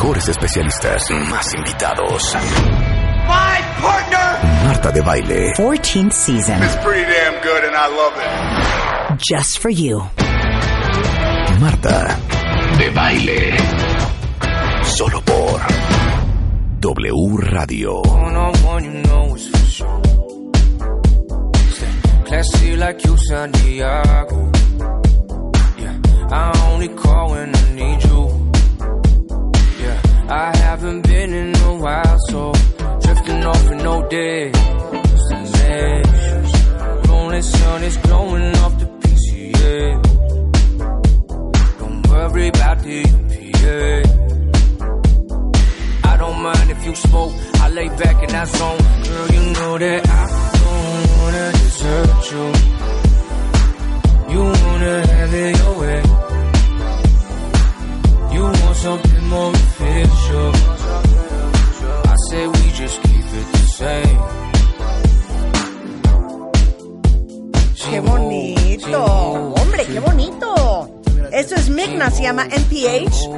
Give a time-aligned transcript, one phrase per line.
[0.00, 1.10] Mejores especialistas.
[1.28, 2.34] Más invitados.
[2.34, 5.52] My partner Marta de Baile.
[5.54, 6.62] 14th season.
[6.62, 9.18] is pretty damn good and I love it.
[9.18, 10.00] Just for you.
[11.60, 12.16] Marta
[12.78, 13.58] de Baile.
[14.84, 15.60] Solo por
[16.80, 18.00] W Radio.
[19.36, 19.82] It's.
[22.24, 24.50] Classy like you, Santiago.
[25.76, 28.39] Yeah, I only call when I need you.
[30.32, 32.52] I haven't been in a while, so
[33.02, 36.52] drifting off with no destinations.
[37.08, 40.00] Rolling sun is glowing off the PCA.
[41.80, 44.04] Don't worry about the UPA.
[46.04, 47.32] I don't mind if you smoke.
[47.54, 48.78] I lay back in that zone.
[49.02, 50.26] Girl, you know that I
[50.62, 52.52] don't wanna desert you.
[54.32, 56.02] You wanna have it your way.
[58.40, 60.52] You want something more official.
[62.06, 64.18] I say we just keep it the same.
[67.90, 69.04] ¡Qué bonito!
[69.60, 71.02] ¡Hombre, qué bonito!
[71.32, 73.28] Esto es Migna, se llama NPH.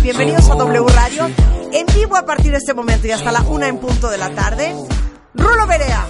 [0.00, 1.28] Bienvenidos a W Radio.
[1.72, 4.30] En vivo a partir de este momento y hasta la una en punto de la
[4.30, 4.72] tarde.
[5.34, 6.06] Rulo Berea.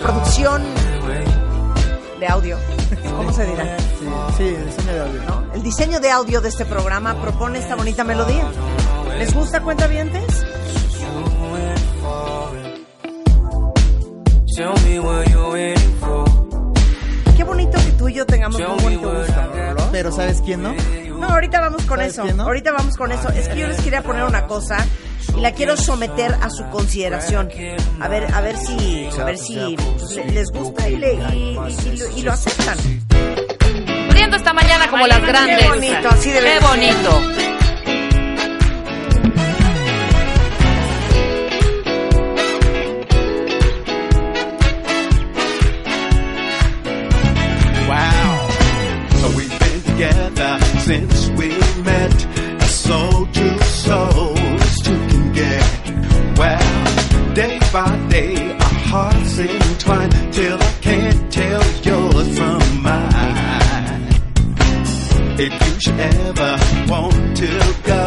[0.00, 0.64] Producción
[2.22, 2.56] de audio.
[3.16, 3.76] ¿Cómo se dirá?
[4.36, 5.22] Sí, el diseño de audio.
[5.24, 5.52] ¿No?
[5.54, 8.44] El diseño de audio de este programa propone esta bonita melodía.
[9.18, 9.60] ¿Les gusta
[15.50, 16.24] waiting for.
[17.36, 19.34] Qué bonito que tú y yo tengamos un bonito gusto.
[19.90, 20.74] Pero ¿sabes quién no?
[21.18, 22.36] No, ahorita vamos con ¿Sabes eso.
[22.36, 22.44] no?
[22.44, 23.30] Ahorita vamos con eso.
[23.30, 24.76] Es que yo les quería poner una cosa
[25.36, 27.48] y la quiero someter a su consideración.
[28.00, 31.88] A ver, a ver si, a ver si le- les gusta y, le- y- y-
[31.92, 32.78] y lo, y lo aceptan.
[34.06, 35.58] Muriendo esta mañana como las grandes.
[35.62, 37.20] Qué bonito, así debe Qué bonito.
[47.88, 48.48] Wow.
[49.20, 51.48] So we've been together since we
[60.32, 64.08] till I can't tell yours from mine.
[65.38, 66.52] If you should ever
[66.88, 67.50] want to
[67.84, 68.01] go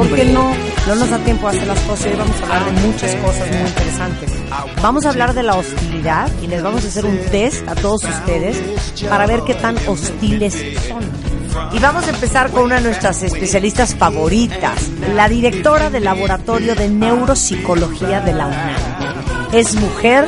[0.00, 0.22] hombre?
[0.22, 0.52] Porque no,
[0.86, 2.06] no nos da tiempo a hacer las cosas.
[2.06, 4.32] Hoy vamos a hablar de muchas cosas muy interesantes.
[4.82, 8.04] Vamos a hablar de la hostilidad y les vamos a hacer un test a todos
[8.04, 8.56] ustedes
[9.08, 10.54] para ver qué tan hostiles
[10.88, 11.28] son.
[11.72, 16.88] Y vamos a empezar con una de nuestras especialistas favoritas, la directora del Laboratorio de
[16.88, 19.48] Neuropsicología de la UNAM.
[19.52, 20.26] Es mujer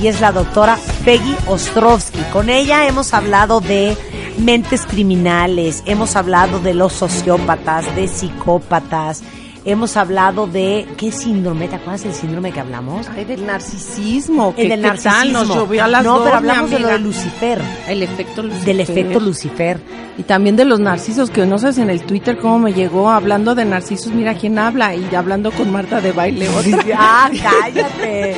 [0.00, 2.20] y es la doctora Peggy Ostrovsky.
[2.32, 3.96] Con ella hemos hablado de
[4.40, 9.22] mentes criminales, hemos hablado de los sociópatas, de psicópatas,
[9.64, 13.06] hemos hablado de qué síndrome, ¿te acuerdas del síndrome que hablamos?
[13.14, 14.54] Ay, del narcisismo.
[14.56, 15.04] El ¿Qué, del qué tal?
[15.04, 15.38] narcisismo.
[15.44, 18.64] Nos llovió a las no, dos, pero hablamos de lo de Lucifer, El efecto Lucifer.
[18.66, 19.80] del efecto Lucifer.
[20.18, 23.54] Y también de los narcisos, que no sabes en el Twitter cómo me llegó hablando
[23.54, 26.78] de narcisos, mira quién habla, y hablando con Marta de baile otra.
[26.98, 28.36] Ah, cállate.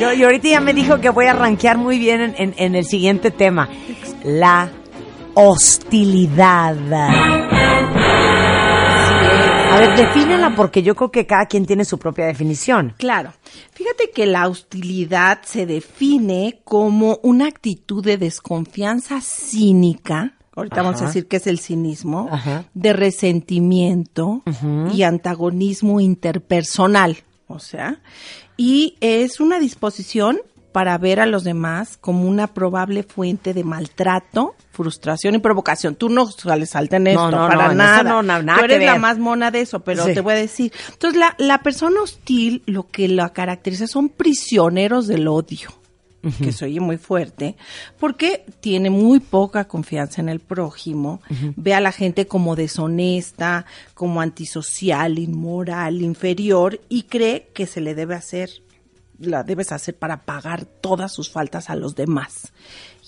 [0.00, 2.74] Yo- y ahorita ya me dijo que voy a rankear muy bien en, en- en
[2.74, 3.68] el siguiente tema.
[4.24, 4.68] La
[5.36, 6.76] hostilidad.
[9.70, 12.94] A ver, defínela porque yo creo que cada quien tiene su propia definición.
[12.96, 13.34] Claro.
[13.72, 20.32] Fíjate que la hostilidad se define como una actitud de desconfianza cínica.
[20.54, 22.64] Ahorita vamos a decir que es el cinismo, Ajá.
[22.72, 24.42] de resentimiento
[24.94, 27.18] y antagonismo interpersonal.
[27.46, 28.00] O sea,
[28.56, 30.38] y es una disposición
[30.76, 35.94] para ver a los demás como una probable fuente de maltrato, frustración y provocación.
[35.94, 38.20] Tú no sales alta en esto, no, para no, en nada.
[38.42, 40.12] eso Tú eres la más mona de eso, pero Sí.
[40.12, 40.70] te voy a decir.
[40.92, 45.70] Entonces, la, la persona hostil, lo que la caracteriza son prisioneros del odio
[46.42, 47.56] que se oye muy fuerte,
[48.00, 51.20] porque tiene muy poca confianza en el prójimo,
[51.56, 53.64] ve a la gente como deshonesta,
[53.94, 58.50] como antisocial, inmoral, inferior, y cree que se le debe hacer,
[59.18, 62.52] la debes hacer para pagar todas sus faltas a los demás.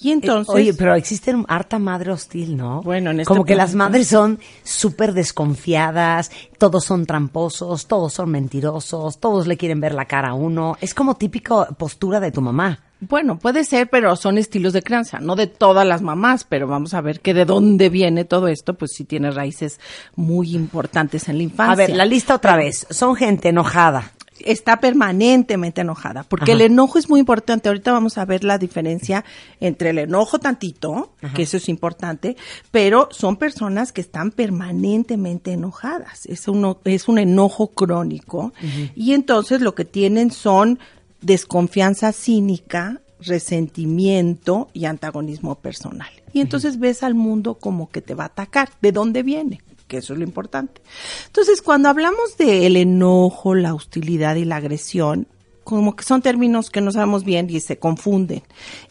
[0.00, 0.54] Y entonces...
[0.54, 2.82] Eh, Oye, pero existe harta madre hostil, ¿no?
[2.82, 8.30] Bueno, en este Como que las madres son súper desconfiadas, todos son tramposos, todos son
[8.30, 10.76] mentirosos, todos le quieren ver la cara a uno.
[10.80, 12.80] Es como típico postura de tu mamá.
[13.00, 16.94] Bueno, puede ser, pero son estilos de crianza, no de todas las mamás, pero vamos
[16.94, 19.78] a ver que de dónde viene todo esto, pues sí tiene raíces
[20.16, 21.72] muy importantes en la infancia.
[21.72, 22.86] A ver, la lista otra vez.
[22.90, 24.12] Son gente enojada.
[24.44, 26.52] Está permanentemente enojada, porque Ajá.
[26.52, 27.68] el enojo es muy importante.
[27.68, 29.24] Ahorita vamos a ver la diferencia
[29.60, 32.36] entre el enojo tantito, que eso es importante,
[32.70, 36.26] pero son personas que están permanentemente enojadas.
[36.26, 38.52] Es, uno, es un enojo crónico
[38.94, 40.78] y entonces lo que tienen son
[41.20, 46.08] desconfianza cínica, resentimiento y antagonismo personal.
[46.32, 48.70] Y entonces ves al mundo como que te va a atacar.
[48.80, 49.60] ¿De dónde viene?
[49.88, 50.80] Que eso es lo importante.
[51.26, 55.26] Entonces, cuando hablamos del enojo, la hostilidad y la agresión,
[55.64, 58.42] como que son términos que no sabemos bien y se confunden.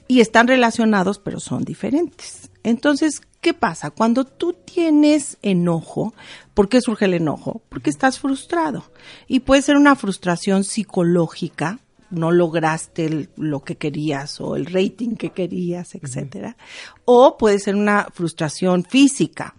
[0.07, 2.51] Y están relacionados, pero son diferentes.
[2.63, 3.91] Entonces, ¿qué pasa?
[3.91, 6.13] Cuando tú tienes enojo,
[6.53, 7.61] ¿por qué surge el enojo?
[7.69, 8.83] Porque estás frustrado.
[9.27, 11.79] Y puede ser una frustración psicológica,
[12.09, 16.57] no lograste lo que querías o el rating que querías, etcétera.
[17.05, 19.55] O puede ser una frustración física.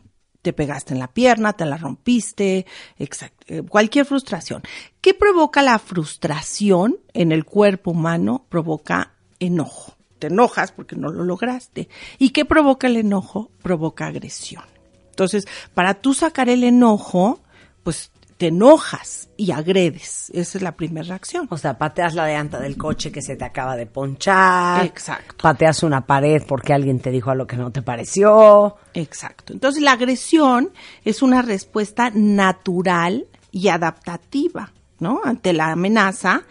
[0.49, 2.65] Te pegaste en la pierna, te la rompiste,
[2.97, 4.63] eh, cualquier frustración.
[5.03, 8.47] ¿Qué provoca la frustración en el cuerpo humano?
[8.49, 9.93] Provoca enojo.
[10.19, 11.91] Te enojas porque no lo lograste.
[12.17, 13.51] ¿Y qué provoca el enojo?
[13.61, 14.65] Provoca agresión.
[15.11, 17.41] Entonces, para tú sacar el enojo,
[17.83, 20.31] pues te enojas y agredes.
[20.33, 21.49] Esa es la primera reacción.
[21.51, 24.87] O sea, pateas la llanta del coche que se te acaba de ponchar.
[24.87, 25.43] Exacto.
[25.43, 28.77] Pateas una pared porque alguien te dijo algo que no te pareció.
[28.95, 29.53] Exacto.
[29.53, 30.71] Entonces la agresión
[31.05, 35.21] es una respuesta natural y adaptativa, ¿no?
[35.25, 36.45] Ante la amenaza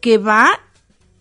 [0.00, 0.46] que va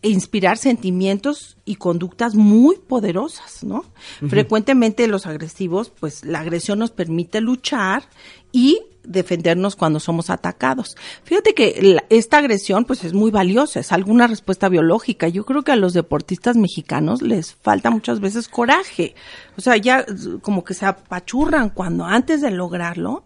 [0.04, 3.86] a inspirar sentimientos y conductas muy poderosas, ¿no?
[4.28, 8.04] Frecuentemente los agresivos, pues la agresión nos permite luchar
[8.52, 10.96] y defendernos cuando somos atacados.
[11.24, 15.28] Fíjate que la- esta agresión pues es muy valiosa, es alguna respuesta biológica.
[15.28, 19.16] Yo creo que a los deportistas mexicanos les falta muchas veces coraje.
[19.58, 20.06] O sea, ya
[20.42, 23.24] como que se apachurran cuando antes de lograrlo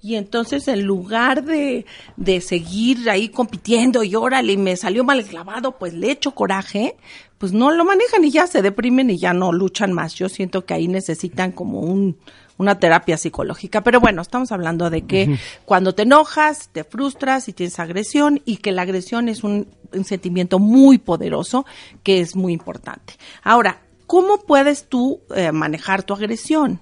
[0.00, 1.84] y entonces en lugar de,
[2.16, 6.94] de seguir ahí compitiendo y órale, me salió mal clavado, pues le echo coraje,
[7.38, 10.14] pues no lo manejan y ya se deprimen y ya no luchan más.
[10.14, 12.18] Yo siento que ahí necesitan como un,
[12.58, 13.82] una terapia psicológica.
[13.82, 18.56] Pero bueno, estamos hablando de que cuando te enojas, te frustras y tienes agresión y
[18.56, 21.64] que la agresión es un, un sentimiento muy poderoso
[22.02, 23.14] que es muy importante.
[23.42, 26.80] Ahora, ¿cómo puedes tú eh, manejar tu agresión?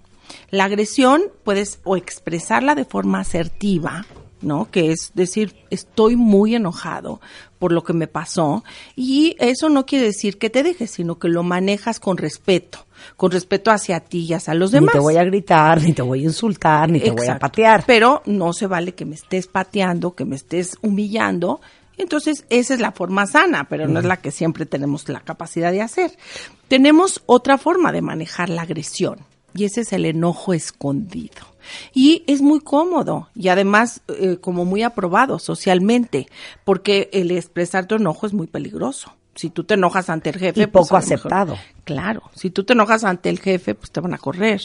[0.50, 4.06] La agresión puedes o expresarla de forma asertiva,
[4.40, 4.70] ¿no?
[4.70, 7.20] Que es decir, estoy muy enojado
[7.58, 11.28] por lo que me pasó y eso no quiere decir que te dejes, sino que
[11.28, 12.86] lo manejas con respeto,
[13.16, 14.94] con respeto hacia ti y hacia los demás.
[14.94, 17.84] Ni te voy a gritar, ni te voy a insultar, ni te voy a patear.
[17.86, 21.60] Pero no se vale que me estés pateando, que me estés humillando.
[21.96, 25.72] Entonces, esa es la forma sana, pero no es la que siempre tenemos la capacidad
[25.72, 26.12] de hacer.
[26.68, 29.18] Tenemos otra forma de manejar la agresión
[29.56, 31.56] y ese es el enojo escondido.
[31.92, 36.28] Y es muy cómodo y además eh, como muy aprobado socialmente,
[36.64, 39.12] porque el expresar tu enojo es muy peligroso.
[39.34, 41.58] Si tú te enojas ante el jefe, Y pues, poco mejor- aceptado.
[41.84, 44.62] Claro, si tú te enojas ante el jefe, pues te van a correr.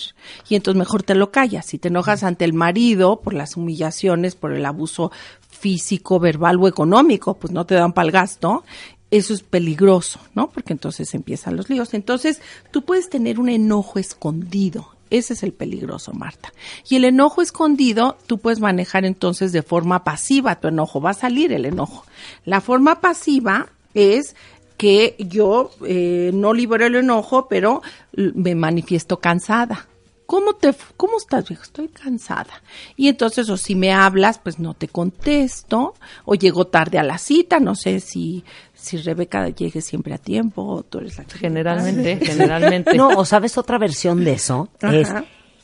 [0.48, 1.66] Y entonces mejor te lo callas.
[1.66, 5.12] Si te enojas ante el marido por las humillaciones, por el abuso
[5.50, 8.64] físico, verbal o económico, pues no te dan para el gasto.
[9.12, 10.50] Eso es peligroso, ¿no?
[10.50, 11.94] Porque entonces empiezan los líos.
[11.94, 12.42] Entonces,
[12.72, 14.90] tú puedes tener un enojo escondido.
[15.10, 16.54] Ese es el peligroso, Marta.
[16.88, 21.02] Y el enojo escondido, tú puedes manejar entonces de forma pasiva tu enojo.
[21.02, 22.06] Va a salir el enojo.
[22.46, 24.38] La forma pasiva es
[24.78, 27.82] que yo eh, no libero el enojo, pero
[28.14, 29.88] me manifiesto cansada.
[30.26, 31.64] ¿Cómo te, cómo estás, viejo?
[31.64, 32.64] Estoy cansada.
[32.96, 37.18] Y entonces, o si me hablas, pues no te contesto, o llego tarde a la
[37.18, 38.46] cita, no sé si,
[38.82, 42.96] si Rebeca llegue siempre a tiempo, o tú eres la que Generalmente, generalmente.
[42.96, 45.14] No, o sabes otra versión de eso, es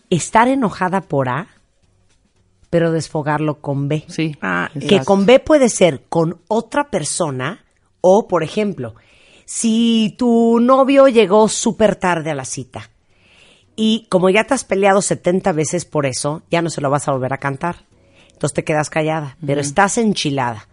[0.09, 1.47] estar enojada por A,
[2.69, 4.05] pero desfogarlo con B.
[4.07, 4.35] Sí.
[4.41, 7.63] Ah, Que con B puede ser con otra persona
[8.01, 8.95] o, por ejemplo,
[9.45, 12.89] Si tu novio llegó súper tarde a la cita
[13.77, 17.07] y como ya te has peleado 70 veces por eso, ya no se lo vas
[17.07, 17.85] a volver a cantar.
[18.33, 20.67] Entonces te quedas callada, pero estás enchilada.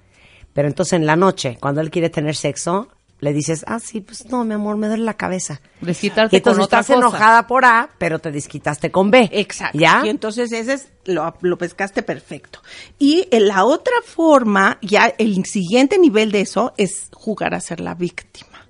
[0.54, 2.88] Pero entonces en la noche, cuando él quiere tener sexo,
[3.20, 5.60] le dices, ah, sí, pues no, mi amor, me duele la cabeza.
[5.80, 7.08] Desquitarte Y entonces con otra estás cosa.
[7.08, 9.30] enojada por A, pero te desquitaste con B.
[9.32, 9.78] Exacto.
[9.78, 10.02] ¿Ya?
[10.04, 12.60] Y entonces ese es, lo, lo pescaste perfecto.
[12.98, 17.80] Y en la otra forma, ya el siguiente nivel de eso es jugar a ser
[17.80, 18.66] la víctima.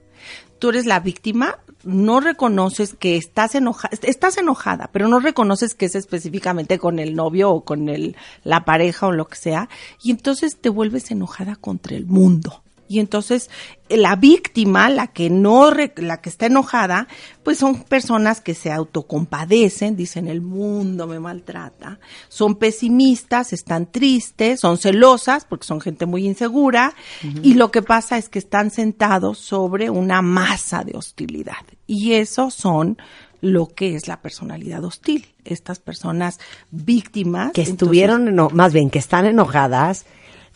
[0.61, 5.87] Tú eres la víctima, no reconoces que estás enojada, estás enojada, pero no reconoces que
[5.87, 9.69] es específicamente con el novio o con el, la pareja o lo que sea,
[10.03, 12.61] y entonces te vuelves enojada contra el mundo.
[12.87, 13.49] Y entonces
[13.89, 17.09] eh, la víctima, la que no, re- la que está enojada,
[17.43, 21.99] pues son personas que se autocompadecen, dicen el mundo me maltrata,
[22.29, 26.95] son pesimistas, están tristes, son celosas porque son gente muy insegura
[27.43, 32.51] y lo que pasa es que están sentados sobre una masa de hostilidad y eso
[32.51, 32.99] son
[33.41, 35.27] lo que es la personalidad hostil.
[35.45, 36.39] Estas personas
[36.71, 40.07] víctimas que entonces- estuvieron, eno- más bien que están enojadas,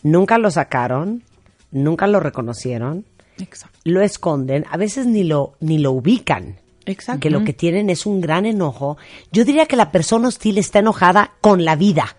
[0.01, 1.23] nunca lo sacaron,
[1.71, 3.05] nunca lo reconocieron,
[3.37, 3.77] Exacto.
[3.83, 6.55] lo esconden, a veces ni lo, ni lo ubican.
[6.89, 7.21] Exacto.
[7.21, 8.97] Que lo que tienen es un gran enojo.
[9.31, 12.15] Yo diría que la persona hostil está enojada con la vida.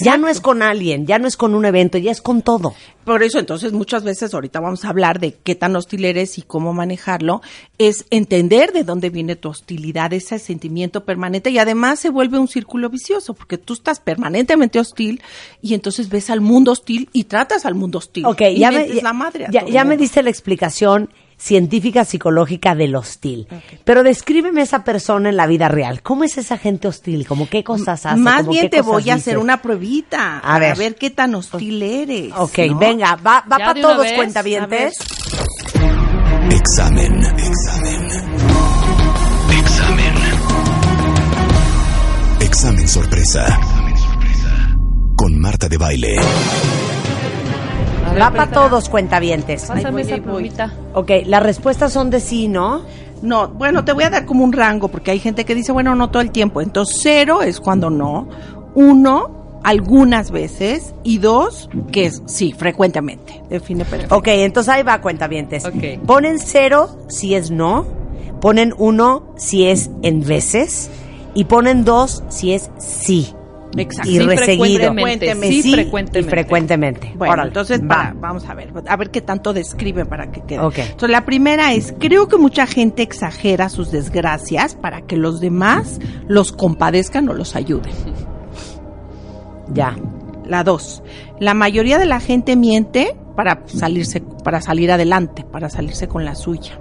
[0.00, 2.74] Ya no es con alguien, ya no es con un evento, ya es con todo.
[3.04, 6.42] Por eso, entonces, muchas veces, ahorita vamos a hablar de qué tan hostil eres y
[6.42, 7.42] cómo manejarlo,
[7.78, 12.46] es entender de dónde viene tu hostilidad, ese sentimiento permanente, y además se vuelve un
[12.46, 15.20] círculo vicioso, porque tú estás permanentemente hostil
[15.60, 18.24] y entonces ves al mundo hostil y tratas al mundo hostil.
[18.26, 21.10] Ok, y ya me, metes la madre a ya, ya me diste la explicación
[21.42, 23.48] científica psicológica del hostil.
[23.84, 26.00] Pero descríbeme esa persona en la vida real.
[26.02, 27.26] ¿Cómo es esa gente hostil?
[27.26, 28.16] ¿Cómo qué cosas hace?
[28.20, 30.76] Más ¿Cómo bien te voy a hacer una pruebita A ver.
[30.76, 30.94] ver.
[30.94, 32.32] qué tan hostil eres.
[32.36, 32.78] Ok, ¿no?
[32.78, 34.94] venga, va, va para todos vez, cuentavientes.
[36.50, 37.24] Examen.
[37.24, 38.04] Examen.
[39.58, 40.14] Examen.
[42.40, 43.60] Examen sorpresa.
[45.16, 46.16] Con Marta de Baile.
[48.20, 49.64] Va para todos cuentavientes.
[49.64, 50.72] Pásame esa plumita.
[50.94, 52.82] Ok, las respuestas son de sí, ¿no?
[53.22, 55.94] No, bueno, te voy a dar como un rango, porque hay gente que dice, bueno,
[55.94, 56.60] no todo el tiempo.
[56.60, 58.28] Entonces, cero es cuando no.
[58.74, 60.94] Uno, algunas veces.
[61.04, 63.42] Y dos, que es sí, frecuentemente.
[63.48, 64.16] Define perfecto.
[64.16, 65.64] Ok, entonces ahí va cuentavientes.
[65.64, 66.04] Ok.
[66.06, 67.86] Ponen cero si es no,
[68.40, 70.90] ponen uno si es en veces
[71.34, 73.34] y ponen dos si es sí.
[73.76, 74.10] Exacto.
[74.10, 74.92] Y Sí, reseguido.
[74.92, 76.30] frecuentemente, Sí, sí, y frecuentemente.
[76.30, 77.12] frecuentemente.
[77.16, 77.88] Bueno, Órale, entonces va.
[77.88, 80.60] para- vamos a ver, a ver qué tanto describe para que quede.
[80.60, 80.78] Ok.
[80.78, 86.00] Entonces, la primera es, creo que mucha gente exagera sus desgracias para que los demás
[86.28, 87.92] los compadezcan o los ayuden.
[89.72, 89.96] Ya.
[90.46, 91.02] La dos,
[91.38, 96.34] la mayoría de la gente miente para salirse, para salir adelante, para salirse con la
[96.34, 96.78] suya.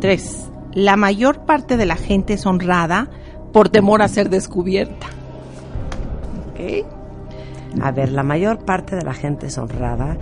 [0.00, 3.08] Tres, la mayor parte de la gente es honrada
[3.52, 5.06] por temor a ser descubierta.
[7.80, 10.16] A ver, la mayor parte de la gente es honrada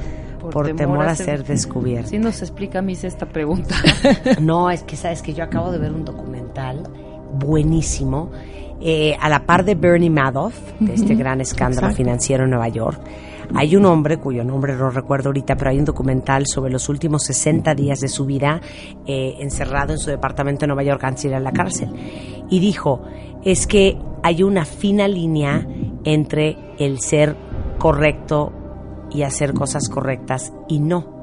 [0.52, 2.08] por, temor, a ser descubierta.
[2.08, 3.74] Sí nos explica, Miss, esta pregunta.
[4.40, 6.82] No, es que sabes que yo acabo de ver un documental
[7.34, 8.30] buenísimo
[8.80, 11.96] eh, a la par de Bernie Madoff, de este gran escándalo Exacto.
[11.96, 13.00] financiero en Nueva York.
[13.54, 17.24] Hay un hombre cuyo nombre no recuerdo ahorita, pero hay un documental sobre los últimos
[17.24, 18.60] 60 días de su vida
[19.06, 21.90] eh, encerrado en su departamento en Nueva York antes de ir a la cárcel.
[22.48, 23.02] Y dijo,
[23.44, 25.66] es que hay una fina línea
[26.04, 27.36] entre el ser
[27.78, 28.52] correcto
[29.10, 31.20] y hacer cosas correctas y no.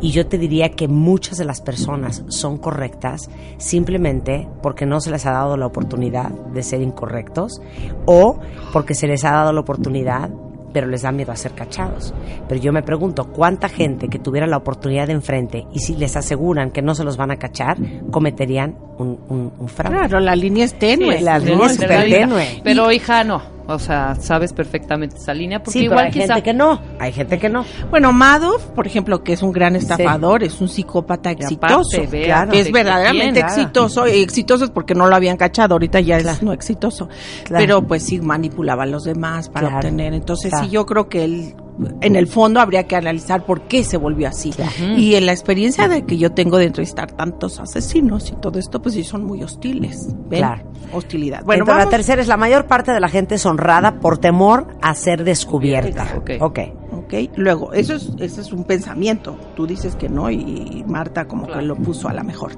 [0.00, 3.28] Y yo te diría que muchas de las personas son correctas
[3.58, 7.60] simplemente porque no se les ha dado la oportunidad de ser incorrectos
[8.06, 8.38] o
[8.72, 10.30] porque se les ha dado la oportunidad
[10.72, 12.12] pero les da miedo a ser cachados.
[12.46, 16.16] Pero yo me pregunto, ¿cuánta gente que tuviera la oportunidad de enfrente y si les
[16.16, 17.78] aseguran que no se los van a cachar,
[18.10, 19.96] cometerían un, un, un fraude?
[19.96, 21.16] Claro, la línea es tenue.
[21.16, 22.60] Sí, la línea es tenue.
[22.62, 23.55] Pero, hija, no.
[23.68, 25.58] O sea, sabes perfectamente esa línea.
[25.58, 26.34] Porque Sí, pero igual hay quizá...
[26.34, 27.64] gente que no, hay gente que no.
[27.90, 32.24] Bueno, Madoff, por ejemplo, que es un gran estafador, es un psicópata aparte, exitoso, vea,
[32.26, 33.52] claro, que es de- verdaderamente bien, claro.
[33.54, 36.36] exitoso, y exitoso es porque no lo habían cachado, ahorita ya Claro.
[36.36, 37.08] es no exitoso,
[37.44, 37.62] Claro.
[37.62, 39.76] pero pues sí manipulaba a los demás para Claro.
[39.78, 40.64] obtener, entonces Claro.
[40.66, 41.54] sí yo creo que él,
[42.00, 44.52] en el fondo habría que analizar por qué se volvió así,
[44.96, 48.80] y en la experiencia de que yo tengo de entrevistar tantos asesinos y todo esto,
[48.80, 50.40] pues sí son muy hostiles, ¿ven?
[50.40, 50.62] Claro.
[50.92, 51.44] Hostilidad.
[51.44, 54.68] Bueno, Entonces, la tercera es la mayor parte de la gente es honrada por temor
[54.80, 56.14] a ser descubierta.
[56.16, 56.30] Ok.
[56.40, 56.60] ok.
[57.06, 59.38] Ok, luego, eso es, eso es un pensamiento.
[59.54, 62.52] Tú dices que no y Marta como que lo puso a la mejor.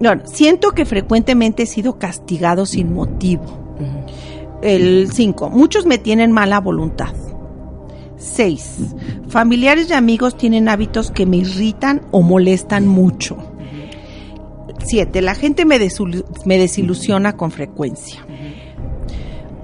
[0.00, 3.76] Bueno, siento que frecuentemente he sido castigado sin motivo.
[4.62, 5.50] El 5.
[5.50, 7.12] Muchos me tienen mala voluntad.
[8.20, 8.78] 6.
[9.28, 13.36] Familiares y amigos tienen hábitos que me irritan o molestan mucho.
[14.84, 15.78] Siete, la gente me,
[16.44, 18.24] me desilusiona con frecuencia.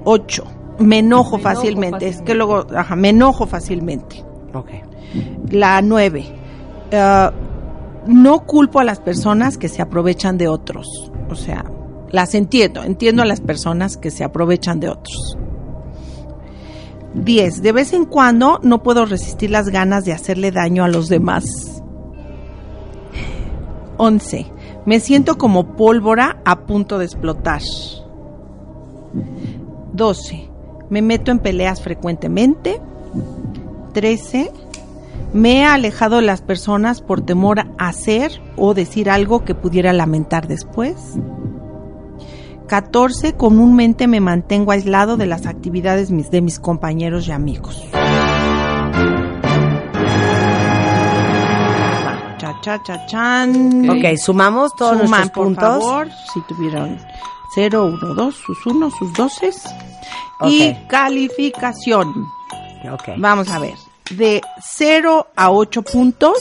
[0.05, 0.45] Ocho,
[0.79, 2.09] me enojo, enojo fácilmente.
[2.09, 4.25] Es que luego, ajá, me enojo fácilmente.
[4.53, 4.71] Ok.
[5.51, 6.25] La nueve,
[6.91, 7.31] eh,
[8.07, 11.11] no culpo a las personas que se aprovechan de otros.
[11.29, 11.65] O sea,
[12.11, 15.37] las entiendo, entiendo a las personas que se aprovechan de otros.
[17.25, 21.09] Diez, de vez en cuando no puedo resistir las ganas de hacerle daño a los
[21.09, 21.83] demás.
[23.97, 24.47] Once,
[24.85, 27.63] me siento como pólvora a punto de explotar.
[29.95, 30.51] 12.
[30.91, 32.81] Me meto en peleas frecuentemente.
[33.95, 34.53] 13.
[35.33, 39.95] Me he alejado de las personas por temor a hacer o decir algo que pudiera
[39.95, 41.15] lamentar después.
[42.67, 43.35] 14.
[43.35, 47.83] Comúnmente me mantengo aislado de las actividades de mis compañeros y amigos.
[52.39, 53.89] Cha, cha, cha, chan.
[53.89, 55.63] Ok, sumamos todos Suman, nuestros por puntos.
[55.83, 56.99] favor, si tuvieron
[57.55, 59.49] 0, 1, 2, sus 1, sus 12.
[60.41, 60.49] Ok.
[60.51, 62.09] Y calificación.
[62.93, 63.09] Ok.
[63.17, 63.75] Vamos a ver.
[64.11, 66.37] De 0 a 8 puntos,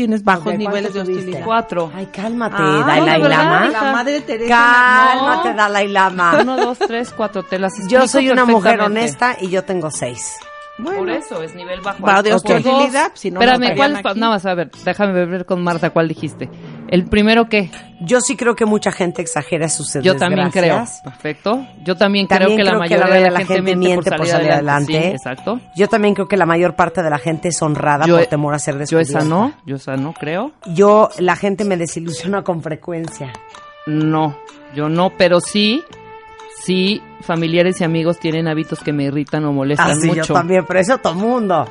[0.00, 1.44] tienes bajos niveles de hostilidad.
[1.44, 1.92] Cuatro.
[1.94, 3.68] Ay, cálmate, Ah, Dalai no, Lama.
[3.68, 4.48] La madre Teresa.
[4.48, 6.38] Cálmate, Dalai Lama.
[6.40, 7.42] Uno, dos, tres, cuatro.
[7.42, 10.36] Te las Yo soy una mujer honesta y yo tengo seis.
[10.78, 12.02] Bueno, Por eso es nivel bajo.
[12.02, 14.02] Va de hostilidad, si no, no Espérame, ¿cuál?
[14.18, 16.48] Nada más, a ver, déjame ver con Marta cuál dijiste.
[16.90, 17.70] El primero qué?
[18.00, 20.84] Yo sí creo que mucha gente exagera sus Yo también creo.
[21.04, 21.64] Perfecto.
[21.84, 24.50] Yo también, También creo que la que mayoría la de la, gente, miente por salir,
[24.50, 24.92] adelante.
[24.96, 25.00] adelante.
[25.02, 25.60] Sí, exacto.
[25.76, 28.54] Yo también creo que la mayor parte de la gente es honrada Yo- por temor
[28.54, 29.18] a ser Yo descubierta.
[29.20, 30.50] esa no, yo esa no creo.
[30.74, 33.32] Yo, la gente me desilusiona con frecuencia.
[33.86, 34.36] No,
[34.74, 35.84] yo no, pero sí,
[36.64, 40.22] sí, familiares y amigos tienen hábitos que me irritan o molestan Así mucho.
[40.22, 41.66] Ah, yo también, pero eso todo mundo.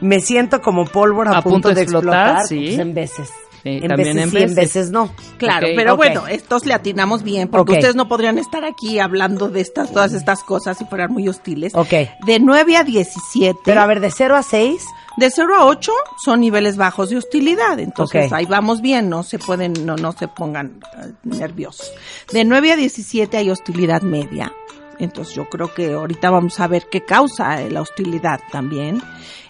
[0.00, 2.64] Me siento como pólvora a, punto, de explotar, sí.
[2.66, 3.30] pues, en veces.
[3.66, 4.56] Sí, en también veces en sí, en veces.
[4.56, 5.12] veces no.
[5.38, 9.60] Claro, pero bueno, estos le atinamos bien, porque ustedes no podrían estar aquí hablando de
[9.60, 11.74] estas, todas estas cosas si fueran muy hostiles.
[11.74, 11.92] Ok.
[12.26, 13.58] De 9 a 17.
[13.64, 14.82] Pero a ver, de 0 a 6,
[15.16, 15.92] De 0 a 8
[16.22, 20.28] son niveles bajos de hostilidad, entonces ahí vamos bien, no se pueden, no, no se
[20.28, 21.90] pongan eh, nerviosos.
[22.32, 24.52] De 9 a 17 hay hostilidad media,
[24.98, 29.02] entonces yo creo que ahorita vamos a ver qué causa la hostilidad también.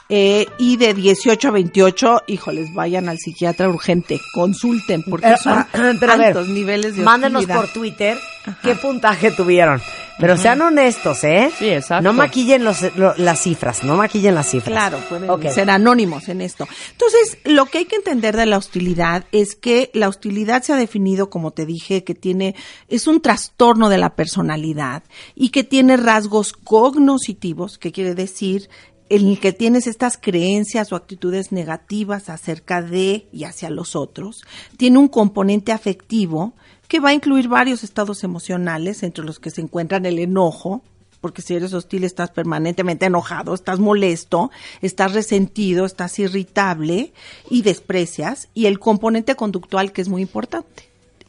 [0.08, 5.66] Eh, y de 18 a 28, híjoles, vayan al psiquiatra urgente, consulten, porque Pero, son
[5.98, 7.60] pero a ver, altos niveles de mándenos hostilidad.
[7.64, 8.18] por Twitter
[8.62, 9.80] qué puntaje tuvieron.
[10.18, 11.50] Pero sean honestos, ¿eh?
[11.58, 12.04] Sí, exacto.
[12.04, 14.72] No maquillen los, lo- las cifras, no maquillen las cifras.
[14.90, 15.48] Claro, pueden Ok.
[15.50, 16.66] ser anónimos en esto.
[16.92, 20.76] Entonces, lo que hay que entender de la hostilidad es que la hostilidad se ha
[20.76, 22.54] definido, como te dije, que tiene,
[22.88, 25.02] es un trastorno de la personalidad
[25.34, 28.70] y que tiene rasgos cognoscitivos, que quiere decir
[29.08, 34.42] en el que tienes estas creencias o actitudes negativas acerca de y hacia los otros.
[34.76, 36.54] Tiene un componente afectivo
[36.88, 40.82] que va a incluir varios estados emocionales, entre los que se encuentran el enojo,
[41.20, 44.50] porque si eres hostil estás permanentemente enojado, estás molesto,
[44.82, 47.12] estás resentido, estás irritable
[47.50, 50.85] y desprecias, y el componente conductual que es muy importante.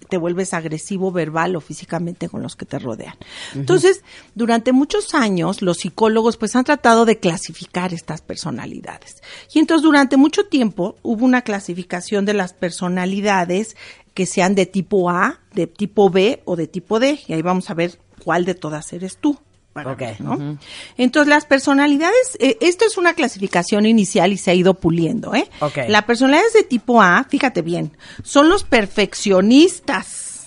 [0.09, 3.15] Te vuelves agresivo verbal o físicamente con los que te rodean.
[3.55, 4.03] Entonces,
[4.35, 9.21] durante muchos años los psicólogos pues han tratado de clasificar estas personalidades.
[9.53, 13.75] Y entonces durante mucho tiempo hubo una clasificación de las personalidades
[14.13, 17.19] que sean de tipo A, de tipo B o de tipo D.
[17.27, 19.37] Y ahí vamos a ver cuál de todas eres tú.
[19.83, 19.99] Para Ok.
[19.99, 20.57] ver, ¿no?
[20.97, 25.49] Entonces, las personalidades, eh, esto es una clasificación inicial y se ha ido puliendo, ¿eh?
[25.59, 25.77] Ok.
[25.87, 30.45] La personalidad de tipo A, fíjate bien, son los perfeccionistas,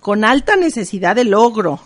[0.00, 1.80] con alta necesidad de logro,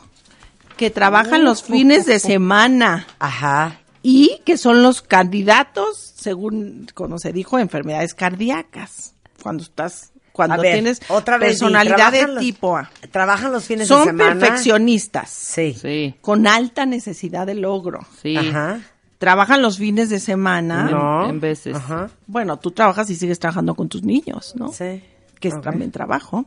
[0.77, 3.81] que trabajan los fines de semana Ajá.
[4.03, 9.15] y que son los candidatos, según como se dijo, enfermedades cardíacas.
[9.43, 12.91] Cuando estás, cuando ver, tienes otra vez, di, personalidad de trabajan los- tipo A.
[13.11, 14.39] Trabajan los fines Son de semana.
[14.41, 15.75] perfeccionistas, Sí.
[15.81, 18.01] Sí, con alta necesidad de logro.
[18.23, 18.37] sí.
[18.37, 18.81] Ajá.
[19.19, 20.91] Trabajan los fines de semana.
[20.91, 21.31] No.
[21.31, 21.75] En veces.
[21.75, 22.11] Ajá.
[22.27, 24.71] Bueno, tú trabajas y sigues trabajando con tus niños, ¿no?
[24.73, 25.03] Sí.
[25.41, 26.47] que es también trabajo.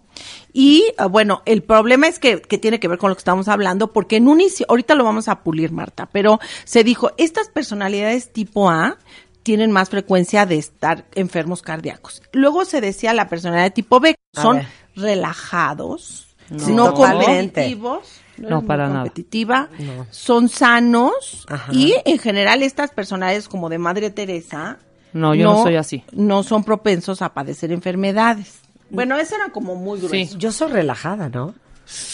[0.51, 3.47] Y ah, bueno, el problema es que, que tiene que ver con lo que estamos
[3.47, 7.49] hablando, porque en un inicio, ahorita lo vamos a pulir, Marta, pero se dijo, estas
[7.49, 8.97] personalidades tipo A
[9.49, 12.21] tienen más frecuencia de estar enfermos cardíacos.
[12.33, 14.61] Luego se decía la personalidad de tipo B, son
[14.95, 16.93] relajados, No.
[16.93, 18.07] competitivos.
[18.37, 19.01] No, para nada.
[19.01, 19.69] competitiva,
[20.11, 21.73] son sanos Ajá.
[21.73, 24.77] y en general estas personalidades como de Madre Teresa
[25.13, 26.03] No, yo no soy así.
[26.11, 28.59] no son propensos a padecer enfermedades.
[28.91, 30.33] Bueno, eso era como muy grueso.
[30.33, 30.37] Sí.
[30.37, 31.55] Yo soy relajada, ¿no?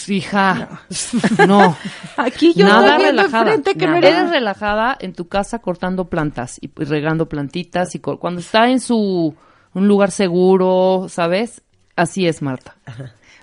[0.08, 0.80] Hija,
[1.46, 1.76] no.
[2.16, 3.56] Aquí yo Nada relajada.
[3.62, 3.98] que no Nada.
[3.98, 8.68] eres- Eres relajada en tu casa cortando plantas y regando plantitas y co- cuando está
[8.70, 9.34] en su
[9.74, 11.62] un lugar seguro, ¿sabes?
[11.96, 12.76] Así es Marta.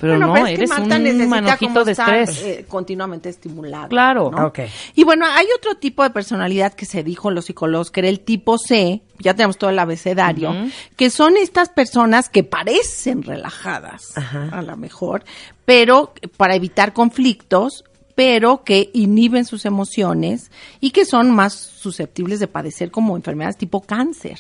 [0.04, 2.44] Pero Bueno, no, pero es que eres Marta un manojito de estar, estrés.
[2.44, 3.88] eh, continuamente estimulado.
[3.88, 4.32] Claro.
[4.32, 4.48] ¿no?
[4.48, 4.60] Ok.
[4.96, 8.10] Y bueno, hay otro tipo de personalidad que se dijo en los psicólogos, que era
[8.10, 10.54] el tipo C, ya tenemos todo el abecedario,
[10.98, 14.50] que son estas personas que parecen relajadas, Ajá.
[14.52, 15.24] a lo mejor,
[15.64, 17.86] pero para evitar conflictos,
[18.16, 23.82] pero que inhiben sus emociones y que son más susceptibles de padecer como enfermedades tipo
[23.82, 24.38] cáncer.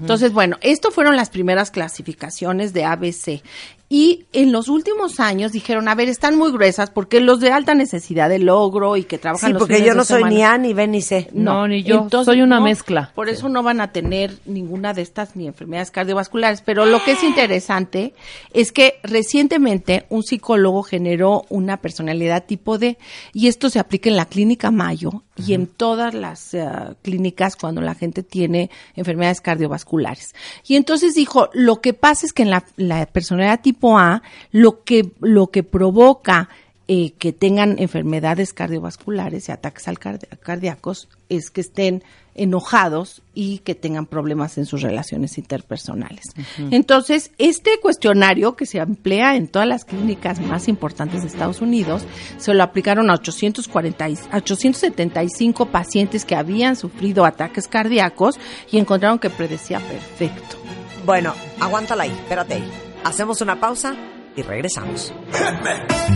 [0.00, 3.42] Entonces, bueno, esto fueron las primeras clasificaciones de ABC.
[3.88, 7.74] Y en los últimos años dijeron, a ver, están muy gruesas porque los de alta
[7.74, 10.42] necesidad de logro y que trabajan Sí, los porque fines yo no soy semana- ni
[10.42, 11.28] A, ni B, ni C.
[11.32, 12.08] No, ni yo.
[12.24, 13.12] Soy una mezcla.
[13.14, 16.62] Por eso no van a tener ninguna de estas ni enfermedades cardiovasculares.
[16.62, 18.12] Pero lo que es interesante
[18.52, 22.98] es que recientemente un psicólogo generó una personalidad tipo D
[23.32, 26.66] y esto se aplica en la clínica Mayo y en todas las eh,
[27.02, 30.34] clínicas cuando la gente tiene enfermedades cardiovasculares.
[30.66, 34.82] Y entonces dijo, lo que pasa es que en la, la personalidad tipo A, lo
[34.84, 36.48] que, lo que provoca
[36.88, 42.04] eh, que tengan enfermedades cardiovasculares y ataques al cardíacos es que estén
[42.36, 46.26] enojados y que tengan problemas en sus relaciones interpersonales.
[46.70, 52.04] Entonces, este cuestionario que se emplea en todas las clínicas más importantes de Estados Unidos,
[52.36, 58.38] se lo aplicaron a 840 y- a 875 pacientes que habían sufrido ataques cardíacos
[58.70, 60.56] y encontraron que predecía perfecto.
[61.04, 62.70] Bueno, aguántala ahí, espérate ahí.
[63.06, 63.94] Hacemos una pausa
[64.34, 65.14] y regresamos.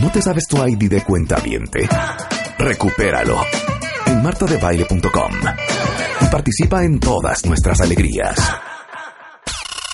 [0.01, 1.87] ¿No te sabes tu ID de cuenta viente?
[2.59, 3.37] Recupéralo
[4.07, 5.31] en martadebaile.com
[6.19, 8.37] y participa en todas nuestras alegrías.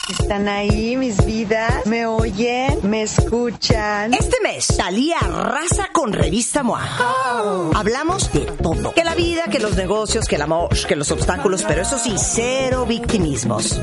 [0.10, 1.86] ¿Están ahí mis vidas?
[1.86, 2.80] ¿Me oyen?
[2.84, 4.14] ¿Me escuchan?
[4.14, 7.72] Este mes, Talía arrasa con Revista MOA.
[7.76, 8.94] Hablamos de todo.
[8.94, 12.16] Que la vida, que los negocios, que el amor, que los obstáculos, pero eso sí,
[12.18, 13.82] cero victimismos.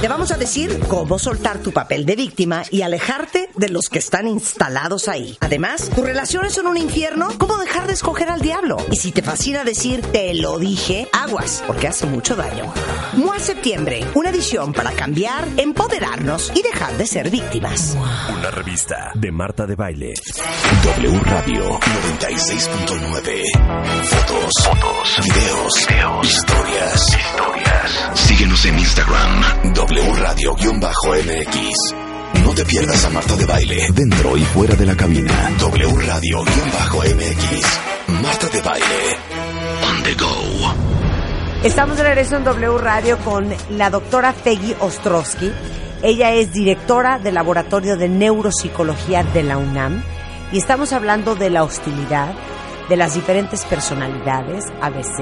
[0.00, 3.98] Te vamos a decir cómo soltar tu papel de víctima y alejarte de los que
[3.98, 5.36] están instalados ahí.
[5.40, 8.78] Además, tus relaciones son un infierno, ¿cómo dejar de escoger al diablo?
[8.90, 12.72] Y si te fascina decir te lo dije, aguas, porque hace mucho daño.
[13.14, 17.96] MOA Septiembre, una edición para cambiar, empoderarnos y dejar de ser víctimas.
[18.30, 20.14] Una revista de Marta de Baile.
[20.84, 23.42] W Radio 96.9.
[24.04, 28.10] Fotos, fotos, videos, videos, historias, historias.
[28.14, 29.74] Síguenos en Instagram.
[29.74, 31.94] W Radio-MX.
[32.44, 35.50] No te pierdas a Marta de Baile dentro y fuera de la cabina.
[35.58, 37.64] W Radio-MX.
[38.22, 39.16] Marta de Baile.
[39.82, 40.97] On the go.
[41.64, 45.50] Estamos de regreso en W Radio con la doctora Peggy Ostrowski.
[46.04, 50.00] Ella es directora del Laboratorio de Neuropsicología de la UNAM
[50.52, 52.32] y estamos hablando de la hostilidad,
[52.88, 55.18] de las diferentes personalidades, ABC,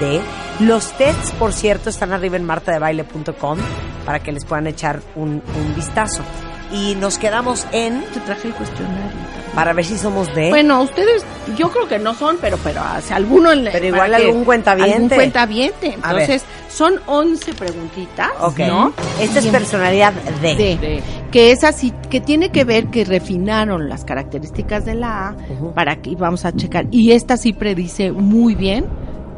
[0.00, 0.20] D.
[0.58, 3.58] Los tests, por cierto, están arriba en martadebaile.com
[4.04, 6.24] para que les puedan echar un, un vistazo.
[6.72, 8.02] Y nos quedamos en...
[8.12, 9.26] Te traje el cuestionario.
[9.54, 10.50] Para ver si somos D.
[10.50, 11.24] Bueno, ustedes,
[11.56, 14.92] yo creo que no son, pero pero hacia alguno en Pero igual algún cuentaviente.
[14.92, 15.94] Algún cuentaviente.
[15.94, 18.58] Entonces, son 11 preguntitas, Ok.
[18.58, 18.92] ¿no?
[19.18, 20.54] Esta es personalidad D.
[20.56, 25.36] D, que es así, que tiene que ver que refinaron las características de la A
[25.74, 26.86] para que vamos a checar.
[26.90, 28.84] Y esta sí predice muy bien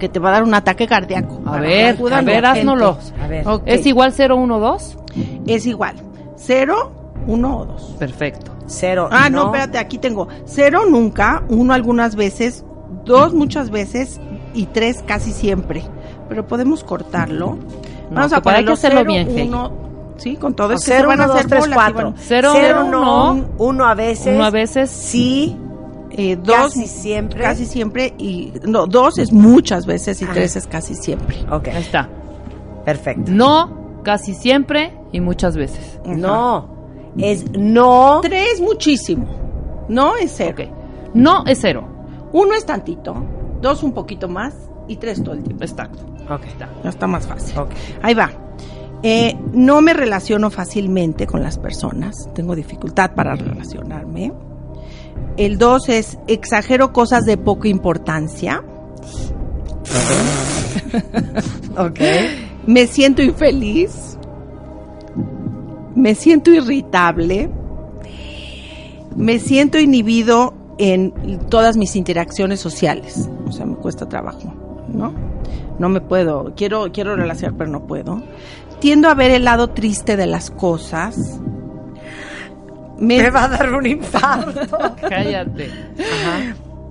[0.01, 1.41] que te va a dar un ataque cardíaco.
[1.47, 2.45] A ver, a ver.
[2.45, 2.55] A
[3.29, 3.47] ver.
[3.47, 3.63] Ok.
[3.67, 4.97] ¿Es igual 012?
[5.47, 5.95] Es igual.
[6.37, 6.93] Cero,
[7.29, 7.95] uno o dos.
[7.99, 8.51] Perfecto.
[8.67, 9.09] Cero.
[9.13, 12.65] Ah, no, espérate, aquí tengo cero nunca, uno algunas veces,
[13.05, 14.21] dos muchas veces
[14.55, 15.83] y tres casi siempre.
[16.29, 17.57] Pero podemos cortarlo.
[18.11, 19.73] Vamos a para hay que ponerlo hacerlo cero, bien, uno,
[20.17, 22.15] sí, con todo es que Cero, van a hacer tres, cuatro.
[22.19, 22.53] Cero,
[22.91, 23.47] no.
[23.59, 24.35] Uno a veces.
[24.35, 24.91] Uno a veces.
[24.91, 25.57] Sí.
[26.11, 27.43] eh, dos Casi siempre.
[27.43, 30.31] casi siempre y no, dos es muchas veces y Ah.
[30.35, 31.37] tres es casi siempre.
[31.51, 31.69] Ok.
[31.69, 32.09] Ahí está.
[32.85, 33.31] Perfecto.
[33.31, 36.01] No, casi siempre y muchas veces.
[36.05, 36.77] No.
[37.19, 38.21] Es no.
[38.23, 39.27] Tres muchísimo.
[39.89, 40.65] No es cero.
[41.15, 41.87] No es cero.
[42.33, 43.15] Uno es tantito,
[43.61, 44.55] dos un poquito más
[44.87, 45.65] y tres todo el tiempo.
[45.65, 46.05] Exacto.
[46.31, 46.43] Ok.
[46.85, 47.57] Ya está más fácil.
[48.03, 48.31] Ahí va.
[49.03, 52.29] Eh, no me relaciono fácilmente con las personas.
[52.35, 54.33] Tengo dificultad para relacionarme.
[55.37, 58.63] El dos es exagero cosas de poca importancia.
[61.77, 62.01] Ok.
[62.67, 64.08] Me siento infeliz.
[65.99, 67.51] Me siento irritable.
[69.17, 73.29] Me siento inhibido en todas mis interacciones sociales.
[73.49, 74.55] O sea, me cuesta trabajo,
[74.87, 75.13] ¿no?
[75.81, 78.23] No me puedo, quiero, quiero relacionar, pero no puedo.
[78.79, 81.41] Tiendo a ver el lado triste de las cosas.
[83.01, 84.95] Me va a dar un infarto.
[85.09, 85.69] Cállate.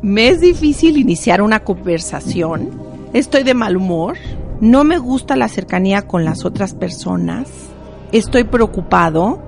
[0.01, 2.71] Me es difícil iniciar una conversación.
[3.13, 4.17] Estoy de mal humor.
[4.59, 7.47] No me gusta la cercanía con las otras personas.
[8.11, 9.41] Estoy preocupado.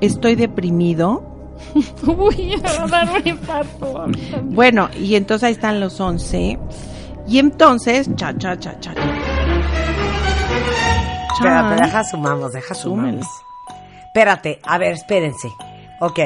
[0.00, 1.24] Estoy deprimido.
[2.02, 4.06] Voy a dar un infarto.
[4.44, 6.58] Bueno, y entonces ahí están los 11.
[7.26, 8.94] Y entonces, cha, cha, cha, cha.
[8.94, 9.02] cha.
[11.34, 13.26] Espérate, deja sumamos, deja sumamos.
[14.06, 15.48] Espérate, a ver, espérense.
[16.00, 16.20] Ok.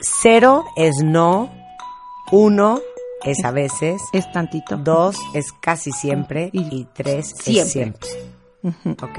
[0.00, 1.50] Cero es no.
[2.30, 2.78] Uno
[3.24, 4.02] es a veces.
[4.12, 4.76] Es tantito.
[4.76, 6.50] Dos es casi siempre.
[6.52, 7.62] Y, tres Siempre.
[7.62, 8.08] es siempre.
[8.64, 9.18] Ok.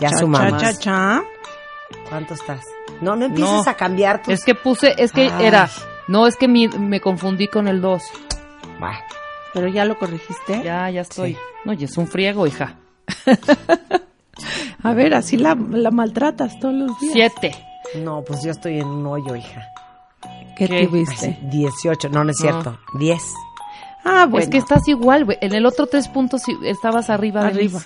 [0.00, 0.60] Ya Cha, sumamos.
[0.62, 1.22] cha, cha, cha.
[2.08, 2.60] ¿Cuánto estás?
[3.00, 3.70] No, no empieces No.
[3.70, 4.34] a cambiar tus...
[4.34, 5.46] Es que puse, es que Ay.
[5.46, 5.70] era,
[6.06, 8.02] no, es que mi- me confundí con el 2.
[8.78, 8.98] Bueno,
[9.54, 10.62] Pero ya lo corregiste.
[10.62, 11.36] Ya, ya estoy.
[11.64, 12.74] No, y es un friego, hija.
[14.82, 17.12] A ver, así la, la maltratas todos los días.
[17.12, 17.54] Siete.
[17.96, 19.62] no, pues yo estoy en un hoyo, hija.
[20.56, 20.86] ¿Qué, ¿Qué?
[20.86, 21.38] tuviste?
[21.42, 22.78] Ay, 18, no, no es cierto.
[22.98, 23.20] 10.
[24.04, 24.44] Ah, bueno.
[24.44, 25.38] Es que estás igual, güey.
[25.40, 27.58] En el otro tres puntos sí estabas arriba de mí.
[27.66, 27.80] arriba.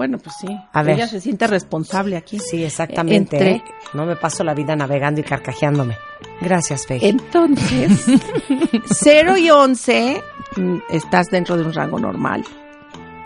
[0.00, 0.48] Bueno, pues sí.
[0.72, 0.94] A ver.
[0.94, 2.38] Ella se siente responsable aquí.
[2.38, 3.36] Sí, exactamente.
[3.36, 3.62] Entre- ¿eh?
[3.92, 5.94] No me paso la vida navegando y carcajeándome.
[6.40, 7.06] Gracias, Fe.
[7.06, 8.06] Entonces,
[8.86, 10.22] 0 y 11
[10.56, 12.42] mm, estás dentro de un rango normal.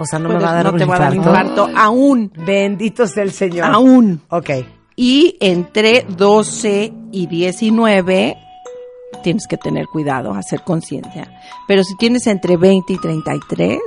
[0.00, 1.68] O sea, no me va a dar no un te va a dar infarto.
[1.68, 2.32] infarto aún.
[2.44, 3.66] Bendito sea el Señor.
[3.72, 4.20] Aún.
[4.30, 4.50] Ok.
[4.96, 8.36] Y entre 12 y 19
[9.22, 11.40] tienes que tener cuidado, hacer conciencia.
[11.68, 13.78] Pero si tienes entre 20 y 33,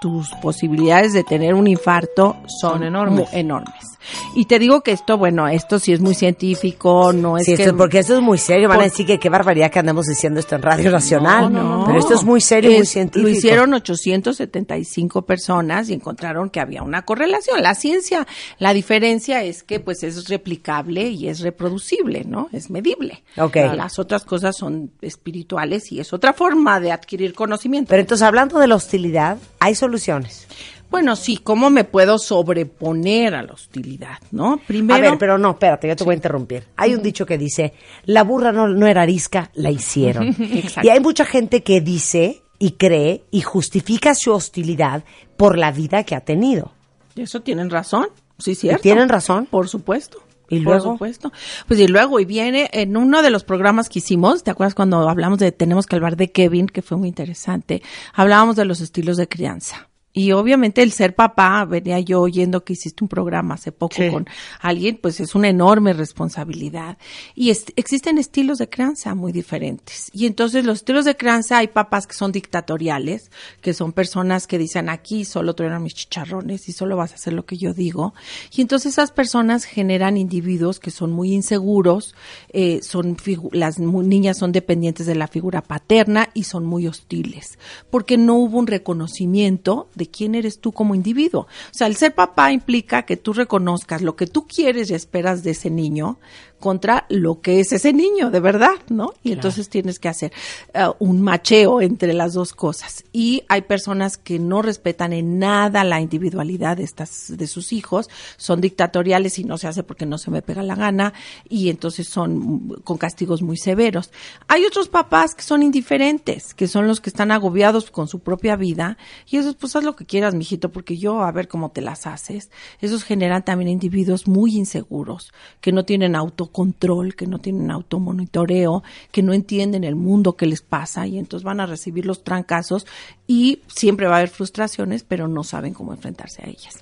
[0.00, 3.18] tus posibilidades de tener un infarto son, Son enormes.
[3.20, 3.97] mu- enormes.
[4.34, 7.64] Y te digo que esto, bueno, esto sí es muy científico, no es Sí, que...
[7.64, 8.68] esto- porque esto es muy serio.
[8.68, 11.52] Van a decir que qué barbaridad que andemos diciendo esto en Radio Nacional.
[11.52, 11.84] No, no, no.
[11.86, 13.28] Pero esto es muy serio muy científico.
[13.28, 17.62] Lo hicieron 875 personas y encontraron que había una correlación.
[17.62, 18.26] La ciencia,
[18.58, 22.48] la diferencia es que pues es replicable y es reproducible, ¿no?
[22.52, 23.22] Es medible.
[23.36, 23.56] Ok.
[23.76, 27.88] Las otras cosas son espirituales y es otra forma de adquirir conocimiento.
[27.90, 30.46] Pero entonces, hablando de la hostilidad, hay soluciones.
[30.90, 34.58] Bueno, sí, ¿cómo me puedo sobreponer a la hostilidad, no?
[34.66, 36.64] Primero, A ver, pero no, espérate, yo te voy a interrumpir.
[36.76, 37.74] Hay un dicho que dice,
[38.04, 40.28] la burra no, no era arisca, la hicieron.
[40.38, 40.86] Exacto.
[40.86, 45.04] y hay mucha gente que dice y cree y justifica su hostilidad
[45.36, 46.72] por la vida que ha tenido.
[47.16, 48.08] eso tienen razón.
[48.38, 48.82] Sí, cierto.
[48.82, 49.46] ¿Tienen razón?
[49.46, 50.22] Por supuesto.
[50.48, 50.92] ¿Y Por luego?
[50.92, 51.30] supuesto.
[51.66, 55.08] Pues y luego, y viene en uno de los programas que hicimos, ¿te acuerdas cuando
[55.08, 57.82] hablamos de Tenemos que hablar de Kevin, que fue muy interesante?
[58.14, 59.88] Hablábamos de los estilos de crianza.
[60.12, 64.10] Y obviamente el ser papá, venía yo oyendo que hiciste un programa hace poco Sí.
[64.10, 64.26] con
[64.60, 66.98] alguien, pues es una enorme responsabilidad.
[67.34, 70.10] Y es- existen estilos de crianza muy diferentes.
[70.12, 74.58] Y entonces los estilos de crianza, hay papás que son dictatoriales, que son personas que
[74.58, 78.14] dicen aquí solo truenan mis chicharrones y solo vas a hacer lo que yo digo.
[78.56, 82.14] Y entonces esas personas generan individuos que son muy inseguros,
[82.52, 83.16] eh, son
[83.52, 87.58] las niñas son dependientes de la figura paterna y son muy hostiles,
[87.90, 91.42] porque no hubo un reconocimiento de quién eres tú como individuo.
[91.42, 95.42] O sea, el ser papá implica que tú reconozcas lo que tú quieres y esperas
[95.42, 96.18] de ese niño
[96.58, 99.14] contra lo que es ese niño, de verdad, ¿no?
[99.22, 100.32] Y entonces tienes que hacer
[100.74, 103.04] eh, un macheo entre las dos cosas.
[103.12, 108.08] Y hay personas que no respetan en nada la individualidad de estas de sus hijos,
[108.36, 111.14] son dictatoriales y no se hace porque no se me pega la gana
[111.48, 114.10] y entonces son mm, con castigos muy severos.
[114.48, 118.56] Hay otros papás que son indiferentes, que son los que están agobiados con su propia
[118.56, 121.80] vida y esos pues haz lo que quieras, mijito, porque yo a ver cómo te
[121.80, 122.50] las haces.
[122.80, 126.16] Esos generan también individuos muy inseguros, que no tienen
[126.48, 128.82] autocontrol, que no tienen automonitoreo,
[129.12, 132.86] que no entienden el mundo que les pasa y entonces van a recibir los trancazos
[133.26, 136.78] y siempre va a haber frustraciones, pero no saben cómo enfrentarse a ellas.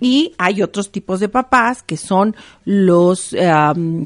[0.00, 3.34] Y hay otros tipos de papás que son los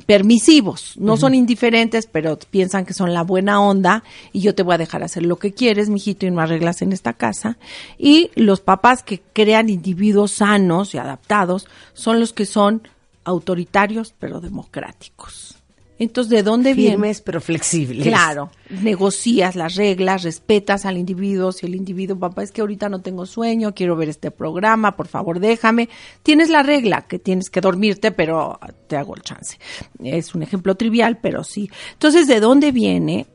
[0.07, 4.75] permisivos, no son indiferentes, pero piensan que son la buena onda y yo te voy
[4.75, 7.57] a dejar hacer lo que quieres, mijito, y no arreglas en esta casa.
[7.97, 12.83] Y los papás que crean individuos sanos y adaptados son los que son
[13.29, 15.59] autoritarios, pero democráticos.
[16.01, 16.93] Entonces, ¿de dónde viene?
[16.93, 18.07] Firmes pero flexibles.
[18.07, 21.51] Claro, negocias las reglas, respetas al individuo.
[21.51, 25.09] Si el individuo, papá, es que ahorita no tengo sueño, quiero ver este programa, por
[25.09, 25.89] favor déjame.
[26.23, 29.59] Tienes la regla que tienes que dormirte, pero te hago el chance.
[30.03, 31.69] Es un ejemplo trivial, pero sí.
[31.95, 33.27] Entonces, ¿de dónde viene?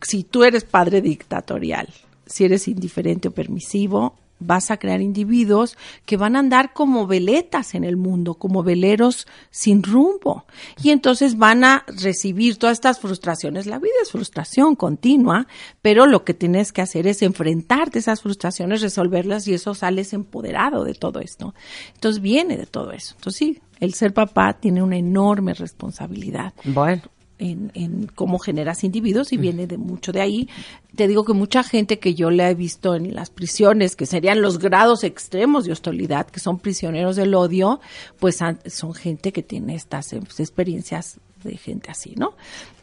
[0.00, 1.88] Si tú eres padre dictatorial,
[2.24, 5.76] si eres indiferente o permisivo, vas a crear individuos
[6.06, 10.44] que van a andar como veletas en el mundo, como veleros sin rumbo.
[10.82, 13.66] Y entonces van a recibir todas estas frustraciones.
[13.66, 15.46] La vida es frustración continua,
[15.82, 20.12] pero lo que tienes que hacer es enfrentarte a esas frustraciones, resolverlas y eso sales
[20.12, 21.54] empoderado de todo esto.
[21.94, 23.14] Entonces viene de todo eso.
[23.16, 27.02] Entonces sí, el ser papá tiene una enorme responsabilidad Bueno.
[27.38, 30.48] En, en cómo generas individuos y viene de mucho de ahí.
[30.94, 34.42] Te digo que mucha gente que yo le he visto en las prisiones, que serían
[34.42, 37.80] los grados extremos de hostilidad, que son prisioneros del odio,
[38.18, 42.34] pues son gente que tiene estas eh, experiencias de gente así, ¿no?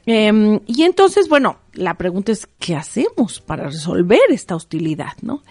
[0.05, 5.43] Em, y entonces, bueno, la pregunta es, ¿qué hacemos para resolver esta hostilidad, no?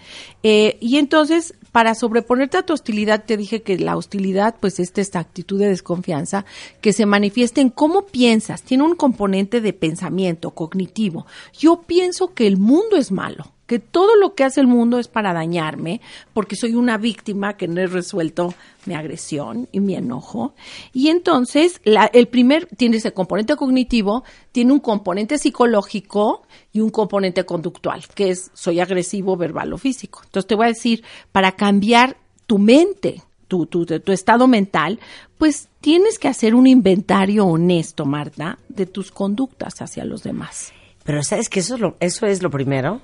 [0.43, 4.91] Eh, y entonces, para sobreponerte a tu hostilidad, te dije que la hostilidad, pues, es
[4.97, 6.45] esta actitud de desconfianza
[6.81, 8.63] que se manifiesta en cómo piensas.
[8.63, 11.25] Tiene un componente de pensamiento cognitivo.
[11.57, 15.07] Yo pienso que el mundo es malo que todo lo que hace el mundo es
[15.07, 16.01] para dañarme,
[16.33, 18.53] porque soy una víctima que no he resuelto
[18.85, 20.55] mi agresión y mi enojo.
[20.91, 26.41] Y entonces, la, el primer tiene ese componente cognitivo, tiene un componente psicológico
[26.73, 30.19] y un componente conductual, que es soy agresivo verbal o físico.
[30.25, 34.99] Entonces, te voy a decir, para cambiar tu mente, tu, tu, tu, estado mental,
[35.37, 40.73] pues tienes que hacer un inventario honesto, Marta, de tus conductas hacia los demás.
[41.05, 42.99] Pero sabes que eso es lo, eso es lo primero.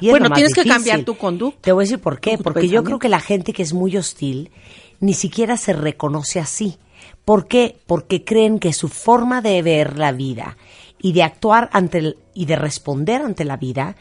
[0.00, 1.60] Y bueno, tienes que cambiar tu conducta.
[1.60, 2.38] Te voy a decir por qué.
[2.38, 4.50] Porque yo creo que la gente que es muy hostil
[5.00, 6.78] ni siquiera se reconoce así.
[7.24, 7.78] ¿Por qué?
[7.86, 10.56] Porque creen que su forma de ver la vida
[11.00, 13.96] y de actuar ante el- y de responder ante la vida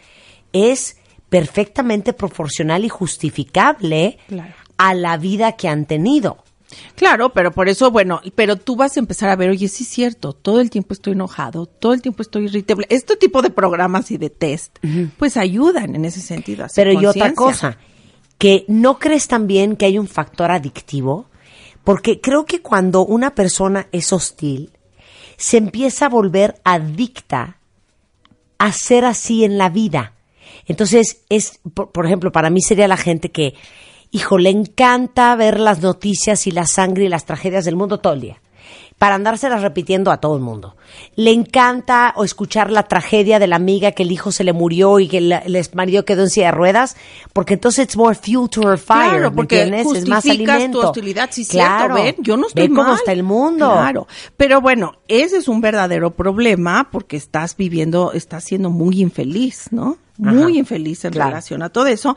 [0.54, 0.98] es
[1.30, 4.54] perfectamente proporcional y justificable Claro.
[4.78, 6.38] a la vida que han tenido.
[6.96, 9.90] Claro, pero por eso, bueno, pero tú vas a empezar a ver, oye, sí es
[9.90, 12.86] cierto, todo el tiempo estoy enojado, todo el tiempo estoy irritable.
[12.90, 14.78] Este tipo de programas y de test,
[15.18, 16.64] pues ayudan en ese sentido.
[16.64, 17.78] a hacer Pero y otra cosa,
[18.38, 21.28] que no crees también que hay un factor adictivo,
[21.84, 24.72] porque creo que cuando una persona es hostil,
[25.38, 27.58] se empieza a volver adicta
[28.58, 30.14] a ser así en la vida.
[30.66, 33.56] Entonces, es, por, por ejemplo, para mí sería la gente que,
[34.14, 38.14] hijo, le encanta ver las noticias y la sangre y las tragedias del mundo todo
[38.14, 38.38] el día.
[39.00, 40.78] Para andárselas repitiendo a todo el mundo.
[41.16, 45.00] Le encanta o escuchar la tragedia de la amiga que el hijo se le murió
[45.00, 46.96] y que el, el marido quedó en silla de ruedas,
[47.34, 49.98] porque entonces it's more fuel to her fire, Claro, ¿me porque entiendes?
[50.04, 50.80] Es más alimento.
[50.82, 51.96] tu hostilidad, sí, claro.
[51.96, 52.96] cierto, ven, yo no estoy Ve cómo mal.
[52.98, 53.72] está el mundo.
[53.72, 59.66] Claro, pero bueno, ese es un verdadero problema porque estás viviendo, estás siendo muy infeliz,
[59.72, 59.98] ¿no?
[60.18, 61.32] Muy Ajá, infeliz en claro.
[61.32, 62.16] relación a todo eso,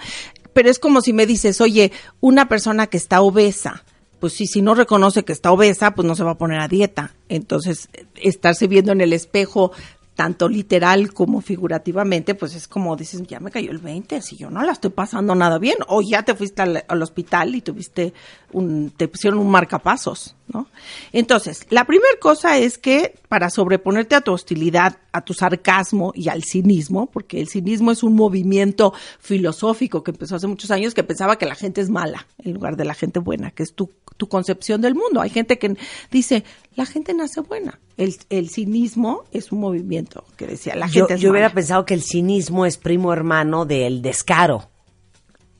[0.57, 3.85] pero es como si me dices, oye, una persona que está obesa,
[4.21, 6.67] pues sí, si no reconoce que está obesa, pues no se va a poner a
[6.67, 7.15] dieta.
[7.29, 9.73] Entonces, estarse viendo en el espejo
[10.15, 14.49] tanto literal como figurativamente, pues es como dices, ya me cayó el 20, si yo
[14.49, 18.15] no la estoy pasando nada bien, o ya te fuiste al, al hospital y tuviste
[18.55, 20.69] un, te pusieron un marcapasos, ¿no?
[21.13, 26.29] Entonces, la primera cosa es que para sobreponerte a tu hostilidad, a tu sarcasmo y
[26.29, 31.03] al cinismo, porque el cinismo es un movimiento filosófico que empezó hace muchos años que
[31.03, 33.91] pensaba que la gente es mala en lugar de la gente buena, que es tu,
[34.17, 35.21] tu concepción del mundo.
[35.21, 35.77] Hay gente que
[36.11, 37.81] dice, la gente nace buena.
[37.97, 41.85] El, el cinismo es un movimiento que decía, la Yo, gente es yo hubiera pensado
[41.85, 44.69] que el cinismo es primo hermano del descaro.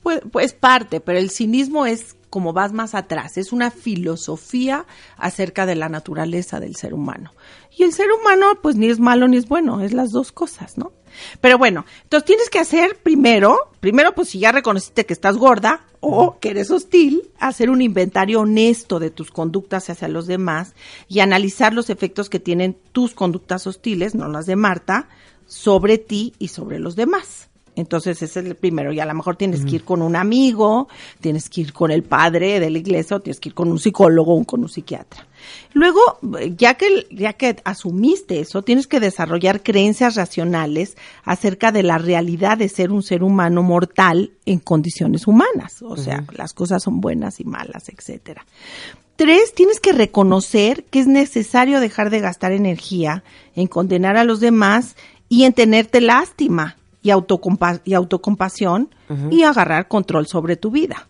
[0.03, 4.85] Pues, pues parte, pero el cinismo es como vas más atrás, es una filosofía
[5.17, 7.33] acerca de la naturaleza del ser humano.
[7.75, 10.77] Y el ser humano, pues ni es malo ni es bueno, es las dos cosas,
[10.77, 10.91] ¿no?
[11.41, 15.85] Pero bueno, entonces tienes que hacer primero, primero pues si ya reconociste que estás gorda
[15.99, 20.73] o que eres hostil, hacer un inventario honesto de tus conductas hacia los demás
[21.07, 25.09] y analizar los efectos que tienen tus conductas hostiles, no las de Marta,
[25.45, 27.49] sobre ti y sobre los demás.
[27.77, 30.87] Entonces ese es el primero y a lo mejor tienes que ir con un amigo,
[31.21, 33.77] tienes que ir con el padre de la iglesia o tienes que ir con un
[33.77, 35.27] psicólogo o con un psiquiatra.
[35.73, 35.99] Luego,
[36.57, 42.57] ya que, ya que asumiste eso, tienes que desarrollar creencias racionales acerca de la realidad
[42.57, 45.83] de ser un ser humano mortal en condiciones humanas.
[45.83, 48.43] O sea, las cosas son buenas y malas, etcétera.
[49.17, 53.23] Tres, tienes que reconocer que es necesario dejar de gastar energía
[53.55, 54.95] en condenar a los demás
[55.29, 56.75] y en tenerte lástima
[57.07, 58.89] y, autocompa y autocompasión
[59.31, 61.07] y agarrar control sobre tu vida.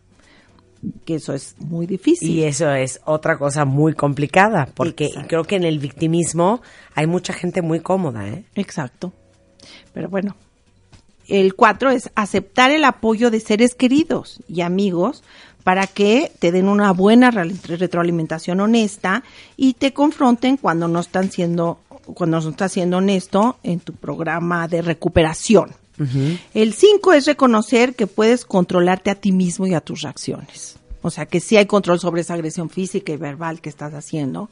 [1.06, 2.30] Que eso es muy difícil.
[2.30, 5.28] Y eso es otra cosa muy complicada, porque Exacto.
[5.28, 6.62] creo que en el victimismo
[6.94, 8.44] hay mucha gente muy cómoda, ¿eh?
[8.54, 9.12] Exacto.
[9.94, 10.36] Pero bueno,
[11.28, 15.24] el cuatro es aceptar el apoyo de seres queridos y amigos
[15.64, 19.24] para que te den una buena re- retroalimentación honesta
[19.58, 21.80] y te confronten cuando no están siendo
[22.14, 25.72] cuando no estás siendo honesto en tu programa de recuperación.
[26.54, 30.78] El cinco es reconocer que puedes controlarte a ti mismo y a tus reacciones.
[31.02, 34.50] O sea, que sí hay control sobre esa agresión física y verbal que estás haciendo.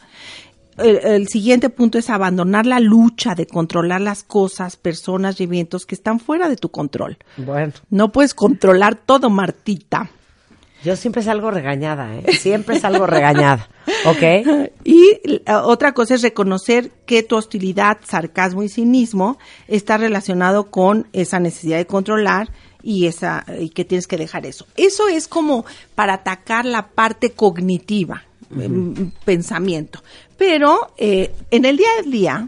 [0.78, 5.86] El, el siguiente punto es abandonar la lucha de controlar las cosas, personas y eventos
[5.86, 7.18] que están fuera de tu control.
[7.38, 10.10] Bueno, No puedes controlar todo, Martita.
[10.86, 12.34] Yo siempre salgo regañada, ¿eh?
[12.34, 13.68] Siempre salgo regañada,
[14.06, 14.70] ¿ok?
[14.84, 21.08] Y eh, otra cosa es reconocer que tu hostilidad, sarcasmo y cinismo está relacionado con
[21.12, 22.52] esa necesidad de controlar
[22.84, 24.68] y esa y que tienes que dejar eso.
[24.78, 25.66] Eso es como
[25.96, 28.24] para atacar la parte cognitiva
[28.56, 30.04] em, pensamiento.
[30.38, 32.48] Pero eh, en el día a día,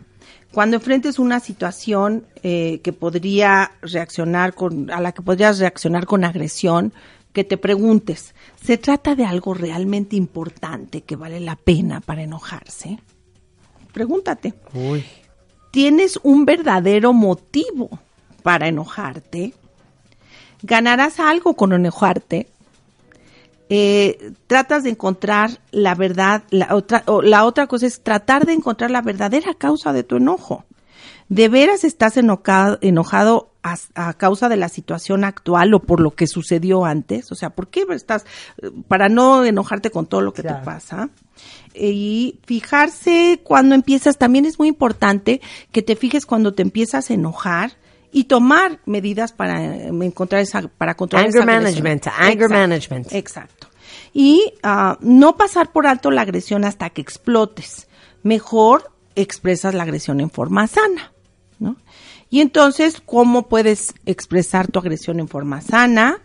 [0.51, 6.23] cuando enfrentes una situación eh, que podría reaccionar con, a la que podrías reaccionar con
[6.23, 6.93] agresión,
[7.37, 12.97] que te preguntes, ¿se trata de algo realmente importante que vale la pena para enojarse?
[13.93, 14.55] Pregúntate.
[15.69, 17.99] ¿Tienes un verdadero motivo
[18.41, 19.53] para enojarte?
[20.63, 22.47] ¿Ganarás algo con enojarte?
[23.69, 28.53] Eh, tratas de encontrar la verdad, la otra, o la otra cosa es tratar de
[28.53, 30.65] encontrar la verdadera causa de tu enojo.
[31.29, 36.11] ¿De veras estás enojado, enojado a, a causa de la situación actual o por lo
[36.11, 37.31] que sucedió antes?
[37.31, 38.25] O sea, ¿por qué estás,
[38.87, 41.09] para no enojarte con todo lo que te pasa?
[41.73, 45.41] Y fijarse cuando empiezas, también es muy importante
[45.71, 47.73] que te fijes cuando te empiezas a enojar
[48.11, 53.13] y tomar medidas para eh, encontrar esa, para controlar Anger esa management, anger Exacto, management.
[53.13, 53.67] Exacto.
[54.13, 57.87] Y ah, no pasar por alto la agresión hasta que explotes.
[58.23, 61.11] Mejor expresas la agresión en forma sana,
[61.59, 61.75] ¿no?
[62.29, 66.19] Y entonces, ¿cómo puedes expresar tu agresión en forma sana?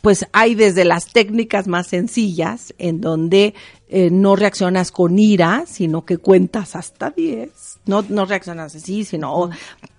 [0.00, 3.54] Pues hay desde las técnicas más sencillas, en donde
[3.88, 7.80] eh, no reaccionas con ira, sino que cuentas hasta 10.
[7.86, 9.50] No, no reaccionas así, sino o,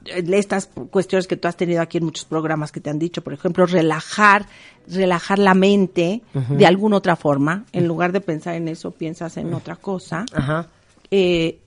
[0.05, 3.21] eh, estas cuestiones que tú has tenido aquí en muchos programas que te han dicho,
[3.21, 4.45] por ejemplo, relajar,
[4.87, 7.65] relajar la mente de alguna otra forma.
[7.73, 10.25] En lugar de pensar en eso, piensas en otra cosa.
[10.33, 10.67] Ajá.
[11.11, 11.59] Eh,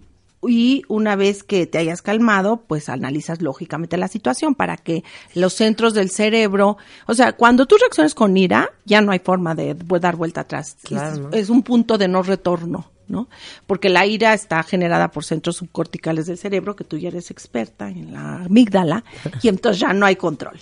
[0.48, 5.52] y una vez que te hayas calmado, pues analizas lógicamente la situación para que los
[5.54, 6.76] centros del cerebro,
[7.06, 10.76] o sea, cuando tú reacciones con ira, ya no hay forma de dar vuelta atrás.
[10.82, 11.30] Claro, es, ¿no?
[11.32, 13.28] es un punto de no retorno, ¿no?
[13.66, 17.88] Porque la ira está generada por centros subcorticales del cerebro, que tú ya eres experta
[17.88, 19.04] en la amígdala,
[19.42, 20.58] y entonces ya no hay control.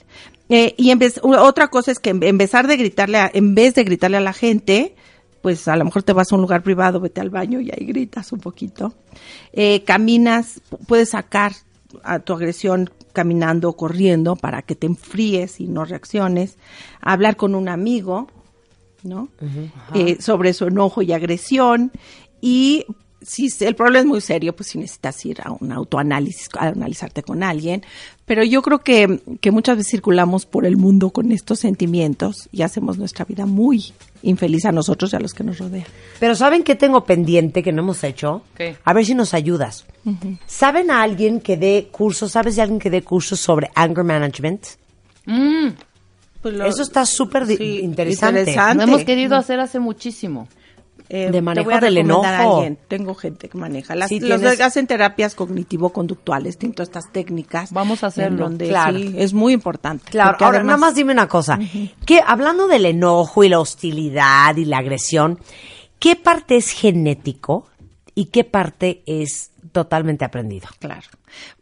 [0.49, 3.55] Eh, y en vez, otra cosa es que en, en vez de gritarle, a- en
[3.55, 4.95] vez de gritarle a la gente,
[5.43, 7.85] pues a lo mejor te vas a un lugar privado, vete al baño y ahí
[7.87, 8.95] gritas un poquito.
[9.53, 11.53] Eh, caminas, pu- puedes sacar
[12.05, 16.57] a tu agresión caminando o corriendo para que te enfríes y no reacciones.
[17.01, 18.29] Hablar con un amigo,
[19.03, 19.29] ¿no?
[19.95, 21.91] Eh, sobre su enojo y agresión.
[22.41, 22.85] Y
[23.23, 27.23] si el problema es muy serio, pues si necesitas ir a un autoanálisis, a analizarte
[27.23, 27.83] con alguien.
[28.31, 32.63] Pero yo creo que, que muchas veces circulamos por el mundo con estos sentimientos y
[32.63, 35.87] hacemos nuestra vida muy infeliz a nosotros y a los que nos rodean.
[36.21, 38.43] Pero ¿saben qué tengo pendiente que no hemos hecho?
[38.57, 38.77] ¿Qué?
[38.85, 39.85] A ver si nos ayudas.
[40.47, 42.31] ¿Saben a alguien que dé cursos?
[42.31, 44.65] ¿Sabes de alguien que dé cursos sobre anger management?
[45.27, 45.71] Mm,
[46.69, 48.43] Eso está súper di- interesante.
[48.77, 50.47] Lo hemos querido hacer hace muchísimo.
[51.13, 52.57] Eh, De te manejo voy a del a enojo.
[52.59, 52.79] alguien.
[52.87, 53.97] Tengo gente que maneja.
[53.97, 57.73] Las, Sí, los tienes- hacen terapias cognitivo-conductuales, todas estas técnicas.
[57.73, 58.45] Vamos a hacerlo.
[58.45, 58.97] donde Claro.
[58.97, 60.05] sí, es muy importante.
[60.11, 61.59] Claro, ahora además- nada más dime una cosa.
[62.07, 65.39] que hablando del enojo y la hostilidad y la agresión,
[65.99, 67.67] ¿qué parte es genético
[68.15, 70.69] y qué parte es totalmente aprendido?
[70.79, 71.03] Claro.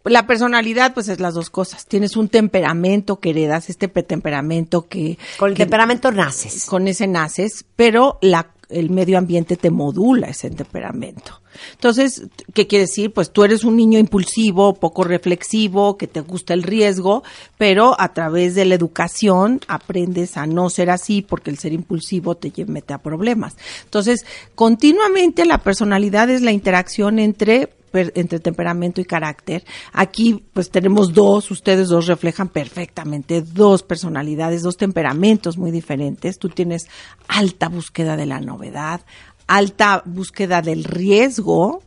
[0.05, 1.87] La personalidad, pues es las dos cosas.
[1.87, 5.19] Tienes un temperamento que heredas, este pe- temperamento que...
[5.39, 6.67] Con el que- temperamento naces.
[6.67, 11.41] Con ese naces, pero la, el medio ambiente te modula ese temperamento.
[11.73, 13.13] Entonces, ¿qué quiere decir?
[13.13, 17.23] Pues tú eres un niño impulsivo, poco reflexivo, que te gusta el riesgo,
[17.57, 22.37] pero a través de la educación aprendes a no ser así porque el ser impulsivo
[22.37, 23.57] te mete a problemas.
[23.85, 29.65] Entonces, continuamente la personalidad es la interacción entre entre temperamento y carácter.
[29.93, 36.39] Aquí pues tenemos dos, ustedes dos reflejan perfectamente dos personalidades, dos temperamentos muy diferentes.
[36.39, 36.89] Tú tienes
[37.29, 39.01] alta búsqueda de la novedad,
[39.49, 41.83] alta búsqueda del riesgo.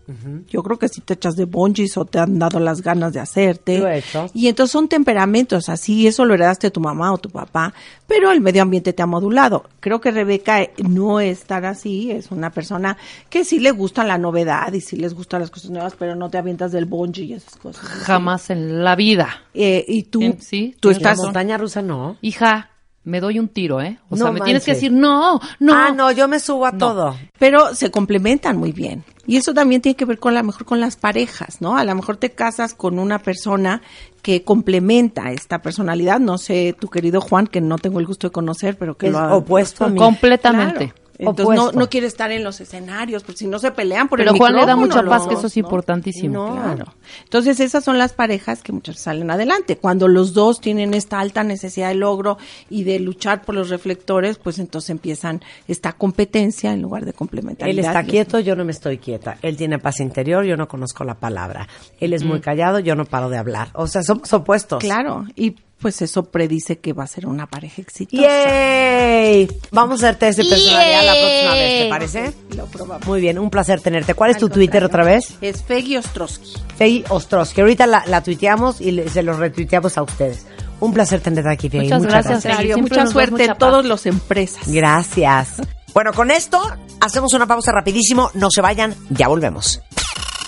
[0.50, 3.22] Yo creo que si te echas de bungees o te han dado las ganas de
[3.22, 3.78] hacerte.
[3.78, 4.30] Lo he hecho.
[4.34, 7.74] Y entonces son temperamentos, así eso lo heredaste de tu mamá o tu papá,
[8.08, 9.70] pero el medio ambiente te ha modulado.
[9.80, 12.98] Creo que Rebeca eh, no es tan así, es una persona
[13.30, 16.30] que sí le gusta la novedad y sí les gustan las cosas nuevas, pero no
[16.30, 17.86] te avientas del bungee y esas cosas.
[17.86, 19.44] Jamás en la vida.
[19.54, 21.12] Eh, y tú, sí, tú estás...
[21.12, 21.28] razón.
[21.28, 22.18] Montaña rusa no.
[22.22, 22.71] Hija,
[23.04, 23.98] me doy un tiro, ¿eh?
[24.10, 25.74] O No sea, me tienes que decir, no, no.
[25.74, 26.78] Ah, no, yo me subo a No.
[26.78, 27.16] todo.
[27.40, 29.04] pero se complementan muy bien.
[29.26, 31.78] Y eso también tiene que ver con a lo mejor con las parejas, ¿no?
[31.78, 33.82] A lo mejor te casas con una persona
[34.22, 36.20] que complementa esta personalidad.
[36.20, 39.14] No sé, tu querido Juan, que no tengo el gusto de conocer, pero que Es
[39.14, 39.98] lo ha- opuesto a mí.
[39.98, 40.90] Completamente.
[40.90, 41.01] Claro.
[41.22, 41.80] Entonces no, Opuesto.
[41.80, 44.56] no quiere estar en los escenarios, porque si no se pelean por Pero el Juan
[44.56, 45.60] le da mucha paz, los que eso es ¿no?
[45.62, 46.48] importantísimo.
[46.48, 46.62] No.
[46.62, 46.94] Claro.
[47.24, 49.78] Entonces esas son las parejas que muchas veces salen adelante.
[49.78, 52.38] Cuando los dos tienen esta alta necesidad de logro
[52.70, 57.16] y de luchar por los reflectores, pues entonces empiezan esta competencia en lugar de Él
[57.16, 57.86] complementariedad.
[57.92, 59.38] está Y- quieto, yo no me estoy quieta.
[59.42, 61.68] Él tiene paz interior, yo no conozco la palabra.
[62.00, 63.70] Él es muy callado, yo no paro de hablar.
[63.74, 64.80] O sea, somos opuestos.
[64.80, 68.22] Claro, y pues eso predice que va a ser una pareja exitosa.
[68.24, 69.48] ¡Yay!
[69.72, 72.34] Vamos a hacer test de personalidad la próxima vez, ¿te parece?
[72.56, 73.08] Lo probamos.
[73.08, 74.14] Muy bien, un placer tenerte.
[74.14, 75.34] ¿Cuál es Al tu Twitter otra vez?
[75.42, 76.54] Es Feggy Ostrowski.
[76.78, 77.62] Fey Ostrowski.
[77.62, 80.46] Ahorita la, la tuiteamos y le- se los retuiteamos a ustedes.
[80.80, 81.82] Un placer tenerte aquí, Fey.
[81.84, 82.54] Muchas gracias, Fey.
[82.54, 84.68] Mario, Siempre mucha suerte en todos los empresas.
[84.68, 85.62] Gracias.
[85.94, 86.62] Bueno, con esto
[87.02, 88.32] hacemos una pausa rapidísimo.
[88.34, 89.82] No se vayan, ya volvemos.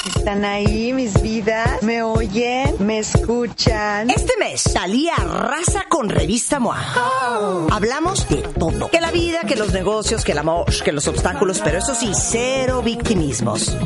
[0.06, 1.82] ¿Están ahí mis vidas?
[1.82, 2.76] ¿Me oyen?
[2.80, 4.10] ¿Me escuchan?
[4.10, 7.68] Este mes, Talía arrasa con Revista MOA.
[7.72, 8.90] Hablamos de todo.
[8.90, 12.12] Que la vida, que los negocios, que el amor, que los obstáculos, pero eso sí,
[12.14, 13.78] cero victimismos.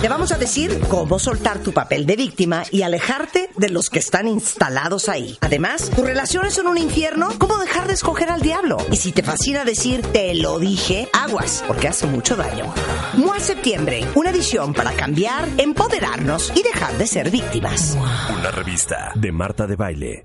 [0.00, 3.98] Te vamos a decir cómo soltar tu papel de víctima y alejarte de los que
[3.98, 5.36] están instalados ahí.
[5.42, 8.78] Además, tus relaciones son un infierno, ¿cómo dejar de escoger al diablo?
[8.90, 12.72] Y si te fascina decir te lo dije, aguas, porque hace mucho daño.
[13.14, 17.96] MOA Septiembre, una edición para cambiar, empoderarnos y dejar de ser víctimas.
[18.38, 20.24] Una revista de Marta de Baile.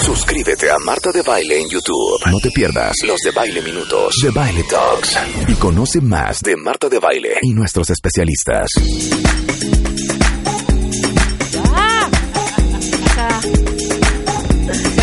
[0.00, 2.18] Suscríbete a Marta de Baile en YouTube.
[2.26, 5.18] No te pierdas los de Baile Minutos, de Baile Talks.
[5.48, 8.68] Y conoce más de Marta de Baile y nuestros especialistas.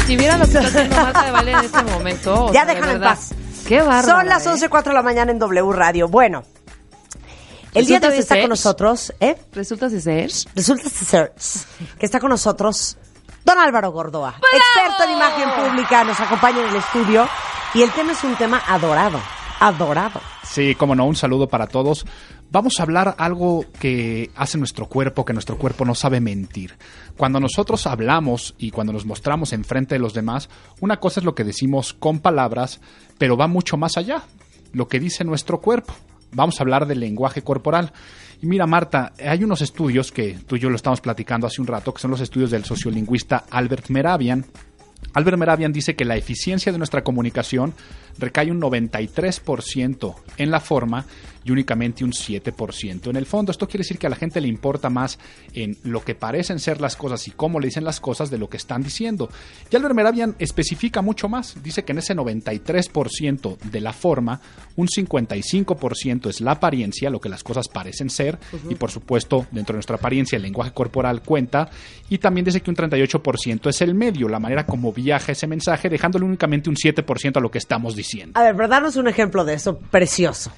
[0.08, 2.54] Si vieran lo que está haciendo Marta de Baile en este momento.
[2.54, 3.34] Ya sea, de en paz.
[3.68, 4.20] Qué bárbaro.
[4.20, 6.08] Son las 11.04 de la mañana en W Radio.
[6.08, 6.44] Bueno,
[7.76, 9.36] el día de hoy está con nosotros, ¿eh?
[9.52, 10.32] Resulta ser.
[10.56, 11.34] Resulta ser
[12.00, 12.98] que está con nosotros
[13.44, 17.28] don Álvaro Gordoa, experto en imagen pública, nos acompaña en el estudio
[17.76, 19.20] y el tema es un tema adorado,
[19.60, 20.20] adorado.
[20.44, 22.06] Sí, como no, un saludo para todos.
[22.52, 26.78] Vamos a hablar algo que hace nuestro cuerpo, que nuestro cuerpo no sabe mentir.
[27.18, 30.50] Cuando nosotros hablamos y cuando nos mostramos enfrente de los demás,
[30.80, 32.80] una cosa es lo que decimos con palabras,
[33.18, 34.24] pero va mucho más allá,
[34.72, 35.94] lo que dice nuestro cuerpo.
[36.32, 37.92] Vamos a hablar del lenguaje corporal.
[38.42, 41.68] Y mira, Marta, hay unos estudios que tú y yo lo estamos platicando hace un
[41.68, 44.46] rato, que son los estudios del sociolingüista Albert Meravian,
[45.14, 47.74] Albert Meravian dice que la eficiencia de nuestra comunicación
[48.18, 51.06] recae un 93% en la forma
[51.46, 53.52] y únicamente un 7% en el fondo.
[53.52, 55.20] Esto quiere decir que a la gente le importa más
[55.54, 58.50] en lo que parecen ser las cosas y cómo le dicen las cosas de lo
[58.50, 59.30] que están diciendo.
[59.70, 61.62] Y Albert Meravian especifica mucho más.
[61.64, 64.42] Dice que en ese 93% de la forma,
[64.76, 68.40] un 55% es la apariencia, lo que las cosas parecen ser,
[68.70, 71.70] y por supuesto, dentro de nuestra apariencia, el lenguaje corporal cuenta,
[72.10, 75.90] y también dice que un 38% es el medio, la manera como viaja ese mensaje,
[75.90, 78.40] dejándole únicamente un 7% a lo que estamos diciendo.
[78.40, 80.52] A ver, pero danos un ejemplo de eso precioso.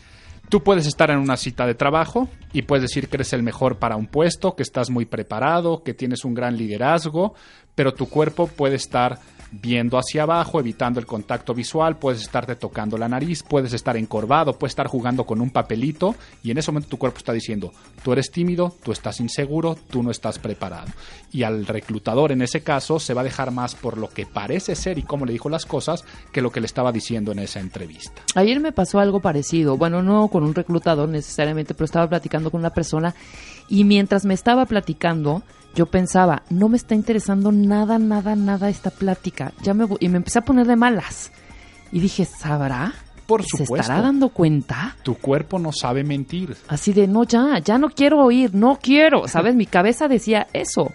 [0.49, 3.79] Tú puedes estar en una cita de trabajo y puedes decir que eres el mejor
[3.79, 7.33] para un puesto, que estás muy preparado, que tienes un gran liderazgo,
[7.75, 9.19] pero tu cuerpo puede estar
[9.51, 14.53] viendo hacia abajo, evitando el contacto visual, puedes estarte tocando la nariz, puedes estar encorvado,
[14.53, 17.71] puedes estar jugando con un papelito y en ese momento tu cuerpo está diciendo,
[18.03, 20.87] tú eres tímido, tú estás inseguro, tú no estás preparado.
[21.31, 24.75] Y al reclutador en ese caso se va a dejar más por lo que parece
[24.75, 27.59] ser y cómo le dijo las cosas que lo que le estaba diciendo en esa
[27.59, 28.21] entrevista.
[28.35, 29.77] Ayer me pasó algo parecido.
[29.77, 33.15] Bueno, no con un reclutador necesariamente, pero estaba platicando con una persona
[33.69, 35.43] y mientras me estaba platicando,
[35.75, 39.53] yo pensaba, no me está interesando nada, nada, nada esta plática.
[39.61, 41.31] Ya me voy- y me empecé a poner de malas.
[41.91, 42.93] Y dije, ¿sabrá?
[43.27, 43.81] Por ¿Se supuesto.
[43.81, 44.95] estará dando cuenta?
[45.03, 46.55] Tu cuerpo no sabe mentir.
[46.67, 49.27] Así de, no, ya, ya no quiero oír, no quiero.
[49.27, 49.53] ¿Sabes?
[49.55, 50.91] Mi cabeza decía eso.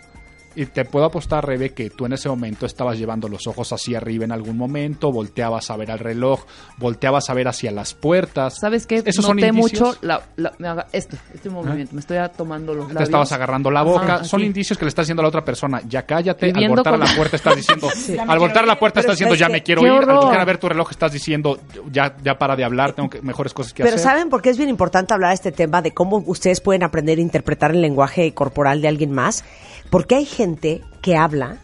[0.55, 3.98] Y te puedo apostar, Rebe, que tú en ese momento estabas llevando los ojos hacia
[3.98, 6.44] arriba en algún momento, volteabas a ver al reloj,
[6.78, 8.55] volteabas a ver hacia las puertas.
[8.61, 9.03] ¿Sabes qué?
[9.05, 9.80] Esos son Noté indicios.
[9.80, 11.94] mucho la, la- me haga- este, este movimiento.
[11.94, 12.98] Me estoy tomando los labios.
[12.98, 14.14] Te estabas agarrando la boca.
[14.16, 16.53] Ajá, Son indicios que le estás diciendo a la otra persona, ya cállate.
[16.55, 18.16] Al voltar a la puerta estás diciendo, Sí.
[18.18, 19.92] al voltar a la puerta Pero estás diciendo, ¿sabes ya me quiero ¡Qué ir.
[20.11, 21.59] Al voltear a ver tu reloj estás diciendo,
[21.90, 24.05] ya, ya para de hablar, tengo que- mejores cosas que Pero hacer.
[24.11, 27.18] ¿saben por qué es bien importante hablar de este tema de cómo ustedes pueden aprender
[27.18, 29.44] a interpretar el lenguaje corporal de alguien más?
[29.93, 31.59] Porque hay gente que habla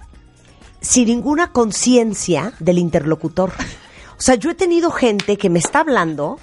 [0.83, 3.53] sin ninguna conciencia del interlocutor.
[4.19, 6.39] O sea, yo he tenido gente que me está hablando,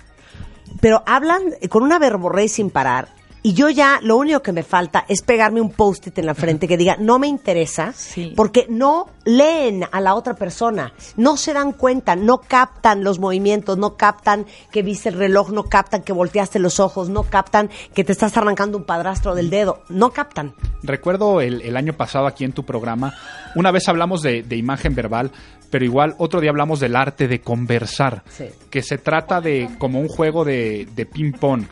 [0.81, 3.09] pero hablan con una verborrea sin parar.
[3.45, 6.67] Y yo ya lo único que me falta es pegarme un post-it en la frente
[6.67, 7.93] que diga, no me interesa,
[8.35, 13.77] porque no leen a la otra persona, no se dan cuenta, no captan los movimientos,
[13.77, 18.03] no captan que viste el reloj, no captan que volteaste los ojos, no captan que
[18.03, 20.55] te estás arrancando un padrastro del dedo, no captan.
[20.81, 23.13] Recuerdo el, el año pasado aquí en tu programa,
[23.53, 25.31] una vez hablamos de, de imagen verbal,
[25.69, 28.23] pero igual otro día hablamos del arte de conversar,
[28.71, 31.65] que se trata de como un juego de, de ping-pong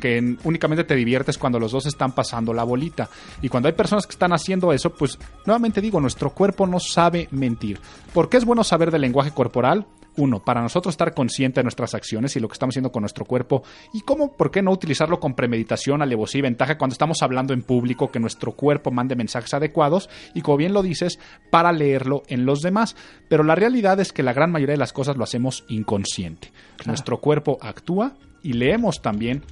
[0.00, 3.08] que en- únicamente te diviertes cuando los dos están pasando la bolita.
[3.42, 7.28] Y cuando hay personas que están haciendo eso, pues nuevamente digo, nuestro cuerpo no sabe
[7.30, 7.78] mentir.
[8.12, 9.86] ¿Por qué es bueno saber del lenguaje corporal?
[10.16, 13.24] Uno, para nosotros estar consciente de nuestras acciones y lo que estamos haciendo con nuestro
[13.24, 13.62] cuerpo.
[13.94, 17.62] Y cómo, por qué no utilizarlo con premeditación, alevosía y ventaja cuando estamos hablando en
[17.62, 21.20] público, que nuestro cuerpo mande mensajes adecuados y, como bien lo dices,
[21.50, 22.96] para leerlo en los demás.
[23.28, 26.52] Pero la realidad es que la gran mayoría de las cosas lo hacemos inconsciente.
[26.86, 29.44] Nuestro cuerpo actúa y leemos también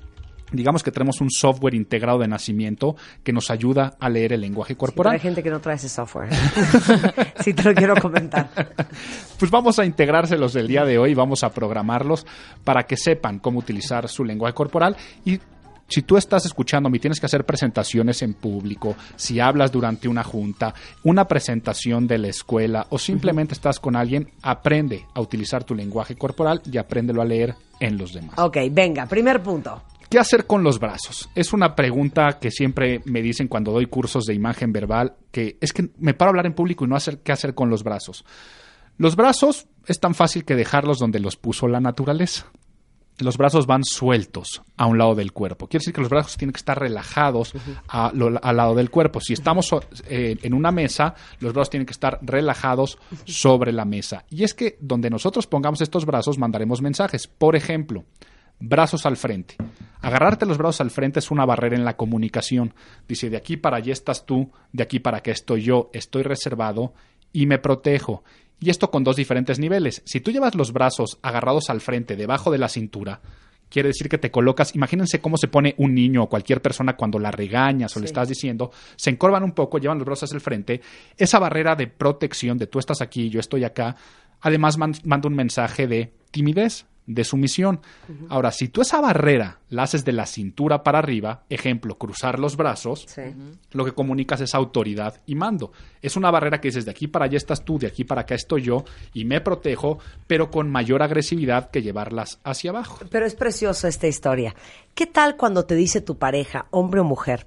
[0.53, 4.77] digamos que tenemos un software integrado de nacimiento que nos ayuda a leer el lenguaje
[4.77, 5.15] corporal.
[5.15, 6.31] hay gente que no trae ese software.
[7.41, 8.51] sí, te lo quiero comentar.
[9.39, 12.27] Pues vamos a integrárselos el día de hoy, vamos a programarlos
[12.65, 15.39] para que sepan cómo utilizar su lenguaje corporal y
[15.89, 20.23] si tú estás escuchándome y tienes que hacer presentaciones en público, si hablas durante una
[20.23, 25.75] junta, una presentación de la escuela o simplemente estás con alguien, aprende a utilizar tu
[25.75, 28.39] lenguaje corporal y apréndelo a leer en los demás.
[28.39, 29.83] Ok, venga, primer punto.
[30.11, 31.29] ¿Qué hacer con los brazos?
[31.35, 35.73] Es una pregunta que siempre me dicen cuando doy cursos de imagen verbal, que es
[35.73, 38.25] que me paro a hablar en público y no hacer qué hacer con los brazos.
[38.97, 42.47] Los brazos es tan fácil que dejarlos donde los puso la naturaleza.
[43.19, 45.67] Los brazos van sueltos a un lado del cuerpo.
[45.67, 47.53] Quiere decir que los brazos tienen que estar relajados
[47.89, 49.21] a lo- al lado del cuerpo.
[49.21, 49.69] Si estamos
[50.09, 54.25] eh, en una mesa, los brazos tienen que estar relajados sobre la mesa.
[54.31, 57.27] Y es que donde nosotros pongamos estos brazos, mandaremos mensajes.
[57.27, 58.05] Por ejemplo,
[58.61, 59.57] brazos al frente.
[60.01, 62.75] Agarrarte los brazos al frente es una barrera en la comunicación.
[63.09, 66.93] Dice, de aquí para allá estás tú, de aquí para acá estoy yo, estoy reservado
[67.33, 68.23] y me protejo.
[68.61, 70.03] Y esto con dos diferentes niveles.
[70.05, 73.21] Si tú llevas los brazos agarrados al frente, debajo de la cintura,
[73.69, 77.19] quiere decir que te colocas, imagínense cómo se pone un niño o cualquier persona cuando
[77.19, 80.41] la regañas o le estás diciendo, se encorvan un poco, llevan los brazos hacia el
[80.41, 80.81] frente,
[81.17, 83.95] esa barrera de protección de tú estás aquí, yo estoy acá,
[84.41, 87.81] además man- manda un mensaje de timidez, de sumisión.
[88.29, 92.57] Ahora, si tú esa barrera la haces de la cintura para arriba, ejemplo, cruzar los
[92.57, 93.07] brazos,
[93.73, 95.73] lo que comunicas es autoridad y mando.
[96.03, 98.35] Es una barrera que dices, de aquí para allá estás tú, de aquí para acá
[98.35, 98.85] estoy yo,
[99.15, 103.01] y me protejo, pero con mayor agresividad que llevarlas hacia abajo.
[103.11, 104.55] Pero es preciosa esta historia.
[104.95, 107.47] ¿Qué tal cuando te dice tu pareja, hombre o mujer?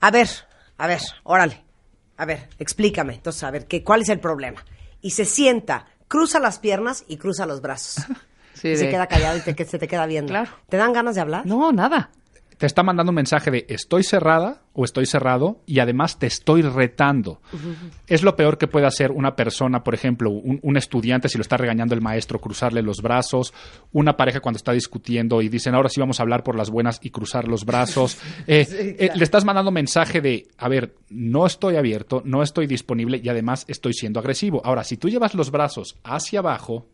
[0.00, 0.28] A ver,
[0.76, 1.64] a ver, órale.
[2.16, 3.14] A ver, explícame.
[3.14, 4.64] Entonces, a ver, ¿qué, ¿cuál es el problema?
[5.00, 8.04] Y se sienta, cruza las piernas y cruza los brazos.
[8.60, 10.30] Sí, se de- queda callado y te- que se te queda viendo.
[10.30, 10.50] Claro.
[10.68, 11.46] ¿Te dan ganas de hablar?
[11.46, 12.10] No, nada.
[12.58, 16.62] Te está mandando un mensaje de estoy cerrada o estoy cerrado y además te estoy
[16.62, 17.40] retando.
[18.06, 21.42] Es lo peor que puede hacer una persona, por ejemplo, un, un estudiante si lo
[21.42, 23.52] está regañando el maestro, cruzarle los brazos,
[23.90, 27.00] una pareja cuando está discutiendo y dicen ahora sí vamos a hablar por las buenas
[27.02, 28.18] y cruzar los brazos.
[28.46, 33.20] Eh, eh, le estás mandando mensaje de, a ver, no estoy abierto, no estoy disponible
[33.22, 34.62] y además estoy siendo agresivo.
[34.64, 36.86] Ahora, si tú llevas los brazos hacia abajo,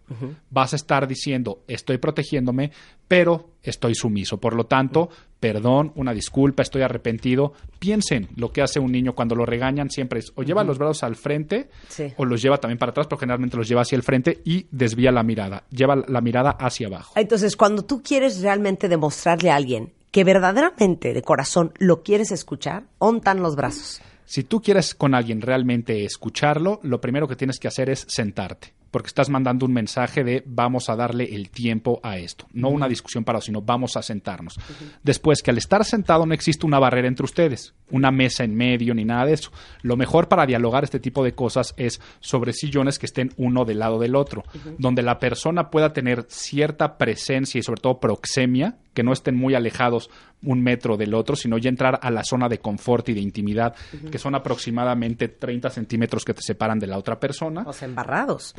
[0.51, 2.72] vas a estar diciendo estoy protegiéndome,
[3.09, 4.39] pero estoy sumiso.
[4.39, 5.11] Por lo tanto,
[5.41, 7.53] perdón, una disculpa, estoy arrepentido.
[7.85, 11.03] Piensen lo que hace un niño cuando lo regañan, siempre es o lleva los brazos
[11.03, 12.14] al frente Sí.
[12.16, 15.12] o los lleva también para atrás, pero generalmente los lleva hacia el frente y desvía
[15.12, 17.12] la mirada, lleva la mirada hacia abajo.
[17.16, 22.85] Entonces, cuando tú quieres realmente demostrarle a alguien que verdaderamente, de corazón, lo quieres escuchar,
[22.99, 24.01] ontan los brazos.
[24.24, 28.72] Si tú quieres con alguien realmente escucharlo, lo primero que tienes que hacer es sentarte,
[28.95, 32.86] porque estás mandando un mensaje de vamos a darle el tiempo a esto, no una
[32.86, 34.57] discusión para, sino vamos a sentarnos.
[35.03, 38.95] Después que al estar sentado no existe una barrera entre ustedes, una mesa en medio
[38.95, 39.51] ni nada de eso.
[39.82, 43.80] Lo mejor para dialogar este tipo de cosas es sobre sillones que estén uno del
[43.80, 44.45] lado del otro,
[44.78, 49.57] donde la persona pueda tener cierta presencia y sobre todo proxemia, que no estén muy
[49.57, 50.09] alejados
[50.45, 53.74] un metro del otro, sino ya entrar a la zona de confort y de intimidad,
[54.11, 57.64] que son aproximadamente 30 centímetros que te separan de la otra persona.
[57.66, 58.55] O sea, embarrados.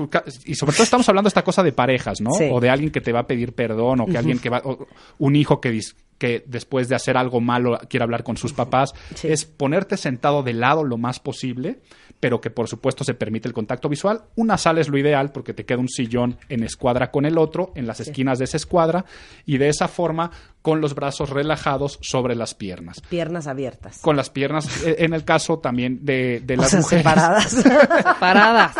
[0.46, 2.32] Y sobre todo estamos hablando de esta cosa de parejas, ¿no?
[2.32, 2.50] Sí.
[2.52, 4.88] O de alguien que te va a pedir perdón, o que alguien que va, o
[5.20, 8.94] un hijo que, dis- que después de hacer algo malo quiere hablar con sus papás.
[9.24, 11.80] Es ponerte sentado de lado lo más posible,
[12.20, 14.22] pero que por supuesto se permite el contacto visual.
[14.36, 17.72] Una sala es lo ideal porque te queda un sillón en escuadra con el otro,
[17.76, 18.04] en las Sí.
[18.04, 19.06] esquinas de esa escuadra,
[19.46, 23.02] y de esa forma con los brazos relajados sobre las piernas.
[23.10, 24.00] Piernas abiertas.
[24.00, 27.04] Con las piernas, eh, en el caso también de, de O las sea, mujeres.
[27.04, 27.64] separadas.
[28.20, 28.76] Paradas.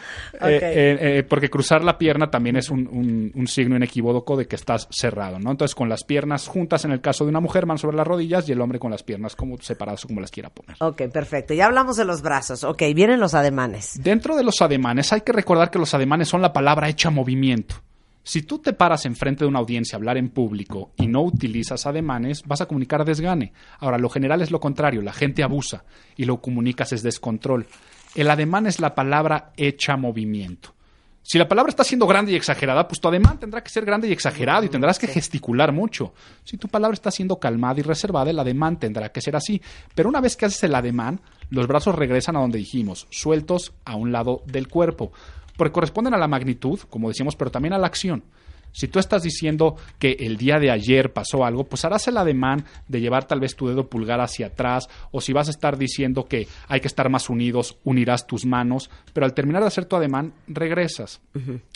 [0.42, 4.46] Eh, eh, eh, porque cruzar la pierna también es un, un- un signo inequívoco de
[4.46, 5.50] que estás cerrado, ¿no?
[5.50, 8.48] Entonces, con las piernas juntas, en el caso de una mujer, van sobre las rodillas
[8.48, 10.76] y el hombre con las piernas como separadas o como las quiera poner.
[10.80, 11.52] Ok, perfecto.
[11.54, 12.64] Ya hablamos de los brazos.
[12.64, 14.00] Ok, vienen los ademanes.
[14.02, 17.76] Dentro de los ademanes, hay que recordar que los ademanes son la palabra hecha movimiento.
[18.22, 21.86] Si tú te paras enfrente de una audiencia a hablar en público y no utilizas
[21.86, 23.52] ademanes, vas a comunicar desgane.
[23.78, 25.84] Ahora, lo general es lo contrario, la gente abusa
[26.16, 27.66] y lo comunicas es descontrol.
[28.14, 30.74] El ademán es la palabra hecha movimiento.
[31.22, 34.08] Si la palabra está siendo grande y exagerada, pues tu ademán tendrá que ser grande
[34.08, 36.12] y exagerado y tendrás que gesticular mucho.
[36.44, 39.62] Si tu palabra está siendo calmada y reservada, el ademán tendrá que ser así.
[39.94, 43.94] Pero una vez que haces el ademán, los brazos regresan a donde dijimos, sueltos a
[43.94, 45.12] un lado del cuerpo,
[45.56, 48.24] porque corresponden a la magnitud, como decíamos, pero también a la acción.
[48.72, 52.64] Si tú estás diciendo que el día de ayer pasó algo, pues harás el ademán
[52.88, 56.26] de llevar tal vez tu dedo pulgar hacia atrás, o si vas a estar diciendo
[56.26, 59.96] que hay que estar más unidos, unirás tus manos, pero al terminar de hacer tu
[59.96, 61.20] ademán, regresas.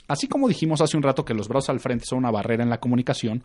[0.06, 2.70] Así como dijimos hace un rato que los brazos al frente son una barrera en
[2.70, 3.42] la comunicación,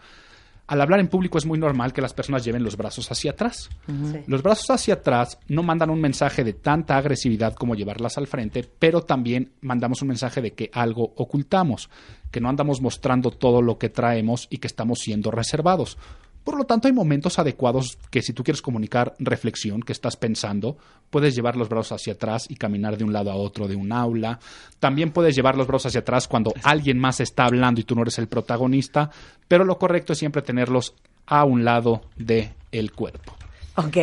[0.70, 3.72] Al hablar en público es muy normal que las personas lleven los brazos hacia atrás.
[3.88, 4.20] Sí.
[4.28, 8.64] Los brazos hacia atrás no mandan un mensaje de tanta agresividad como llevarlas al frente,
[8.78, 11.90] pero también mandamos un mensaje de que algo ocultamos,
[12.32, 15.98] que no andamos mostrando todo lo que traemos y que estamos siendo reservados.
[16.44, 20.78] Por lo tanto, hay momentos adecuados que si tú quieres comunicar reflexión, que estás pensando,
[21.10, 23.92] puedes llevar los brazos hacia atrás y caminar de un lado a otro de un
[23.92, 24.40] aula.
[24.80, 28.02] También puedes llevar los brazos hacia atrás cuando alguien más está hablando y tú no
[28.04, 29.12] eres el protagonista,
[29.48, 30.94] pero lo correcto es siempre tenerlos
[31.28, 33.36] a un lado de el cuerpo.
[33.76, 33.98] Ok,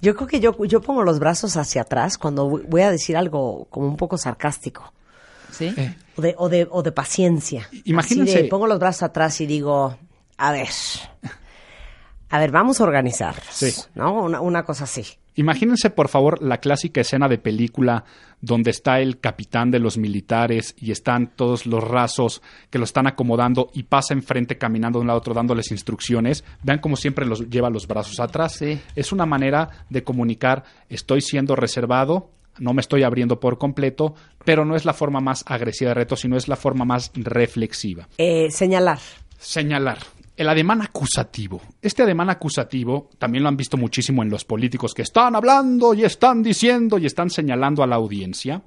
[0.00, 3.16] yo creo que yo, yo pongo los brazos hacia atrás cuando voy- voy a decir
[3.16, 4.92] algo como un poco sarcástico.
[5.50, 5.72] ¿Sí?
[6.16, 7.68] O de, o de, o de paciencia.
[7.84, 9.96] Imagínense- Así de, pongo los brazos atrás y digo,
[10.36, 10.68] a ver,
[12.28, 13.34] a ver, vamos a organizar.
[13.50, 13.72] Sí.
[13.94, 14.22] ¿No?
[14.24, 15.04] Una, una cosa así.
[15.34, 18.04] Imagínense, por favor, la clásica escena de película
[18.42, 23.06] donde está el capitán de los militares y están todos los rasos que lo están
[23.06, 26.44] acomodando y pasa enfrente caminando de un lado a otro dándoles instrucciones.
[26.62, 28.60] Vean cómo siempre los lleva los brazos atrás.
[28.94, 34.64] Es una manera de comunicar, estoy siendo reservado, no me estoy abriendo por completo, pero
[34.64, 38.08] no es la forma más agresiva de reto, sino es la forma más reflexiva.
[38.18, 38.98] Eh, señalar.
[39.38, 39.98] Señalar.
[40.36, 41.60] El ademán acusativo.
[41.82, 46.04] Este ademán acusativo también lo han visto muchísimo en los políticos que están hablando y
[46.04, 48.62] están diciendo y están señalando a la audiencia.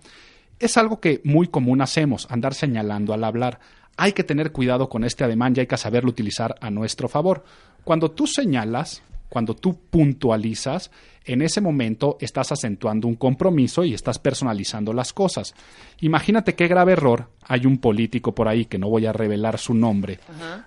[0.60, 3.60] Es algo que muy común hacemos, andar señalando al hablar.
[3.98, 7.44] Hay que tener cuidado con este ademán y hay que saberlo utilizar a nuestro favor.
[7.84, 10.92] Cuando tú señalas, cuando tú puntualizas,
[11.26, 15.54] en ese momento estás acentuando un compromiso y estás personalizando las cosas.
[16.02, 19.74] Imagínate qué grave error hay un político por ahí, que no voy a revelar su
[19.74, 20.20] nombre,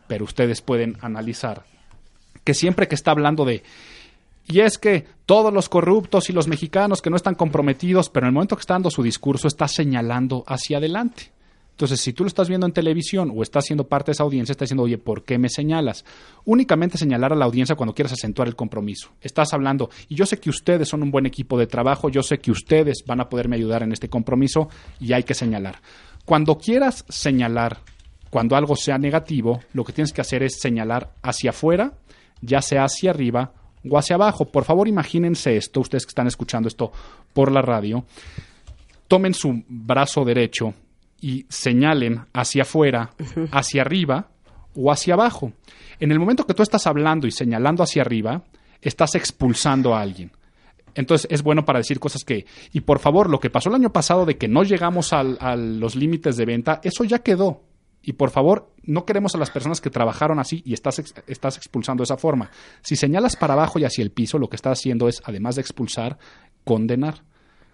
[0.07, 1.65] pero ustedes pueden analizar,
[2.45, 3.63] que siempre que está hablando de...
[4.51, 8.29] Y es que todos los corruptos y los mexicanos que no están comprometidos, pero en
[8.29, 11.31] el momento que está dando su discurso está señalando hacia adelante.
[11.79, 14.51] Entonces, si tú lo estás viendo en televisión o estás siendo parte de esa audiencia,
[14.51, 16.05] estás diciendo, oye, ¿por qué me señalas?
[16.45, 19.11] Únicamente señalar a la audiencia cuando quieras acentuar el compromiso.
[19.21, 22.39] Estás hablando, y yo sé que ustedes son un buen equipo de trabajo, yo sé
[22.39, 24.69] que ustedes van a poderme ayudar en este compromiso
[24.99, 25.81] y hay que señalar.
[26.25, 27.79] Cuando quieras señalar,
[28.29, 31.93] cuando algo sea negativo, lo que tienes que hacer es señalar hacia afuera,
[32.41, 33.53] ya sea hacia arriba
[33.89, 34.47] o hacia abajo.
[34.47, 36.91] Por favor, imagínense esto, ustedes que están escuchando esto
[37.33, 38.05] por la radio,
[39.07, 40.75] tomen su brazo derecho
[41.21, 43.11] y señalen hacia afuera,
[43.53, 44.29] hacia arriba
[44.75, 45.53] o hacia abajo.
[46.01, 48.45] En el momento que tú estás hablando y señalando hacia arriba,
[48.81, 50.31] estás expulsando a alguien.
[50.95, 53.93] Entonces es bueno para decir cosas que, y por favor, lo que pasó el año
[53.93, 57.63] pasado de que no llegamos al- a los límites de venta, eso ya quedó.
[58.03, 61.57] Y por favor, no queremos a las personas que trabajaron así y estás, ex- estás
[61.57, 62.51] expulsando de esa forma.
[62.81, 65.63] Si señalas para abajo y hacia el piso, lo que estás haciendo es, además de
[65.63, 66.17] expulsar,
[66.65, 67.23] condenar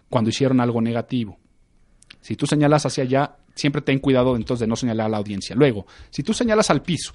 [0.09, 1.38] cuando hicieron algo negativo.
[2.25, 5.55] Si tú señalas hacia allá, siempre ten cuidado entonces de no señalar a la audiencia.
[5.55, 7.12] Luego, si tú señalas al piso,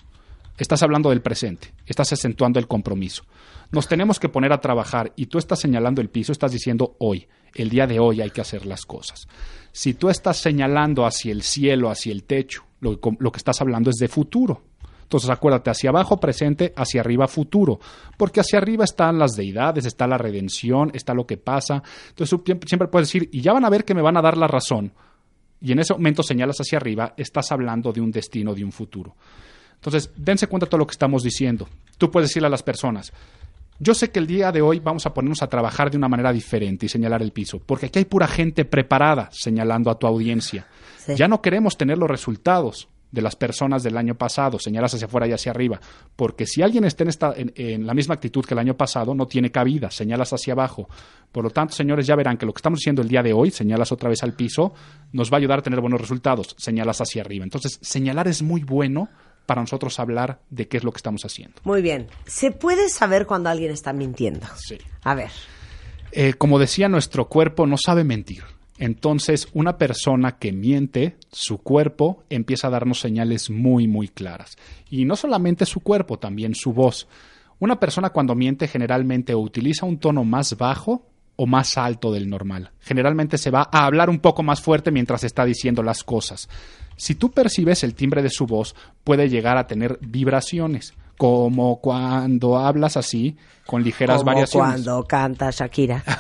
[0.56, 3.24] estás hablando del presente, estás acentuando el compromiso.
[3.72, 7.28] Nos tenemos que poner a trabajar y tú estás señalando el piso, estás diciendo hoy,
[7.56, 9.28] el día de hoy hay que hacer las cosas.
[9.72, 13.90] Si tú estás señalando hacia el cielo, hacia el techo, lo, lo que estás hablando
[13.90, 14.62] es de futuro.
[15.10, 17.80] Entonces acuérdate, hacia abajo presente, hacia arriba futuro,
[18.16, 21.82] porque hacia arriba están las deidades, está la redención, está lo que pasa.
[22.10, 24.22] Entonces tú siempre siempre puedes decir, y ya van a ver que me van a
[24.22, 24.94] dar la razón.
[25.62, 29.16] Y en ese momento señalas hacia arriba, estás hablando de un destino, de un futuro.
[29.74, 31.68] Entonces, dense cuenta de todo lo que estamos diciendo.
[31.98, 33.12] Tú puedes decirle a las personas,
[33.80, 36.32] yo sé que el día de hoy vamos a ponernos a trabajar de una manera
[36.32, 40.68] diferente y señalar el piso, porque aquí hay pura gente preparada señalando a tu audiencia.
[41.16, 45.28] Ya no queremos tener los resultados de las personas del año pasado, señalas hacia afuera
[45.28, 45.80] y hacia arriba,
[46.16, 49.16] porque si alguien está en, esta, en, en la misma actitud que el año pasado,
[49.16, 50.88] no tiene cabida, señalas hacia abajo.
[51.32, 53.52] Por lo tanto, señores, ya verán que lo que estamos diciendo el día de hoy,
[53.52, 54.74] señalas otra vez al piso,
[55.12, 57.44] nos va a ayudar a tener buenos resultados, señalas hacia arriba.
[57.44, 59.10] Entonces, señalar es muy bueno
[59.46, 61.60] para nosotros hablar de qué es lo que estamos haciendo.
[61.64, 62.08] Muy bien.
[62.26, 64.46] ¿Se puede saber cuando alguien está mintiendo?
[64.56, 64.78] Sí.
[65.04, 65.32] A ver.
[66.12, 68.44] Eh, como decía, nuestro cuerpo no sabe mentir.
[68.80, 74.58] Entonces, una persona que miente, su cuerpo empieza a darnos señales muy, muy claras.
[74.90, 77.08] Y no solamente su cuerpo, también su voz.
[77.60, 81.06] Una persona cuando miente generalmente utiliza un tono más bajo
[81.36, 82.72] o más alto del normal.
[82.80, 86.48] Generalmente se va a hablar un poco más fuerte mientras está diciendo las cosas.
[86.96, 92.58] Si tú percibes el timbre de su voz, puede llegar a tener vibraciones, como cuando
[92.58, 94.84] hablas así, con ligeras Como variaciones.
[94.84, 96.04] cuando canta Shakira.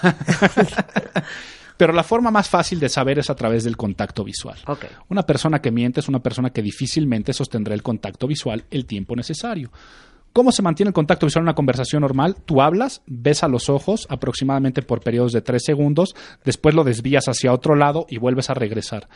[1.79, 4.57] Pero la forma más fácil de saber es a través del contacto visual.
[5.07, 9.15] Una persona que miente es una persona que difícilmente sostendrá el contacto visual el tiempo
[9.15, 9.71] necesario.
[10.33, 12.35] ¿Cómo se mantiene el contacto visual en una conversación normal?
[12.43, 17.29] Tú hablas, ves a los ojos aproximadamente por periodos de tres segundos, después lo desvías
[17.29, 19.07] hacia otro lado y vuelves a regresar.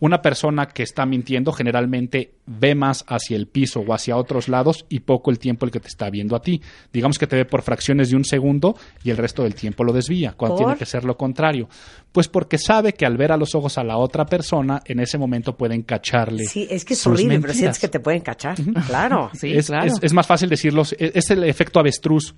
[0.00, 4.86] Una persona que está mintiendo generalmente ve más hacia el piso o hacia otros lados
[4.88, 6.60] y poco el tiempo el que te está viendo a ti.
[6.92, 9.92] Digamos que te ve por fracciones de un segundo y el resto del tiempo lo
[9.92, 10.64] desvía, cuando ¿Por?
[10.66, 11.68] tiene que ser lo contrario.
[12.12, 15.18] Pues porque sabe que al ver a los ojos a la otra persona, en ese
[15.18, 16.44] momento pueden cacharle.
[16.46, 18.56] Sí, es que es horrible, pero sientes que te pueden cachar.
[18.86, 19.30] Claro.
[19.34, 19.70] es, es-
[20.02, 20.94] es más fácil decirlos.
[20.98, 22.34] Es, es el efecto avestruz.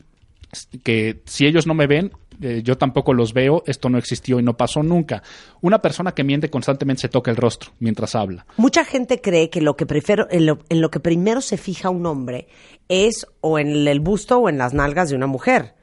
[0.83, 3.63] Que si ellos no me ven, eh, yo tampoco los veo.
[3.67, 5.23] Esto no existió y no pasó nunca.
[5.61, 8.47] Una persona que miente constantemente se toca el rostro mientras habla.
[8.57, 11.91] Mucha gente cree que lo que prefiero, en lo, en lo que primero se fija
[11.91, 12.49] un hombre
[12.89, 15.75] es o en el busto o en las nalgas de una mujer.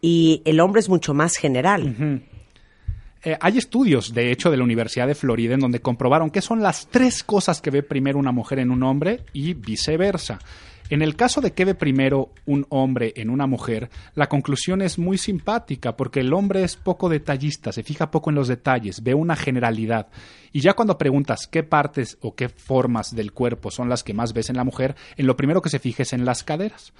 [0.00, 2.22] Y el hombre es mucho más general.
[3.24, 6.60] Eh, hay estudios, de hecho, de la Universidad de Florida en donde comprobaron que son
[6.60, 10.40] las tres cosas que ve primero una mujer en un hombre y viceversa.
[10.92, 14.98] En el caso de que ve primero un hombre en una mujer, la conclusión es
[14.98, 19.14] muy simpática porque el hombre es poco detallista, se fija poco en los detalles, ve
[19.14, 20.08] una generalidad.
[20.52, 24.34] Y ya cuando preguntas qué partes o qué formas del cuerpo son las que más
[24.34, 26.92] ves en la mujer, en lo primero que se fija es en las caderas.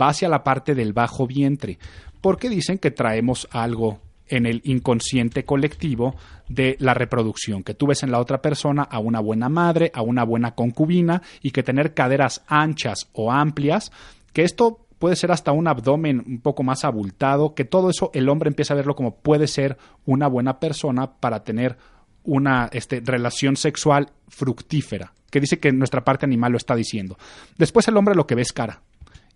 [0.00, 1.78] Va hacia la parte del bajo vientre,
[2.22, 6.14] porque dicen que traemos algo en el inconsciente colectivo
[6.48, 10.02] de la reproducción, que tú ves en la otra persona a una buena madre, a
[10.02, 13.92] una buena concubina y que tener caderas anchas o amplias,
[14.32, 18.28] que esto puede ser hasta un abdomen un poco más abultado, que todo eso el
[18.28, 21.76] hombre empieza a verlo como puede ser una buena persona para tener
[22.24, 27.18] una este, relación sexual fructífera, que dice que nuestra parte animal lo está diciendo.
[27.58, 28.80] Después el hombre lo que ve es cara,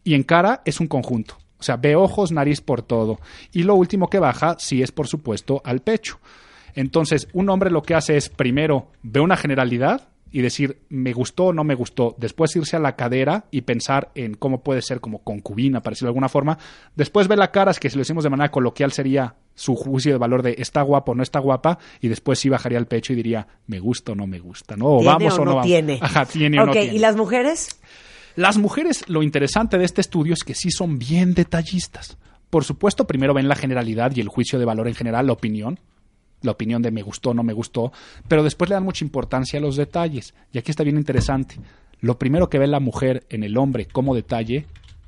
[0.04, 1.36] y en cara es un conjunto.
[1.58, 3.18] O sea, ve ojos, nariz por todo.
[3.52, 6.18] Y lo último que baja, sí es por supuesto al pecho.
[6.74, 11.46] Entonces, un hombre lo que hace es primero ve una generalidad y decir me gustó
[11.46, 15.00] o no me gustó, después irse a la cadera y pensar en cómo puede ser
[15.00, 16.58] como concubina, para decirlo de alguna forma,
[16.94, 20.12] después ve la cara, es que si lo decimos de manera coloquial sería su juicio
[20.12, 23.12] de valor de está guapo o no está guapa, y después sí bajaría el pecho
[23.12, 24.86] y diría me gusta o no me gusta, ¿no?
[24.86, 25.66] O ¿Tiene vamos o o, no no vamos.
[25.66, 25.98] tiene?
[26.00, 26.94] Ajá, tiene o no tiene.
[26.94, 27.80] ¿y las mujeres?
[28.38, 32.18] Las mujeres, lo interesante de este estudio es que sí son bien detallistas.
[32.50, 35.80] Por supuesto, primero ven la generalidad y el juicio de valor en general, la opinión,
[36.42, 37.90] la opinión de me gustó no me gustó,
[38.28, 40.34] pero después le dan mucha importancia a los detalles.
[40.52, 41.56] Y aquí está bien interesante.
[42.00, 44.66] Lo primero que ve la mujer en el hombre como detalle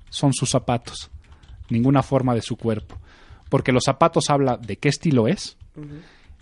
[0.09, 1.13] son sus zapatos,
[1.69, 2.99] ninguna forma de su cuerpo.
[3.49, 5.57] Porque los zapatos habla de qué estilo es,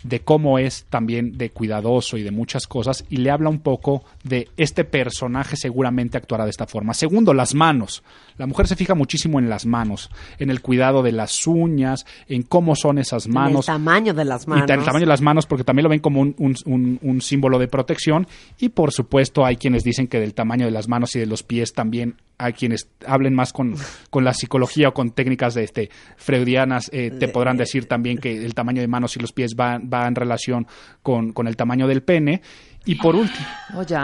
[0.03, 4.03] de cómo es también de cuidadoso y de muchas cosas, y le habla un poco
[4.23, 6.93] de este personaje seguramente actuará de esta forma.
[6.93, 8.01] Segundo, las manos.
[8.37, 12.43] La mujer se fija muchísimo en las manos, en el cuidado de las uñas, en
[12.43, 13.67] cómo son esas En manos.
[13.67, 14.69] el tamaño de las manos.
[14.69, 17.21] Y el tamaño de las manos, porque también lo ven como un, un- un- un
[17.21, 18.27] símbolo de protección.
[18.57, 21.43] Y por supuesto, hay quienes dicen que del tamaño de las manos y de los
[21.43, 23.75] pies también hay quienes hablen más con,
[24.09, 28.43] con la psicología o con técnicas de este freudianas, eh, te podrán decir también que
[28.43, 30.65] el tamaño de manos y los pies va, va en relación
[31.03, 32.41] con, con el tamaño del pene.
[32.85, 33.45] Y por último.
[33.75, 33.95] Oye.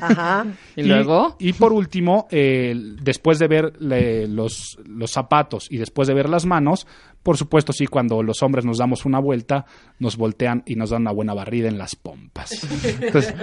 [0.00, 0.46] Ajá.
[0.76, 1.36] ¿Y luego?
[1.38, 6.28] Y, por último, eh, después de ver le- los, los zapatos y después de ver
[6.28, 6.86] las manos,
[7.22, 9.66] por supuesto, sí, cuando los hombres nos damos una vuelta,
[9.98, 12.50] nos voltean y nos dan una buena barrida en las pompas.
[12.84, 13.34] Entonces,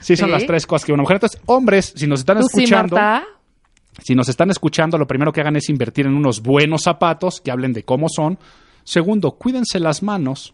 [0.00, 0.32] sí son ¿Sí?
[0.32, 1.16] las tres cosas que una mujer.
[1.16, 2.96] Entonces, hombres, si nos están ¿Tú sí, escuchando,
[4.02, 7.50] si nos están escuchando, lo primero que hagan es invertir en unos buenos zapatos que
[7.50, 8.38] hablen de cómo son.
[8.84, 10.52] Segundo, cuídense las manos.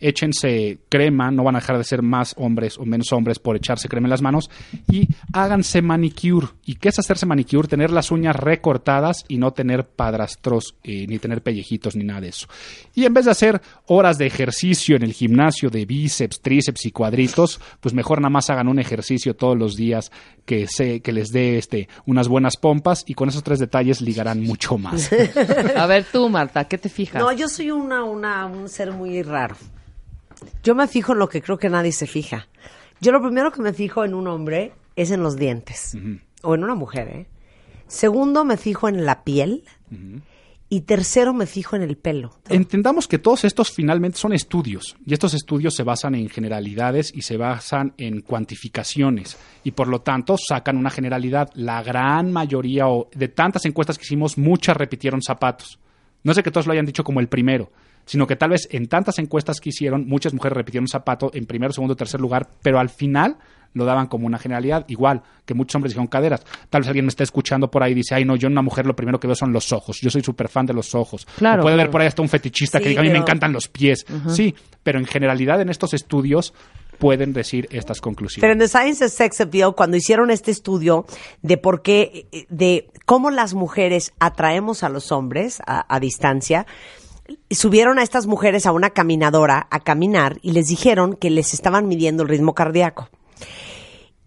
[0.00, 3.88] Échense crema, no van a dejar de ser más hombres o menos hombres por echarse
[3.88, 4.50] crema en las manos.
[4.90, 6.48] Y háganse manicure.
[6.64, 7.68] ¿Y qué es hacerse manicure?
[7.68, 12.28] Tener las uñas recortadas y no tener padrastros, eh, ni tener pellejitos, ni nada de
[12.28, 12.46] eso.
[12.94, 16.90] Y en vez de hacer horas de ejercicio en el gimnasio de bíceps, tríceps y
[16.90, 20.10] cuadritos, pues mejor nada más hagan un ejercicio todos los días
[20.44, 24.42] que, se, que les dé este, unas buenas pompas y con esos tres detalles ligarán
[24.42, 25.10] mucho más.
[25.76, 27.22] A ver tú, Marta, ¿qué te fijas?
[27.22, 29.56] No, yo soy una, una, un ser muy raro.
[30.62, 32.48] Yo me fijo en lo que creo que nadie se fija.
[33.00, 35.96] Yo lo primero que me fijo en un hombre es en los dientes.
[36.42, 37.26] O en una mujer, ¿eh?
[37.86, 39.64] Segundo, me fijo en la piel.
[40.72, 42.30] Y tercero, me fijo en el pelo.
[42.48, 47.22] Entendamos que todos estos finalmente son estudios y estos estudios se basan en generalidades y
[47.22, 51.50] se basan en cuantificaciones y por lo tanto sacan una generalidad.
[51.54, 55.80] La gran mayoría o de tantas encuestas que hicimos, muchas repitieron zapatos.
[56.22, 57.72] No sé que todos lo hayan dicho como el primero,
[58.06, 61.72] sino que tal vez en tantas encuestas que hicieron, muchas mujeres repitieron zapato en primero,
[61.72, 63.36] segundo, tercer lugar, pero al final
[63.72, 66.44] lo daban como una generalidad, igual que muchos hombres dijeron caderas.
[66.70, 68.62] Tal vez alguien me está escuchando por ahí y dice, ay no, yo en una
[68.62, 71.24] mujer lo primero que veo son los ojos, yo soy súper fan de los ojos.
[71.38, 71.92] Claro, puede haber claro.
[71.92, 74.04] por ahí hasta un fetichista Sí, que diga, a mí me pero- encantan los pies.
[74.28, 76.52] Sí, pero en generalidad en estos estudios
[76.98, 78.52] pueden decir estas Pero conclusiones.
[78.52, 81.06] en The Science of Sex Appeal, cuando hicieron este estudio
[81.40, 86.66] de por qué, de cómo las mujeres atraemos a los hombres a, a distancia,
[87.50, 91.88] subieron a estas mujeres a una caminadora a caminar y les dijeron que les estaban
[91.88, 93.08] midiendo el ritmo cardíaco.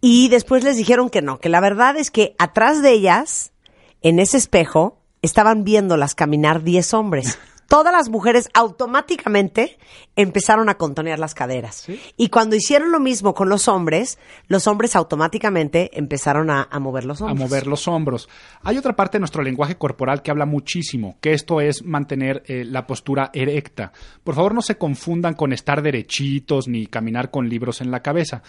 [0.02, 3.54] Y después les dijeron que no, que la verdad es que atrás de ellas,
[4.02, 7.40] en ese espejo, estaban viéndolas caminar 10 hombres.
[7.74, 9.80] Todas las mujeres automáticamente
[10.16, 11.88] empezaron a contonear las caderas.
[12.18, 17.04] Y cuando hicieron lo mismo con los hombres, los hombres automáticamente empezaron a, a mover
[17.04, 17.50] los a hombros.
[17.50, 18.30] mover los hombros.
[18.62, 22.64] Hay otra parte de nuestro lenguaje corporal que habla muchísimo, que esto es mantener eh,
[22.64, 23.92] la postura erecta.
[24.24, 28.44] Por favor, no se confundan con estar derechitos ni caminar con libros en la cabeza.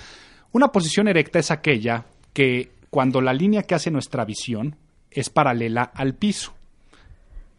[0.53, 2.05] Una posición erecta es aquella
[2.35, 4.77] que cuando la línea que hace nuestra visión
[5.11, 6.53] es paralela al piso.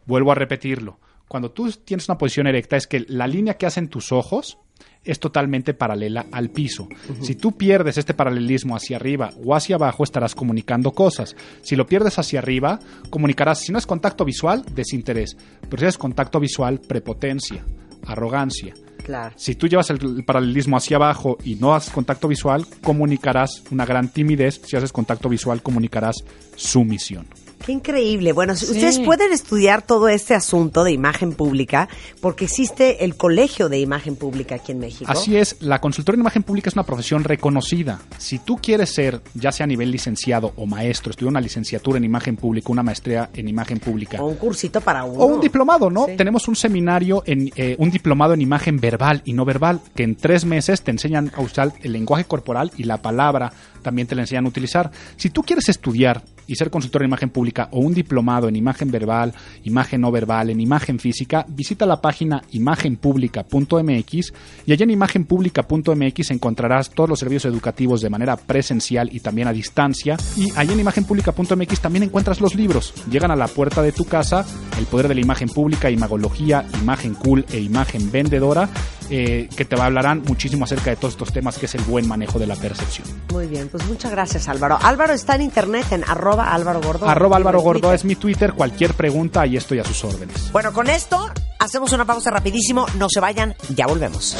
[0.04, 1.00] Vuelvo a repetirlo.
[1.28, 4.58] Cuando tú tienes una posición erecta es que la línea que hacen tus ojos
[5.06, 6.88] es totalmente paralela al piso.
[7.20, 11.36] Si tú pierdes este paralelismo hacia arriba o hacia abajo, estarás comunicando cosas.
[11.62, 15.36] Si lo pierdes hacia arriba, comunicarás, si no es contacto visual, desinterés.
[15.68, 17.64] Pero si es contacto visual, prepotencia,
[18.04, 18.74] arrogancia.
[19.04, 19.32] Claro.
[19.38, 23.86] Si tú llevas el, el paralelismo hacia abajo y no haces contacto visual, comunicarás una
[23.86, 24.60] gran timidez.
[24.64, 26.16] Si haces contacto visual, comunicarás
[26.56, 27.26] sumisión.
[27.66, 28.30] Qué increíble.
[28.30, 31.88] Bueno, ustedes pueden estudiar todo este asunto de imagen pública
[32.20, 35.10] porque existe el Colegio de Imagen Pública aquí en México.
[35.10, 37.98] Así es, la consultoría en imagen pública es una profesión reconocida.
[38.18, 42.04] Si tú quieres ser, ya sea a nivel licenciado o maestro, estudiar una licenciatura en
[42.04, 45.24] imagen pública, una maestría en imagen pública, O un cursito para uno.
[45.24, 46.06] o un diplomado, ¿no?
[46.06, 46.14] Sí.
[46.16, 50.14] Tenemos un seminario, en eh, un diplomado en imagen verbal y no verbal, que en
[50.14, 53.52] tres meses te enseñan a usar el lenguaje corporal y la palabra
[53.82, 54.92] también te la enseñan a utilizar.
[55.16, 58.90] Si tú quieres estudiar y ser consultor en imagen pública o un diplomado en imagen
[58.90, 59.32] verbal,
[59.64, 64.32] imagen no verbal, en imagen física, visita la página imagenpublica.mx
[64.66, 69.52] y allá en imagenpublica.mx encontrarás todos los servicios educativos de manera presencial y también a
[69.52, 70.16] distancia.
[70.36, 72.94] Y allá en imagenpublica.mx también encuentras los libros.
[73.10, 74.44] Llegan a la puerta de tu casa,
[74.78, 78.68] El poder de la imagen pública, Imagología, Imagen cool e Imagen vendedora,
[79.08, 82.38] eh, que te hablarán muchísimo acerca de todos estos temas que es el buen manejo
[82.38, 83.06] de la percepción.
[83.32, 84.78] Muy bien, pues muchas gracias Álvaro.
[84.82, 87.08] Álvaro está en internet en arroba Álvaro Gordo.
[87.08, 90.52] Arroba Álvaro Gordo es mi Twitter, cualquier pregunta, ahí estoy a sus órdenes.
[90.52, 92.86] Bueno, con esto hacemos una pausa rapidísimo.
[92.98, 94.36] No se vayan, ya volvemos.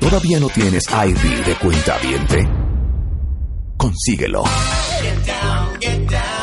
[0.00, 2.48] ¿Todavía no tienes ID de cuenta viente?
[3.76, 4.42] Consíguelo.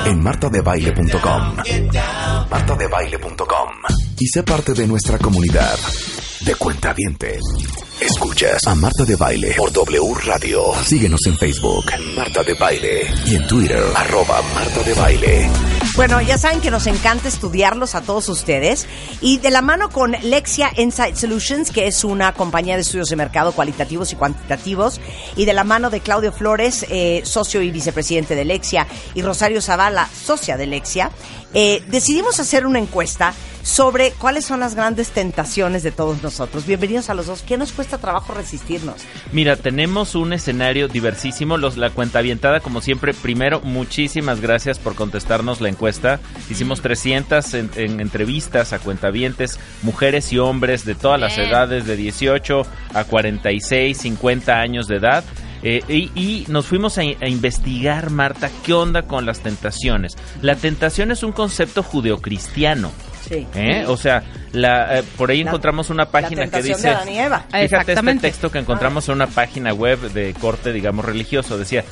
[0.06, 1.56] En martadebaile.com.
[2.50, 3.70] martadebaile.com.
[4.18, 5.78] Y sé parte de nuestra comunidad
[6.41, 7.41] de cuentavientes.
[7.99, 10.74] Escuchas a Marta de Baile por W Radio.
[10.84, 11.86] Síguenos en Facebook,
[12.16, 13.07] Marta de Baile.
[13.26, 15.49] Y en Twitter, arroba Marta de Baile.
[15.95, 18.86] Bueno, ya saben que nos encanta estudiarlos a todos ustedes
[19.22, 23.16] y de la mano con Lexia Insight Solutions, que es una compañía de estudios de
[23.16, 24.99] mercado cualitativos y cuantitativos,
[25.38, 29.61] y de la mano de Claudio Flores, eh, socio y vicepresidente de Lexia, y Rosario
[29.61, 31.11] Zavala, socia de Lexia,
[31.54, 33.34] eh, decidimos hacer una encuesta
[33.66, 36.68] sobre cuáles son las grandes tentaciones de todos nosotros.
[36.68, 37.41] Bienvenidos a los dos.
[37.41, 38.98] ¿Qué nos cuesta trabajo resistirnos?
[39.32, 41.58] Mira, tenemos un escenario diversísimo.
[41.58, 46.20] Los, la cuenta avientada, como siempre, primero, muchísimas gracias por contestarnos la encuesta.
[46.50, 51.96] Hicimos 300 en, en entrevistas a cuentavientes, mujeres y hombres de todas las edades, de
[51.96, 52.62] 18
[52.93, 55.24] a 46, 50 años de edad.
[55.68, 60.16] Eh, y, y nos fuimos a, a investigar, Marta, qué onda con las tentaciones.
[60.43, 62.91] La tentación es un concepto judeocristiano.
[63.28, 63.47] Sí.
[63.55, 63.86] ¿eh?
[63.88, 66.80] O sea, la, eh, por ahí La- encontramos una página que dice...
[66.84, 67.45] de Adán y Eva.
[67.51, 71.57] Fíjate este texto que encontramos en una página web de corte, digamos, religioso.
[71.57, 71.84] Decía,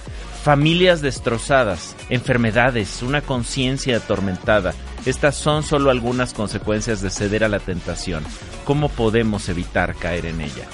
[0.43, 4.73] familias destrozadas, enfermedades, una conciencia atormentada.
[5.05, 8.25] Estas son solo algunas consecuencias de ceder a la tentación.
[8.65, 10.65] ¿Cómo podemos evitar caer en ella?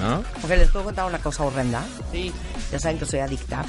[0.00, 0.18] ¿No?
[0.44, 1.84] Ok, les puedo contar una cosa horrenda.
[2.12, 2.32] Sí.
[2.70, 3.64] Ya saben que soy adicta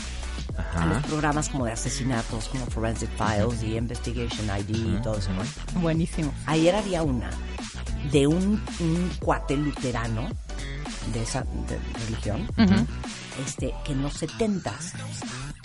[0.75, 5.31] a los programas como de asesinatos, como Forensic Files y Investigation ID y todo eso,
[5.33, 5.81] ¿no?
[5.81, 6.33] Buenísimo.
[6.45, 7.29] Ayer había una
[8.11, 10.29] de un, un cuate luterano
[11.13, 12.85] de esa de religión, Ujú.
[13.45, 14.93] este, que en los setentas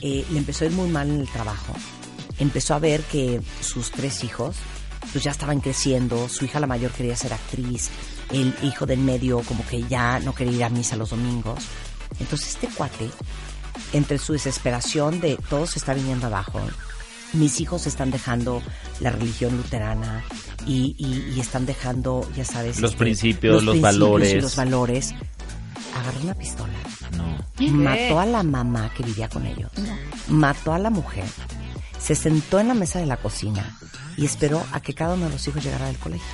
[0.02, 1.72] eh, le empezó a ir muy mal en el trabajo.
[2.38, 4.56] Empezó a ver que sus tres hijos
[5.12, 7.90] pues ya estaban creciendo, su hija la mayor quería ser actriz,
[8.30, 11.58] el hijo del medio como que ya no quería ir a misa los domingos.
[12.20, 13.10] Entonces este cuate,
[13.92, 16.60] entre su desesperación de todo se está viniendo abajo,
[17.34, 18.62] mis hijos están dejando
[19.00, 20.22] la religión luterana
[20.66, 24.32] y, y- y están dejando, ya sabes, Los este, principios, los principios valores.
[24.34, 25.14] y los valores.
[25.94, 26.72] Agarró una pistola.
[27.70, 29.70] Mató a la mamá que vivía con ellos,
[30.28, 31.24] mató a la mujer,
[31.98, 33.78] se sentó en la mesa de la cocina
[34.16, 36.26] y esperó a que cada uno de los hijos llegara del colegio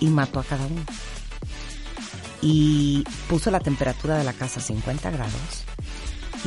[0.00, 0.82] y mató a cada uno.
[2.42, 5.64] Y puso la temperatura de la casa a 50 grados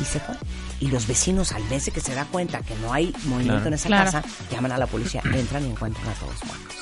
[0.00, 0.36] y se fue.
[0.80, 3.66] Y los vecinos, al mes de que se da cuenta que no hay movimiento Claro.
[3.68, 4.04] en esa Claro.
[4.12, 6.76] casa, llaman a la policía, entran y encuentran a todos muertos.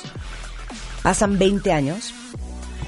[1.01, 2.13] Pasan 20 años.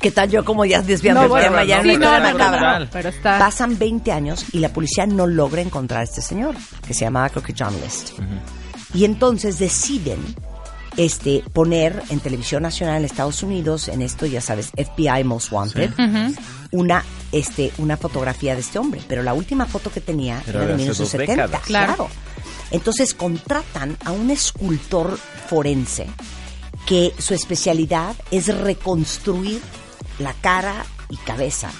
[0.01, 1.63] ¿Qué tal yo como ya desviando No, el bueno, tema?
[1.65, 6.01] Ya no, no, no, pero está- Pasan 20 años y la policía no logra encontrar
[6.01, 6.55] a este señor,
[6.87, 8.11] que se llamaba creo que John List.
[8.93, 10.19] Y entonces deciden
[10.97, 15.91] este, poner en televisión nacional en Estados Unidos, en esto ya sabes, FBI Most Wanted,
[15.95, 16.35] Sí.
[16.71, 19.01] una, este, una fotografía de este hombre.
[19.07, 21.43] Pero la última foto que tenía Pero era de de hace dos 1970.
[21.47, 21.65] décadas.
[21.67, 21.95] Claro.
[21.95, 22.09] Claro.
[22.71, 26.07] Entonces contratan a un escultor forense
[26.85, 29.61] que su especialidad es reconstruir
[30.19, 31.71] la cara y cabeza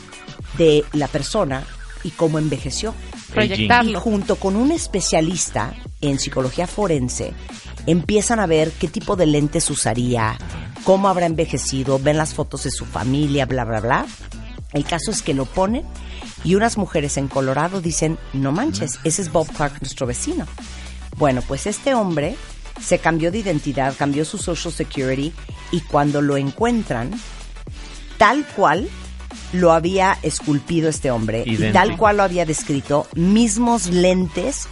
[0.58, 1.64] de la persona
[2.04, 2.94] y cómo envejeció.
[3.34, 4.00] Proyectarlo.
[4.00, 7.34] Y junto con un especialista en psicología forense,
[7.86, 10.38] empiezan a ver qué tipo de lentes usaría,
[10.84, 14.06] cómo habrá envejecido, ven las fotos de su familia, bla, bla, bla.
[14.74, 15.84] El caso es que lo ponen
[16.44, 20.46] y unas mujeres en Colorado dicen, no manches, ese es Bob Clark, nuestro vecino.
[21.18, 22.36] Bueno, pues este hombre
[22.82, 25.34] se cambió de identidad, cambió su social security
[25.72, 27.12] y cuando lo encuentran,
[28.20, 28.88] tal cual
[29.54, 34.68] lo había esculpido este hombre y tal cual lo había descrito, mismos lentes,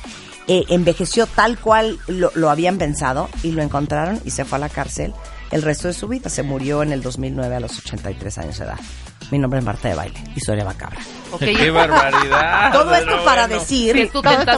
[0.48, 4.60] eh, envejeció tal cual lo, lo habían pensado y lo encontraron y se fue a
[4.60, 5.14] la cárcel
[5.52, 6.30] el resto de su vida.
[6.30, 8.80] Se murió en el 2009 a los 83 años de edad.
[9.32, 11.00] Mi nombre es Marta de Baile, historia macabra.
[11.40, 12.72] ¡Qué barbaridad!
[12.72, 13.60] Todo esto para bueno.
[13.60, 14.10] decir Sí,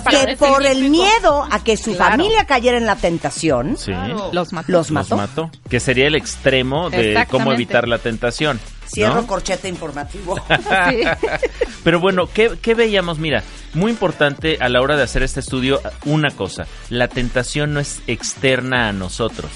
[0.10, 2.12] que por el miedo a que su Claro.
[2.12, 3.92] familia cayera en la tentación, Sí.
[4.32, 4.72] Los mató.
[4.72, 5.18] los Los mató.
[5.18, 5.52] mató.
[5.68, 8.60] Que sería el extremo de cómo evitar la tentación.
[8.88, 9.28] Cierro ¿no?
[9.28, 10.36] corchete informativo.
[10.38, 11.02] Sí.
[11.84, 13.18] Pero bueno, ¿qué, qué veíamos?
[13.18, 13.44] Mira,
[13.74, 18.02] muy importante a la hora de hacer este estudio, una cosa, la tentación no es
[18.08, 19.50] externa a nosotros.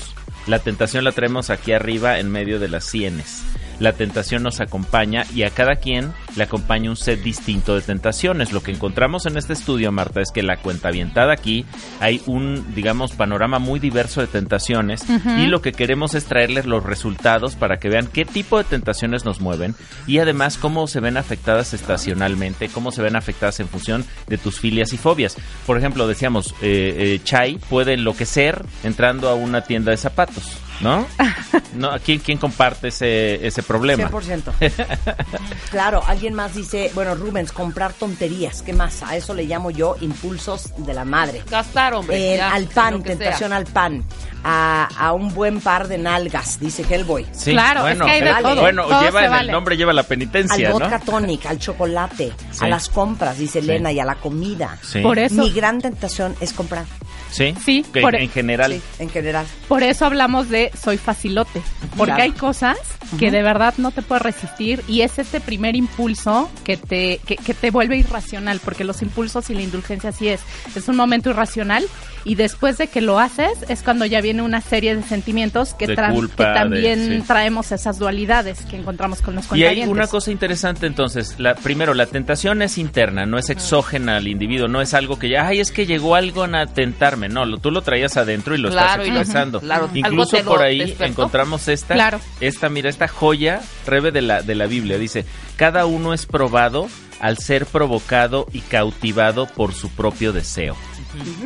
[0.47, 3.43] La tentación la traemos aquí arriba en medio de las sienes.
[3.79, 8.51] La tentación nos acompaña y a cada quien le acompaña un set distinto de tentaciones.
[8.51, 11.65] Lo que encontramos en este estudio, Marta, es que la cuenta avientada aquí
[11.99, 15.03] hay un, digamos, panorama muy diverso de tentaciones
[15.37, 19.25] y lo que queremos es traerles los resultados para que vean qué tipo de tentaciones
[19.25, 19.75] nos mueven
[20.07, 24.59] y además cómo se ven afectadas estacionalmente, cómo se ven afectadas en función de tus
[24.59, 25.37] filias y fobias.
[25.65, 31.07] Por ejemplo, decíamos, eh, eh, Chai puede enloquecer entrando a una tienda de zapatos, ¿no?
[31.75, 31.91] ¿No?
[32.03, 34.09] ¿Quién, quién comparte ese, ese problema?
[34.09, 34.53] 100%.
[35.71, 38.61] Claro, alguien más dice, bueno, Rubens, comprar tonterías.
[38.61, 39.01] ¿Qué más?
[39.01, 41.41] A eso le llamo yo impulsos de la madre.
[41.49, 42.35] Gastar, hombre.
[42.35, 43.03] Eh, ya, al pan, sea.
[43.17, 44.03] tentación al pan.
[44.43, 47.25] A, a un buen par de nalgas, dice Hellboy.
[47.31, 48.61] Sí, Claro, bueno, es que hay de todo.
[48.61, 49.45] bueno, Todo lleva se en vale.
[49.45, 50.79] el nombre lleva la penitencia, Al ¿no?
[50.79, 52.65] vodka tonic, al chocolate, Sí.
[52.65, 53.65] a las compras, dice Sí.
[53.69, 54.77] Elena, y a la comida.
[54.83, 54.99] Sí.
[54.99, 56.85] Por eso, Mi gran tentación es comprar.
[57.33, 58.71] Sí, Sí, por- en general.
[58.73, 59.45] Sí, en general.
[59.67, 61.61] por eso hablamos de soy facilote.
[61.97, 62.23] Porque Claro.
[62.23, 62.77] hay cosas
[63.19, 67.35] que de verdad no te puedes resistir y es este primer impulso que te, que,
[67.35, 70.41] que te vuelve irracional, porque los impulsos y la indulgencia así es.
[70.75, 71.85] Es un momento irracional
[72.25, 75.87] y después de que lo haces es cuando ya viene una serie de sentimientos que,
[75.87, 77.23] De culpa, que de- también sí.
[77.27, 81.93] traemos esas dualidades que encontramos con los Y hay una cosa interesante entonces, la, primero,
[81.93, 85.59] la tentación es interna, no es exógena al individuo, no es algo que ya, ay,
[85.59, 89.03] es que llegó algo a tentarme, no, lo, tú lo traías adentro y lo Claro,
[89.03, 89.59] estás expresando.
[89.61, 91.05] claro, Incluso por ahí despertó.
[91.05, 92.19] encontramos esta, Claro.
[92.39, 96.87] esta, mira, esta joya, Rebe de la, de la Biblia, dice, cada uno es probado
[97.19, 100.75] al ser provocado y cautivado por su propio deseo.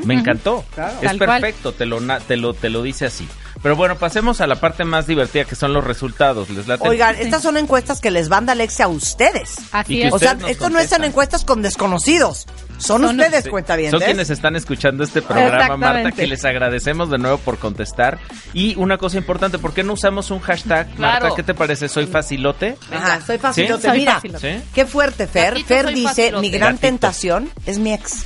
[0.06, 0.64] Me encantó.
[1.02, 1.42] Es Tal cual.
[1.42, 3.28] perfecto, te lo, na- te, lo, te lo dice así.
[3.64, 6.50] Pero bueno, pasemos a la parte más divertida que son los resultados.
[6.50, 6.88] ¿Les late?
[6.88, 9.56] Oigan, estas son encuestas que les manda Alexia a ustedes.
[9.72, 10.14] Así es.
[10.14, 12.46] O sea, esto no están encuestas con desconocidos.
[12.78, 13.50] Son, Son- ustedes, Sí.
[13.50, 14.00] cuentavientes.
[14.00, 15.78] Son quienes están escuchando este programa.
[15.78, 18.20] Marta, que les agradecemos de nuevo por contestar.
[18.54, 20.88] Y una cosa importante, ¿por qué no usamos un hashtag?
[20.96, 21.22] Claro.
[21.26, 21.90] Marta, ¿qué te parece?
[21.90, 22.78] ¿Soy facilote?
[22.92, 23.82] Ajá, soy facilote.
[23.82, 23.88] ¿Sí?
[23.88, 24.60] Soy Mira, facilote.
[24.60, 24.64] ¿Sí?
[24.76, 25.54] qué fuerte, Fer.
[25.54, 26.42] Gatito, Fer dice, facilote.
[26.42, 26.82] mi gran Gatito.
[26.82, 28.26] tentación es mi ex.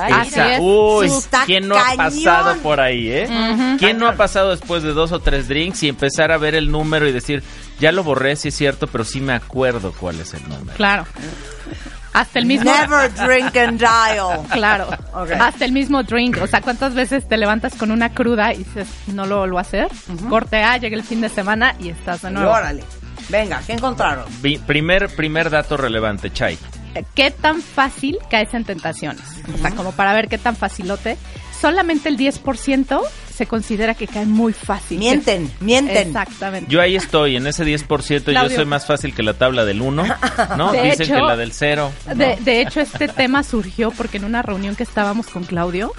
[0.00, 0.54] Así Esa.
[0.54, 0.60] es.
[0.62, 1.10] Uy,
[1.46, 3.76] ¿quién no ha pasado por ahí, eh?
[3.78, 6.70] ¿Quién no ha pasado después de dos o tres drinks y empezar a ver el
[6.70, 7.42] número y decir,
[7.80, 10.76] ya lo borré, sí es cierto, pero sí me acuerdo cuál es el número?
[10.76, 11.06] Claro.
[12.14, 12.70] Hasta el mismo.
[12.70, 14.40] Never drink and dial.
[14.50, 14.88] Claro.
[15.14, 15.30] Ok.
[15.40, 16.38] Hasta el mismo drink.
[16.42, 19.62] O sea, ¿cuántas veces te levantas con una cruda y dices, no lo vuelvo a
[19.62, 19.88] hacer?
[20.28, 22.50] Corte A, llega el fin de semana y estás de Y nuevo.
[22.50, 22.84] órale.
[23.30, 24.26] Venga, ¿qué encontraron?
[24.66, 26.58] Primer, primer dato relevante, Chay.
[27.14, 29.22] ¿Qué tan fácil caes en tentaciones?
[29.54, 31.16] O sea, como para ver qué tan facilote.
[31.60, 33.00] Solamente el 10%
[33.32, 34.98] se considera que cae muy fácil.
[34.98, 36.08] Mienten, mienten.
[36.08, 36.68] Exactamente.
[36.68, 38.56] Yo ahí estoy, en ese 10% yo Claudio.
[38.56, 40.04] soy más fácil que la tabla del 1,
[40.58, 40.72] ¿no?
[40.72, 41.92] De Dicen hecho- que la del 0.
[42.16, 45.92] De, de hecho, este tema surgió porque en una reunión que estábamos con Claudio,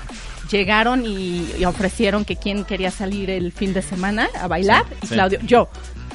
[0.51, 4.83] llegaron y, y ofrecieron que quién quería salir el fin de semana a bailar.
[4.89, 5.15] Sí, y sí.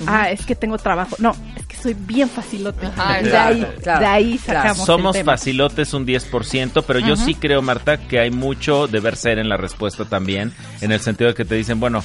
[0.07, 1.16] Ah, es que tengo trabajo.
[1.19, 2.87] No, es que soy bien facilote.
[2.87, 4.61] Ajá, de, claro, ahí, claro, de ahí claro.
[4.61, 4.87] sacamos.
[4.87, 5.33] Somos el tema.
[5.33, 9.57] facilotes un 10%, pero yo sí creo, Marta, que hay mucho deber ser en la
[9.57, 12.03] respuesta también, en el sentido de que te dicen, bueno,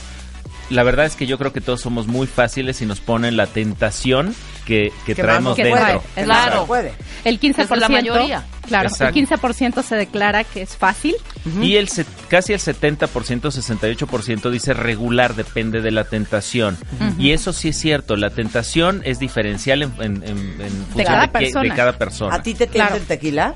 [0.74, 3.48] la verdad es que yo creo que todos somos muy fáciles y nos ponen la
[3.48, 4.36] tentación
[4.66, 6.02] que, que Que traemos que dentro.
[6.02, 6.66] puede, Claro.
[6.66, 6.94] puede.
[7.24, 8.44] El 15%, Pues la mayoría.
[8.68, 9.18] claro, Exacto.
[9.20, 11.16] el 15% se declara que es fácil.
[11.62, 16.78] Y el se- casi el 70%, 68% dice regular, depende de la tentación.
[17.18, 21.28] Y eso sí es cierto, la tentación es diferencial en, en- en- en función cada
[21.28, 21.64] qué- persona.
[21.70, 22.36] de cada persona.
[22.36, 22.96] ¿A ti te tienta Claro.
[22.96, 23.56] el tequila?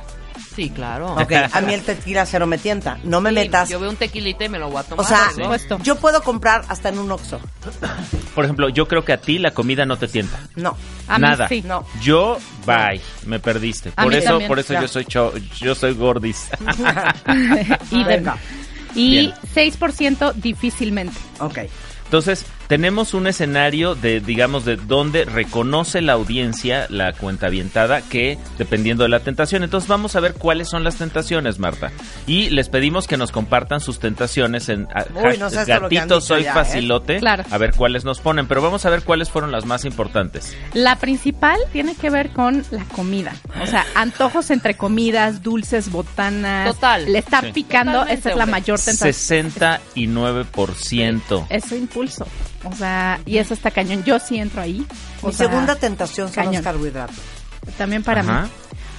[0.57, 1.13] Sí, claro.
[1.13, 2.97] Ok, a mí el tequila cero me tienta.
[3.03, 3.69] No me Sí, metas.
[3.69, 5.05] Yo veo un tequilita y me lo voy a tomar.
[5.05, 5.43] O sea, ¿sí?
[5.83, 7.39] yo puedo comprar hasta en un Oxxo.
[8.33, 10.39] Por ejemplo, yo creo que a ti la comida no te tienta.
[10.55, 10.75] No.
[11.07, 11.47] A mí Nada.
[11.47, 11.61] sí.
[11.63, 11.85] No.
[12.01, 13.91] Yo, bye, me perdiste.
[13.95, 14.87] A Por mí eso, también, por eso claro.
[14.87, 16.47] yo soy cho- yo soy gordis.
[17.91, 18.37] y de- Venga.
[18.95, 19.33] y Bien.
[19.53, 21.19] 6% difícilmente.
[21.39, 21.59] Ok.
[22.05, 28.37] Entonces, tenemos un escenario de, digamos, de donde reconoce la audiencia, la cuenta avientada, que
[28.57, 29.63] dependiendo de la tentación.
[29.63, 31.91] Entonces, vamos a ver cuáles son las tentaciones, Marta.
[32.25, 36.53] Y les pedimos que nos compartan sus tentaciones en Uy, no gatito soy ya, ¿eh?
[36.53, 37.17] facilote.
[37.19, 37.43] Claro.
[37.51, 38.47] A ver cuáles nos ponen.
[38.47, 40.55] Pero vamos a ver cuáles fueron las más importantes.
[40.73, 43.33] La principal tiene que ver con la comida.
[43.61, 46.73] O sea, antojos entre comidas, dulces, botanas.
[46.73, 47.11] Total.
[47.11, 47.51] Le está Sí.
[47.53, 49.51] picando, Totalmente, esa es la mayor tentación.
[49.51, 51.45] 69%.
[51.49, 52.25] Eso impulso.
[52.63, 54.03] O sea, y eso está cañón.
[54.03, 54.85] Yo sí entro ahí.
[55.21, 57.15] O Mi sea, segunda tentación son los carbohidratos.
[57.77, 58.41] También para Ajá.
[58.43, 58.49] mí.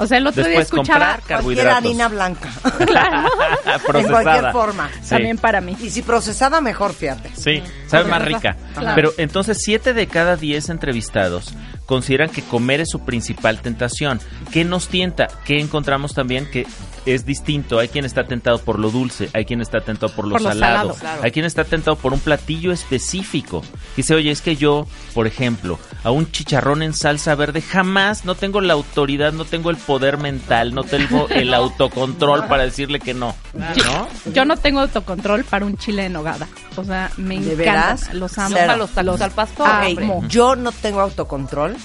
[0.01, 2.49] O sea, el otro día escuchaba Cualquier harina blanca.
[2.87, 3.29] Claro.
[3.67, 4.23] En Procesada.
[4.23, 4.91] cualquier forma.
[5.03, 5.11] Sí.
[5.11, 5.77] también para mí.
[5.81, 7.31] Y si procesada, mejor, fíjate.
[7.37, 8.57] Sí, sabe más rica.
[8.75, 8.95] Claro.
[8.95, 11.53] Pero entonces, 7 de cada 10 entrevistados
[11.87, 14.21] consideran que comer es su principal tentación.
[14.53, 15.27] ¿Qué nos tienta?
[15.45, 16.49] ¿Qué encontramos también?
[16.51, 16.67] Que
[17.15, 17.79] es distinto.
[17.79, 20.49] Hay quien está tentado por lo dulce, hay quien está tentado por lo Por lo
[20.49, 21.23] salado, claro.
[21.23, 23.63] hay quien está tentado por un platillo específico.
[23.97, 28.35] Dice, oye, es que yo, por ejemplo, a un chicharrón en salsa verde jamás no
[28.35, 33.15] tengo la autoridad, no tengo el poder mental, no tengo el autocontrol para decirle que
[33.15, 33.35] no.
[33.55, 34.09] ¿No?
[34.33, 36.47] Yo no tengo autocontrol para un chile en nogada.
[36.77, 37.57] O sea, me ¿De encantan.
[37.59, 38.15] veras?
[38.15, 38.57] Los amo.
[38.59, 38.77] Cero.
[38.77, 39.89] los tacos al pastor, Ah.
[40.29, 41.77] Yo no tengo autocontrol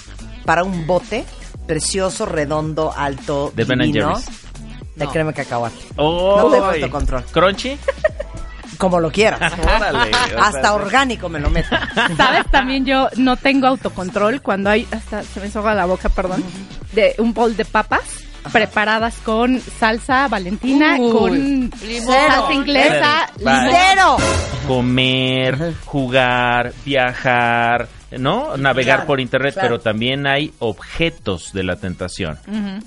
[0.44, 1.24] para un bote
[1.66, 4.43] precioso, redondo, alto, De Ben and divino, Jerry's.
[4.96, 5.10] De No.
[5.12, 5.76] crema de cacahuate.
[5.96, 7.24] Oh, No tengo autocontrol.
[7.24, 7.78] ¿Crunchy?
[8.78, 9.52] Como lo quieras.
[9.62, 11.76] Órale, o sea, Hasta orgánico me lo meto.
[12.16, 12.44] ¿Sabes?
[12.50, 16.42] También yo no tengo autocontrol cuando hay, hasta se me soga la boca, perdón,
[16.92, 18.02] de un bol de papas
[18.52, 22.14] preparadas con salsa valentina, Uy, con limón.
[22.28, 23.68] salsa inglesa, limón.
[23.70, 24.16] ¡Cero!
[24.66, 27.88] comer, jugar, viajar,
[28.18, 28.56] ¿no?
[28.56, 29.68] Navegar Claro, por internet, claro.
[29.68, 32.38] pero también hay objetos de la tentación.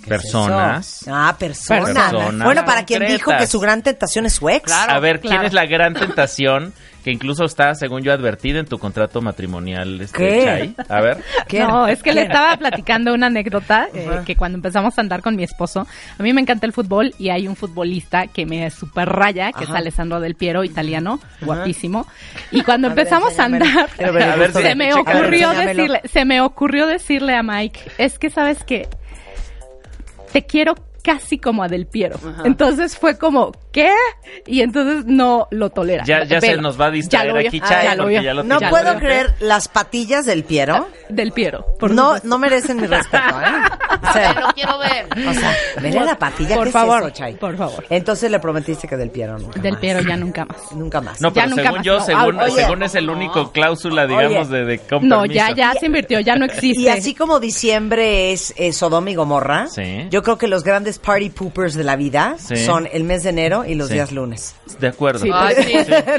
[0.07, 1.05] Personas.
[1.07, 1.85] Ah, persona.
[1.85, 4.71] Personas Bueno, para quien dijo que su gran tentación es su ex.
[4.71, 6.73] a ver, ¿quién es la gran tentación
[7.07, 10.43] que incluso está, según yo, advertida en tu contrato matrimonial, este, ¿Qué?
[10.43, 10.75] Chay?
[10.89, 11.23] A ver.
[11.47, 11.61] ¿Qué?
[11.61, 15.37] No, es que le estaba platicando una anécdota eh, que cuando empezamos a andar con
[15.37, 15.87] mi esposo,
[16.19, 19.63] a mí me encanta el fútbol y hay un futbolista que me super raya, que
[19.63, 19.75] Ajá.
[19.75, 22.05] es Alessandro Del Piero, italiano, guapísimo.
[22.51, 26.25] Y cuando A ver, empezamos a andar, ver A ver se me ocurrió decirle, se
[26.25, 28.89] me ocurrió decirle a Mike, es que sabes que
[30.33, 30.75] te quiero
[31.07, 32.19] casi como a Del Piero.
[32.43, 33.89] Entonces fue como, ¿qué?
[34.45, 36.03] Y entonces no lo tolera.
[36.03, 38.03] Ya, ya se nos va a distraer ya lo vio, aquí, ah, Chay, ya lo
[38.03, 40.89] porque ya lo No puedo creer las patillas del Piero.
[41.07, 41.65] Del Piero.
[41.79, 42.27] por No, supuesto.
[42.27, 44.05] no merecen mi respeto, ¿eh?
[44.09, 45.07] O sea, Lo quiero ver.
[45.29, 47.35] o sea, veré la patilla, Por ¿qué favor, es eso, Chay?
[47.35, 47.85] por favor.
[47.89, 49.79] Entonces le prometiste que del Piero nunca Del más.
[49.81, 50.71] Piero ya nunca más.
[50.73, 51.21] Nunca más.
[51.21, 52.05] No, pero según yo, no.
[52.05, 54.57] según, Oye, según es el único cláusula, digamos, Oye.
[54.57, 56.81] de, de No, ya, ya se invirtió, ya no existe.
[56.81, 60.07] Y así como diciembre es eh, Sodoma y Gomorra, Sí.
[60.09, 62.57] yo creo que los grandes party poopers de la vida Sí.
[62.57, 63.95] son el mes de enero y los Sí.
[63.95, 64.55] días lunes.
[64.79, 65.19] De acuerdo.
[65.19, 65.73] Sí, Ay, sí.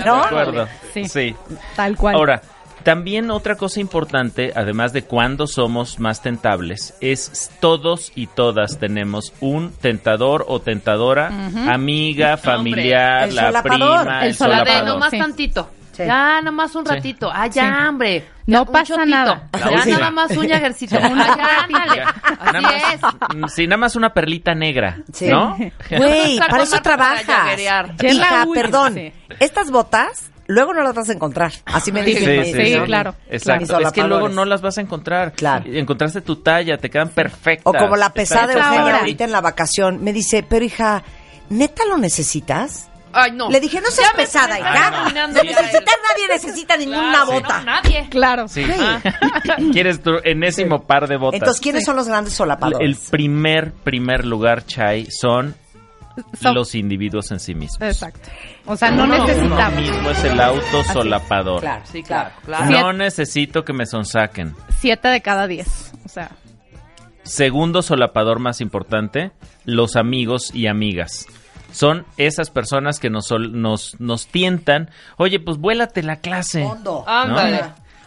[0.07, 0.17] ¿No?
[0.17, 0.69] De acuerdo.
[0.95, 1.09] Sí.
[1.09, 1.35] sí.
[1.77, 2.15] Tal cual.
[2.17, 2.43] Ahora,
[2.85, 9.33] también otra cosa importante, además de cuándo somos más tentables, es todos y todas tenemos
[9.41, 11.27] un tentador o tentadora,
[11.69, 13.99] amiga, familiar, El la solapador.
[14.01, 14.69] prima, El el solapador.
[14.89, 15.11] Solapador.
[15.11, 15.19] Sí.
[15.19, 15.71] tantito.
[15.99, 16.07] Sí.
[16.07, 16.95] Ya, nomás un Sí.
[16.95, 17.31] ratito.
[17.33, 17.87] Ah, ya, Sí.
[17.89, 18.25] hombre.
[18.47, 19.07] No Ya, un pasa chotito.
[19.07, 19.49] nada.
[19.53, 19.99] La Ya última.
[19.99, 21.97] nada más un ya, ándale.
[21.97, 22.15] Ya.
[22.53, 23.55] Nada Así más, es.
[23.55, 25.27] sí, nada más una perlita negra, Sí.
[25.27, 25.57] ¿no?
[25.91, 27.59] Güey, para eso trabajas.
[28.03, 28.95] Hija, perdón.
[28.95, 29.13] sí.
[29.41, 31.53] Estas botas luego no las vas a encontrar.
[31.67, 32.25] Así me Sí, dicen.
[32.25, 33.15] sí, mis- sí, mis- claro.
[33.29, 33.79] Exacto.
[33.81, 35.33] Es que luego no las vas a encontrar.
[35.33, 35.65] Claro.
[35.67, 37.67] Encontraste tu talla, te quedan perfectas.
[37.67, 40.03] O como la pesada Eugenia ahorita en la vacación.
[40.03, 41.03] Me dice, pero hija,
[41.51, 42.88] ¿neta lo necesitas?
[43.13, 43.49] Ay, no.
[43.51, 44.91] Le dije, no seas Ya pesada, hija.
[45.13, 47.59] nadie necesita ninguna Claro, bota.
[47.61, 48.07] no, nadie.
[48.11, 48.49] Claro.
[48.49, 48.65] Sí.
[48.79, 49.01] Ah.
[49.73, 51.41] Quieres tu enésimo par de botas.
[51.41, 53.09] Entonces, ¿quiénes son los grandes el solapadores?
[53.11, 55.55] primer, primer lugar, Chai, son
[56.43, 57.81] los individuos en sí mismos.
[57.81, 58.29] Exacto.
[58.67, 59.81] O sea, no Uno necesitamos.
[59.81, 61.61] mismo es el auto solapador.
[61.61, 62.71] Claro, Sí, claro, claro.
[62.71, 64.55] No necesito que me sonsaquen.
[64.81, 65.93] Siete de cada diez.
[66.05, 66.31] O sea,
[67.23, 69.33] Segundo solapador más importante,
[69.67, 71.27] los amigos y amigas.
[71.73, 76.65] Son esas personas que nos, sol- nos, nos tientan, oye, pues vuélate la clase.
[76.65, 77.05] Hondo.
[77.07, 77.11] ¿no?
[77.13, 77.63] Ándale.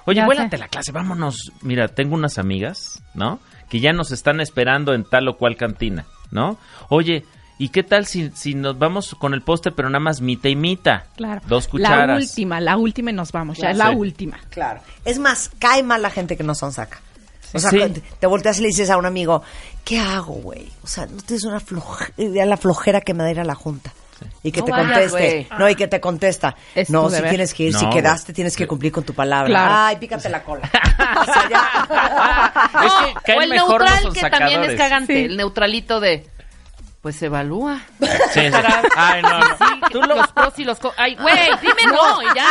[0.05, 0.61] Oye, Ya vuélate sé.
[0.61, 1.51] la clase, vámonos.
[1.61, 3.39] Mira, tengo unas amigas, ¿no?
[3.69, 6.57] Que ya nos están esperando en tal o cual cantina, ¿no?
[6.89, 7.23] Oye,
[7.59, 10.55] ¿y qué tal si, si nos vamos con el postre, pero nada más mitad y
[10.55, 11.03] mitad?
[11.15, 11.41] Claro.
[11.47, 12.23] Dos La cucharas.
[12.23, 13.59] última, la última y nos vamos.
[13.59, 13.95] Ya es la Sí.
[13.95, 14.39] última.
[14.49, 14.81] Claro.
[15.05, 16.99] Es más, cae mal la gente que no son saca.
[17.53, 18.03] O sea, Sí.
[18.19, 19.41] te volteas y le dices a un amigo,
[19.83, 20.69] ¿qué hago, güey?
[20.83, 23.55] O sea, no tienes una floje- idea la flojera que me da ir a la
[23.55, 23.91] junta.
[24.43, 25.47] Y que No te vayas, conteste.
[25.57, 26.55] No, y que te contesta.
[26.75, 27.29] Es no, si deber.
[27.31, 29.47] tienes que ir, si quedaste, tienes que cumplir con tu palabra.
[29.47, 29.73] Claro.
[29.75, 30.69] Ay, pícate la cola.
[31.21, 32.85] O sea, ya.
[32.85, 35.25] Es que o el mejor neutral que también es cagante, Sí.
[35.25, 36.25] el neutralito de
[37.01, 37.79] pues evalúa.
[37.99, 38.39] Sí, sí.
[38.95, 39.45] Ay, no, no.
[39.57, 42.45] Sí, los pros y los co- Ay, güey, dime no, y ya,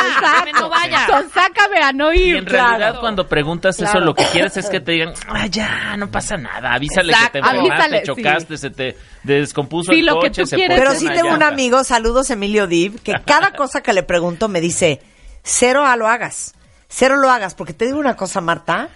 [0.44, 1.06] dime no vaya.
[1.06, 2.36] Son, sácame a no Y ir.
[2.39, 6.10] en realidad cuando preguntas eso lo que quieres es que te digan, ah, ya, no
[6.10, 7.32] pasa nada, avísale Exacto.
[7.35, 10.56] que te enfermaste, Avísale, chocaste, se te descompuso Sí, el lo que coche, tú se
[10.56, 10.78] quieres.
[10.78, 14.60] Pero sí tengo un amigo, saludos Emilio Div, que cada cosa que le pregunto me
[14.60, 15.01] dice,
[15.44, 16.55] cero a lo hagas.
[16.89, 18.89] Cero lo hagas, porque te digo una cosa, Marta,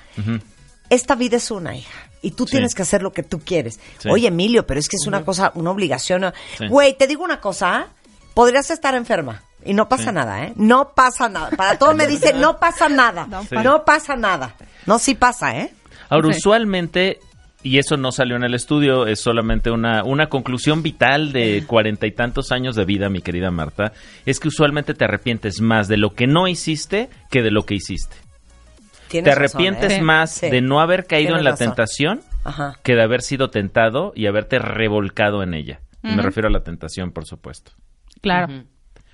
[0.91, 2.11] esta vida es una hija.
[2.25, 2.53] Y tú Sí.
[2.53, 3.79] tienes que hacer lo que tú quieres.
[3.99, 4.09] Sí.
[4.11, 6.33] Oye, Emilio, pero es que es una cosa, una obligación.
[6.59, 6.67] Sí.
[6.69, 7.89] Güey, te digo una cosa,
[8.35, 9.43] podrías estar enferma.
[9.65, 10.13] Y no pasa Sí.
[10.15, 10.53] nada, ¿eh?
[10.57, 11.51] No pasa nada.
[11.57, 13.27] Para todos me dicen, no pasa nada.
[13.27, 13.55] No, Sí.
[13.87, 14.55] pasa nada.
[14.87, 15.73] No, sí pasa, ¿eh?
[16.11, 16.39] Ahora, Sí.
[16.39, 17.19] usualmente,
[17.63, 22.07] y eso no salió en el estudio, es solamente una, una conclusión vital de cuarenta
[22.07, 23.93] y tantos años de vida, mi querida Marta,
[24.27, 27.75] es que usualmente te arrepientes más de lo que no hiciste que de lo que
[27.77, 28.17] hiciste.
[29.09, 30.03] Tienes te razón, arrepientes ¿eh?
[30.03, 30.51] más Sí.
[30.51, 31.67] de no haber caído Tienes en la razón.
[31.69, 32.79] tentación Ajá.
[32.83, 35.81] que de haber sido tentado y haberte revolcado en ella.
[36.03, 37.73] Me refiero a la tentación, por supuesto.
[38.21, 38.65] Claro.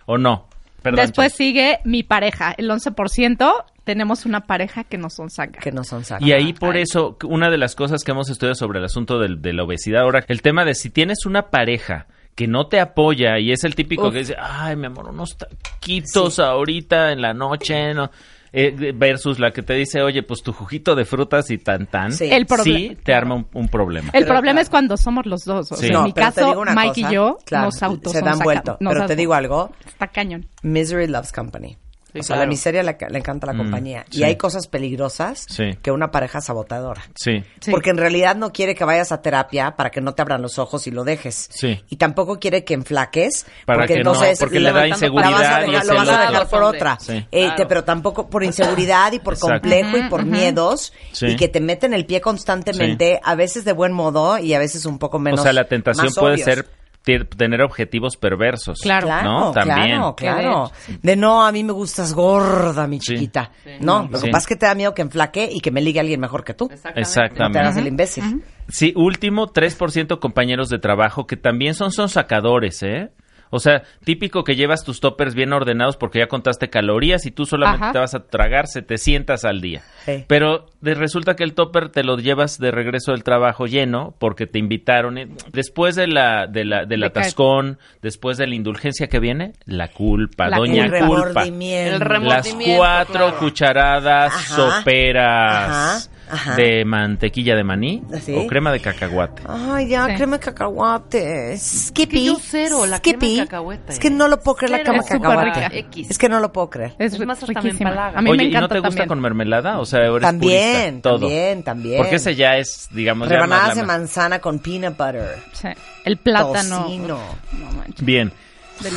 [0.06, 0.48] ¿O no?
[0.82, 1.36] Perdón, Después Chas.
[1.36, 2.52] sigue mi pareja.
[2.56, 5.60] El 11% tenemos una pareja que no son saca.
[5.60, 6.26] Que no son sacas.
[6.26, 9.40] Y ahí por eso, una de las cosas que hemos estudiado sobre el asunto del-
[9.42, 13.38] de, la obesidad ahora, el tema de si tienes una pareja que no te apoya
[13.38, 14.12] y es el típico Uf.
[14.14, 18.10] que dice, ay, mi amor, unos taquitos ahorita en la noche, ¿no?
[18.52, 22.12] Eh, versus la que te dice, oye, pues tu juguito de frutas y tan tan,
[22.12, 22.24] Sí.
[22.31, 24.09] El sí te arma un, un problema.
[24.12, 24.60] El Pero problema claro.
[24.62, 25.70] es cuando somos los dos.
[25.70, 25.86] O Sí.
[25.86, 28.77] sea, No, en mi caso, Mike cosa, y yo claro, nos autos se dan vuelto.
[28.81, 30.47] Pero te digo algo, Está cañón.
[30.62, 31.77] Misery loves company.
[32.12, 32.42] Sí, o sea, claro.
[32.42, 34.04] la miseria le, le encanta a la Mm, compañía.
[34.10, 34.20] sí.
[34.20, 35.70] Y hay cosas peligrosas Sí.
[35.82, 37.02] que una pareja sabotadora.
[37.14, 37.70] Sí, Sí.
[37.70, 40.58] Porque en realidad no quiere que vayas a terapia para que no te abran los
[40.58, 41.48] ojos y lo dejes.
[41.52, 41.82] Sí.
[41.88, 43.46] Y tampoco quiere que enflaques.
[43.66, 46.20] Para porque que no, entonces porque le da inseguridad vas a dejar- lo vas a
[46.30, 46.98] dejar por otra.
[47.00, 47.12] Sí.
[47.30, 47.56] Eh, Claro.
[47.56, 49.60] te- pero tampoco por inseguridad y por Exacto.
[49.60, 50.92] complejo y por miedos.
[51.12, 51.26] Sí.
[51.26, 54.86] Y que te meten el pie constantemente, a veces de buen modo y a veces
[54.86, 55.40] un poco menos.
[55.40, 56.44] o sea, la tentación puede obvios.
[56.44, 56.66] ser
[57.02, 58.81] tener objetivos perversos.
[58.81, 59.06] Claro.
[59.06, 59.52] Claro, ¿no?
[59.52, 59.97] También.
[59.98, 60.70] claro, claro.
[61.02, 63.14] De no, a mí me gustas gorda, mi Sí.
[63.14, 63.51] chiquita.
[63.81, 64.27] No, lo Sí.
[64.27, 66.44] que pasa es que te da miedo que enflaque y que me ligue alguien mejor
[66.44, 66.66] que tú.
[66.66, 67.01] Exactamente.
[67.01, 67.43] Exactamente.
[67.48, 68.44] No te hagas el imbécil.
[68.68, 73.10] Sí, último, 3% compañeros de trabajo que también son, son sacadores, ¿eh?
[73.51, 77.47] O sea, típico que llevas tus toppers bien ordenados porque ya contaste calorías y tú
[77.47, 77.93] solamente Ajá.
[77.93, 79.82] te vas a tragar 700 al día.
[80.06, 80.24] Sí.
[80.28, 84.47] Pero de- resulta que el topper te lo llevas de regreso del trabajo lleno porque
[84.47, 85.18] te invitaron.
[85.18, 89.89] y Después de la, de la, del atascón, después de la indulgencia que viene, la
[89.89, 91.43] culpa, La doña El culpa.
[91.43, 91.93] remordimiento.
[91.94, 93.39] El Las remordimiento, cuatro claro.
[93.39, 94.55] cucharadas Ajá.
[94.56, 96.55] soperas Ajá, ajá.
[96.57, 98.35] de mantequilla de maní ¿Sí?
[98.36, 99.43] o crema de cacahuate.
[99.48, 100.15] Ay, ya, Sí.
[100.15, 101.57] crema de cacahuate.
[101.59, 102.24] Skippy.
[102.27, 103.39] yo cero, la crema de Skippy.
[103.40, 103.93] cacahuete.
[103.93, 105.20] Es que no lo puedo creer la crema de Es súper
[105.52, 105.86] cacahuate.
[106.11, 106.94] Es que no lo puedo creer.
[106.98, 107.90] Es, Es más, hasta me riquísima.
[107.90, 108.19] empalaga.
[108.19, 109.09] A mí Oye, me ¿y encanta no te gusta también.
[109.09, 109.78] con mermelada?
[109.81, 111.19] O sea, eres También, purista, todo.
[111.20, 111.97] también, también.
[111.98, 115.36] Porque ese ya es, digamos, ya Rebanadas de la- manzana con peanut butter.
[115.52, 115.69] Sí.
[116.05, 116.85] El plátano.
[116.85, 117.19] Tocino.
[117.59, 118.05] No manches.
[118.05, 118.32] Bien.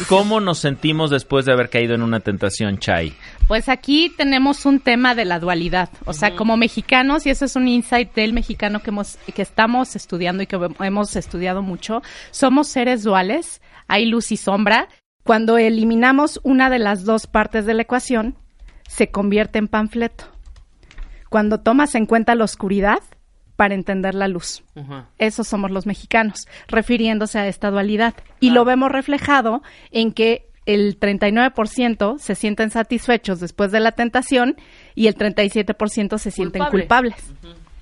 [0.08, 3.14] ¿Cómo nos sentimos después de haber caído en una tentación, Chai?
[3.54, 7.56] Pues aquí tenemos un tema de la dualidad, o sea, como mexicanos, y eso es
[7.56, 12.02] un insight del mexicano que, hemos, que estamos estudiando y que hemos estudiado mucho,
[12.32, 14.88] somos seres duales, hay luz y sombra.
[15.24, 18.36] Cuando eliminamos una de las dos partes de la ecuación,
[18.88, 20.24] se convierte en panfleto.
[21.30, 23.04] Cuando tomas en cuenta la oscuridad
[23.56, 24.64] para entender la luz.
[24.74, 25.04] Ujú.
[25.20, 28.16] Esos somos los mexicanos, refiriéndose a esta dualidad.
[28.40, 29.62] Y lo vemos reflejado
[29.92, 34.56] en que el 39% se sienten satisfechos después de la tentación
[34.95, 37.11] y el 37% se sienten Culpable.
[37.11, 37.34] culpables.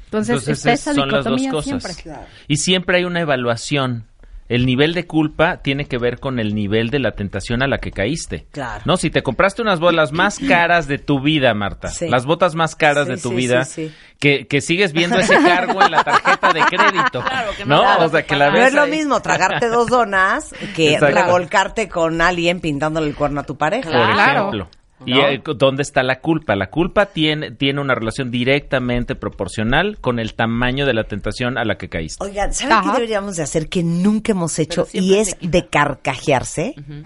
[0.06, 1.96] Entonces, está es- esa son las dos dicotomía cosas.
[1.96, 2.22] siempre.
[2.48, 4.06] Y siempre hay una evaluación.
[4.52, 7.78] El nivel de culpa tiene que ver con el nivel de la tentación a la
[7.78, 8.48] que caíste.
[8.52, 8.82] Claro.
[8.86, 12.10] No, si te compraste unas bolas más caras de tu vida, Marta, Sí.
[12.10, 13.96] las botas más caras Sí, de tu sí, vida, sí, sí.
[14.20, 17.22] Que, que sigues viendo ese cargo en la tarjeta de crédito.
[17.32, 17.82] Claro, que ¿No?
[17.98, 18.92] no o sea, que la No ves es lo ahí.
[18.92, 21.16] mismo tragarte dos donas que Exacto.
[21.16, 23.90] revolcarte con alguien pintándole el cuerno a tu pareja.
[23.90, 24.68] Por ejemplo.
[25.06, 25.28] ¿Y ¿no?
[25.28, 26.56] eh, dónde está la culpa?
[26.56, 31.66] La culpa tiene, tiene una relación directamente proporcional con el tamaño de la tentación a
[31.66, 32.24] la que caíste.
[32.24, 34.88] Oigan, ¿saben qué deberíamos de hacer que nunca hemos hecho?
[34.94, 36.76] Y es de carcajearse.
[36.78, 37.06] Al-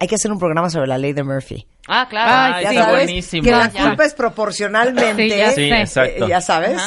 [0.00, 1.66] hay que hacer un programa sobre la ley de Murphy.
[1.88, 2.54] Ah, claro.
[2.56, 3.42] Ay, Ya sí, sabes buenísimo.
[3.44, 3.86] Que la Ya.
[3.88, 5.28] culpa es proporcionalmente.
[5.30, 5.80] Sí, ya Sí, sé.
[5.80, 6.24] exacto.
[6.24, 6.82] eh, Ya sabes.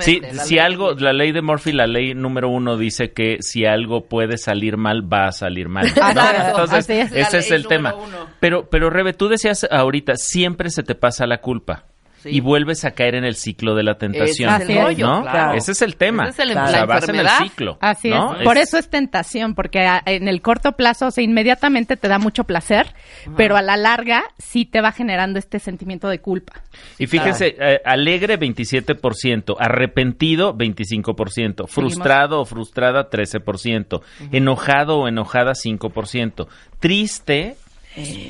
[0.00, 4.04] Sí, si algo, la ley de Murphy, la ley número uno dice que si algo
[4.08, 5.86] puede salir mal, va a salir mal.
[5.86, 7.94] Entonces, ese es el tema.
[7.94, 8.26] uno.
[8.40, 11.84] Pero, pero Rebe, tú decías ahorita, siempre se te pasa la culpa.
[12.22, 12.28] Sí.
[12.30, 14.48] Y vuelves a caer en el ciclo de la tentación.
[14.54, 15.22] Ese es el rollo, ¿no?
[15.22, 15.54] claro.
[15.54, 16.24] Ese es el tema.
[16.28, 17.78] Ese es el- O sea, la vas en el ciclo.
[17.80, 18.36] Así ¿no?
[18.36, 18.44] es.
[18.44, 22.18] Por eso es tentación, porque a- en el corto plazo, o sea, inmediatamente te da
[22.18, 22.94] mucho placer,
[23.36, 26.62] pero a la larga sí te va generando este sentimiento de culpa.
[26.98, 36.46] Y fíjense, eh, alegre 27%, arrepentido 25%, frustrado o frustrada 13%, enojado o enojada 5%,
[36.78, 37.56] triste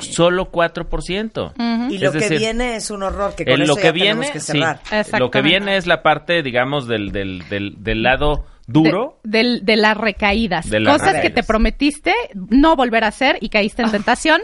[0.00, 1.90] solo 4%.
[1.90, 3.82] Y lo Es que decir, viene es un horror que con en eso lo ya
[3.82, 4.80] que tenemos viene, que sí, cerrar.
[5.20, 9.18] lo que viene es la parte, digamos, del, del, del, del lado duro.
[9.24, 10.68] De, del- de las recaídas.
[10.70, 14.40] De las Cosas que te prometiste no volver a hacer y caíste en tentación.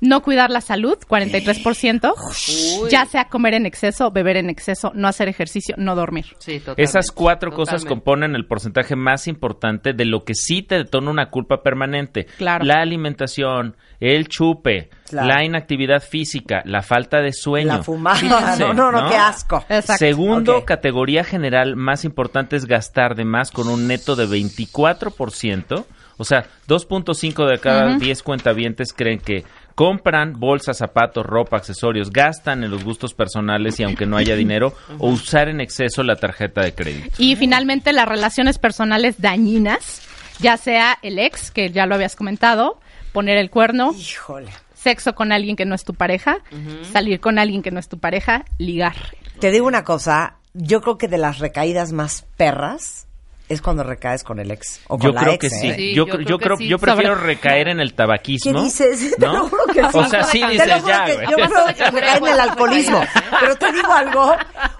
[0.00, 2.88] No cuidar la salud, 43%.
[2.90, 6.24] Ya sea comer en exceso, beber en exceso, no hacer ejercicio, no dormir.
[6.76, 11.30] Esas cuatro cosas componen el porcentaje más importante de lo que sí te detona una
[11.30, 12.26] culpa permanente.
[12.38, 12.64] Claro.
[12.64, 15.26] La alimentación, el chupe, Claro.
[15.28, 17.66] la inactividad física, la falta de sueño.
[17.68, 18.16] La fumada.
[18.16, 19.58] Fíjense, No, no, no, qué asco.
[19.68, 19.98] Exacto.
[19.98, 25.84] Segundo, categoría general más importante es gastar de más con un neto de 24%.
[26.16, 28.00] O sea, 2.5 de cada Ujú.
[28.00, 29.44] 10 cuentavientes creen que
[29.80, 34.74] compran bolsas, zapatos, ropa, accesorios, gastan en los gustos personales y aunque no haya dinero,
[34.98, 37.08] o usar en exceso la tarjeta de crédito.
[37.16, 40.02] Y finalmente las relaciones personales dañinas,
[40.38, 42.78] ya sea el ex, que ya lo habías comentado,
[43.14, 43.94] poner el cuerno,
[44.74, 46.40] sexo con alguien que no es tu pareja,
[46.92, 48.96] salir con alguien que no es tu pareja, ligar.
[49.38, 53.06] Te digo una cosa, yo creo que de las recaídas más perras
[53.50, 55.68] es cuando recaes con el ex o con Yo la creo ex, que sí.
[55.70, 55.94] ¿eh?
[55.94, 58.52] Yo, cre- yo creo, yo prefiero recaer en el tabaquismo.
[58.52, 59.16] ¿Qué dices?
[59.18, 59.32] Te ¿no?
[59.34, 59.88] lo juro que sí.
[59.92, 61.12] O sea, sí Te dices lo juro ya, que.
[61.30, 63.02] Yo creo que recae en el alcoholismo.
[63.40, 64.36] Pero te digo algo,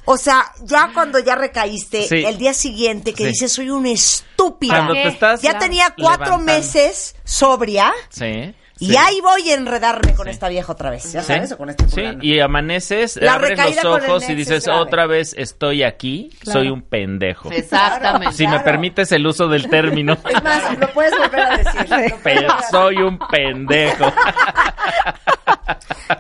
[0.07, 2.25] o sea, ya cuando ya recaíste, Sí.
[2.25, 3.29] el día siguiente que Sí.
[3.31, 4.75] dices, soy una estúpida.
[4.75, 6.53] Cuando te estás ya tenía cuatro levantando.
[6.53, 8.55] meses sobria Sí.
[8.81, 11.13] Y ahí voy a enredarme con esta vieja otra vez.
[11.13, 11.53] ¿Ya Sí, sabes?
[11.53, 15.35] O con este sí, y amaneces, La abres los ojos y es dices, otra vez
[15.37, 16.61] estoy aquí, Claro.
[16.61, 17.51] soy un pendejo.
[17.53, 18.35] Exactamente.
[18.35, 22.15] Si me permites el uso del término, Es más, lo puedes volver a decir.
[22.23, 24.13] pero soy un pendejo.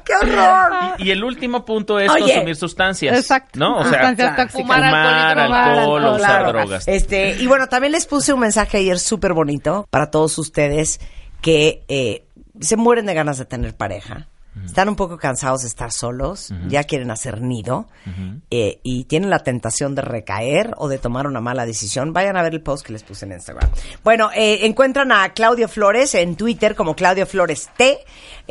[0.04, 0.72] ¡Qué horror!
[0.98, 2.22] Y, y el último punto es Oye.
[2.22, 3.16] consumir sustancias.
[3.18, 3.58] Exacto.
[3.58, 3.78] ¿No?
[3.78, 4.52] O sea, Sustancias tóxicas.
[4.52, 6.52] fumar, Fumar alcohol, alcohol, usar claro.
[6.52, 6.88] drogas.
[6.88, 11.00] Este, y bueno, también les puse un mensaje ayer súper bonito para todos ustedes
[11.40, 12.24] que eh,
[12.60, 14.28] se mueren de ganas de tener pareja.
[14.64, 17.86] Están un poco cansados de estar solos, ya quieren hacer nido
[18.50, 22.12] eh, y tienen la tentación de recaer o de tomar una mala decisión.
[22.12, 23.70] Vayan a ver el post que les puse en Instagram.
[24.02, 28.00] Bueno, eh, encuentran a Claudio Flores en Twitter como Claudio Flores T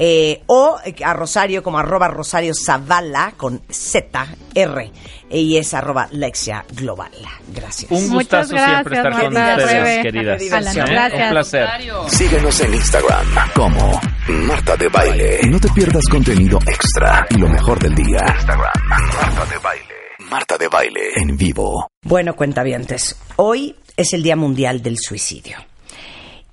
[0.01, 4.91] eh, o a Rosario como arroba Rosario Zavala con Z R
[5.30, 7.11] y es arroba Lexia Global.
[7.53, 7.91] Gracias.
[7.91, 10.39] Un gustazo siempre estar con ustedes, queridas.
[10.39, 10.88] diversión.
[10.88, 10.91] ¿eh?
[10.91, 11.23] Gracias.
[11.23, 11.67] Un placer.
[12.07, 15.39] Síguenos en Instagram como Marta de Baile.
[15.49, 18.19] No te pierdas contenido extra y lo mejor del día.
[18.38, 19.93] Instagram, Marta de Baile.
[20.30, 21.89] Marta de Baile en vivo.
[22.03, 25.57] Bueno, cuentavientes, hoy es el Día Mundial del Suicidio.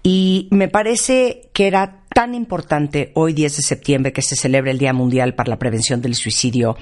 [0.02, 4.78] Y me parece que era tan importante hoy 10 de septiembre que se celebre el
[4.78, 6.74] Día Mundial para la Prevención del Suicidio,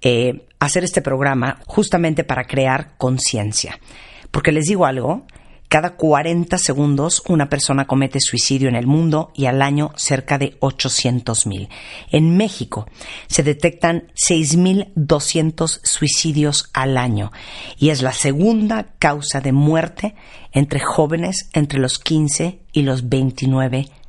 [0.00, 3.78] eh, hacer este programa justamente para crear conciencia.
[4.32, 5.28] Porque les digo algo,
[5.68, 10.56] cada 40 segundos una persona comete suicidio en el mundo y al año cerca de
[10.58, 11.68] 800 mil.
[12.10, 12.88] En México
[13.28, 17.30] se detectan 6.200 suicidios al año
[17.78, 20.16] y es la segunda causa de muerte
[20.50, 24.03] entre jóvenes entre los 15 y los 29 años.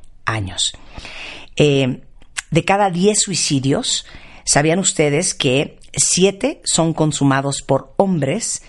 [1.56, 2.02] Eh,
[2.50, 4.06] de cada 10 suicidios,
[4.44, 8.62] ¿sabían ustedes que 7 son consumados por hombres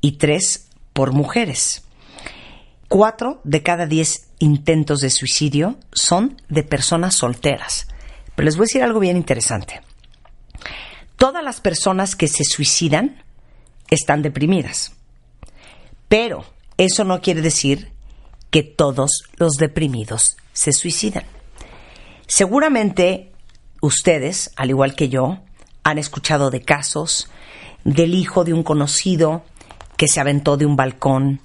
[0.00, 1.84] y 3 por mujeres?
[2.92, 7.88] Cuatro de cada diez intentos de suicidio son de personas solteras.
[8.34, 9.80] Pero les voy a decir algo bien interesante.
[11.16, 13.22] Todas las personas que se suicidan
[13.88, 14.92] están deprimidas.
[16.08, 16.44] Pero
[16.76, 17.92] eso no quiere decir
[18.50, 21.24] que todos los deprimidos se suicidan.
[22.26, 23.32] Seguramente
[23.80, 25.40] ustedes, al igual que yo,
[25.82, 27.28] han escuchado de casos
[27.84, 29.42] del hijo de un conocido
[29.96, 31.40] que se aventó de un balcón,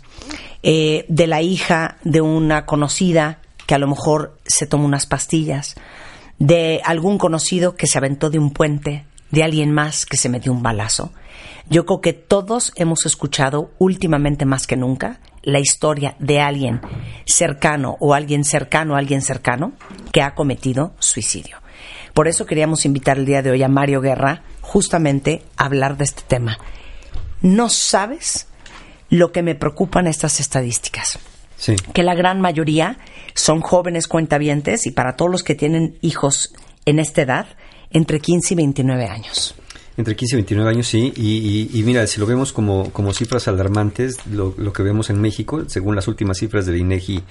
[0.63, 5.75] eh, de la hija de una conocida que a lo mejor se tomó unas pastillas,
[6.39, 10.51] de algún conocido que se aventó de un puente, de alguien más que se metió
[10.51, 11.11] un balazo.
[11.69, 16.81] Yo creo que todos hemos escuchado últimamente más que nunca la historia de alguien
[17.25, 19.71] cercano o alguien cercano a alguien cercano
[20.11, 21.55] que ha cometido suicidio.
[22.13, 26.03] Por eso queríamos invitar el día de hoy a Mario Guerra justamente a hablar de
[26.03, 26.59] este tema.
[27.41, 28.47] No sabes
[29.09, 31.17] lo que me preocupan estas estadísticas.
[31.55, 31.77] Sí.
[31.93, 32.97] Que la gran mayoría
[33.33, 36.53] son jóvenes cuentavientes y para todos los que tienen hijos
[36.85, 37.47] en esta edad,
[37.91, 39.55] entre 15 y 29 años.
[39.97, 41.11] Entre 15 y 29 años, sí.
[41.15, 45.09] Y, y- y mira, si lo vemos como, como cifras alarmantes, lo, lo que vemos
[45.09, 47.23] en México, según las últimas cifras del INEGI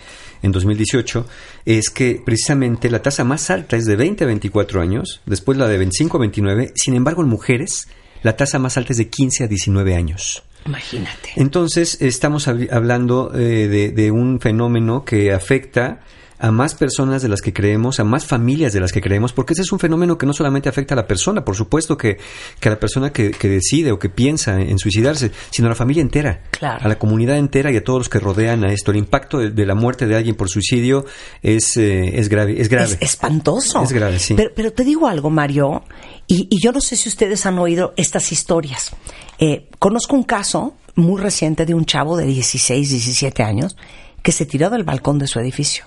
[0.43, 1.25] en 2018,
[1.65, 5.69] es que precisamente la tasa más alta es de 20 a 24 años, después la
[5.69, 6.73] de 25 a 29.
[6.75, 7.87] Sin embargo, en mujeres,
[8.25, 10.43] la tasa más alta es de 15 a 19 años.
[10.67, 11.31] Imagínate.
[11.37, 16.01] Entonces, estamos habl- hablando eh, de, de un fenómeno que afecta
[16.39, 19.53] a más personas de las que creemos, a más familias de las que creemos, porque
[19.55, 22.19] ese es un fenómeno que no solamente afecta a la persona, por supuesto que,
[22.61, 25.75] que a la persona que, que decide o que piensa en suicidarse, sino a la
[25.75, 26.85] familia entera, Claro.
[26.85, 28.91] a la comunidad entera y a todos los que rodean a esto.
[28.91, 31.05] El impacto de, de la muerte de alguien por suicidio
[31.43, 32.61] es, eh, es grave.
[32.61, 32.87] Es grave.
[32.93, 33.83] Es espantoso.
[33.83, 34.35] Es grave, sí.
[34.35, 35.85] Pero, pero te digo algo, Mario,
[36.27, 38.93] y, y yo no sé si ustedes han oído estas historias.
[39.39, 43.77] Eh, conozco un caso muy reciente de un chavo de 16, 17 años
[44.23, 45.85] que se tiró del balcón de su edificio.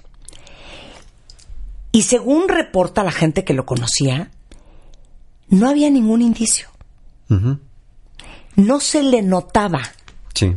[1.92, 4.32] Y según reporta la gente que lo conocía,
[5.50, 6.68] no había ningún indicio.
[8.56, 9.82] No se le notaba.
[10.34, 10.56] Sí.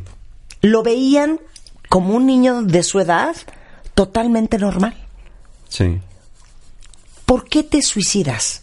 [0.61, 1.41] Lo veían
[1.89, 3.37] como un niño de su edad
[3.95, 4.95] totalmente normal.
[5.69, 6.01] Sí.
[7.27, 8.63] ¿Por qué te suicidas?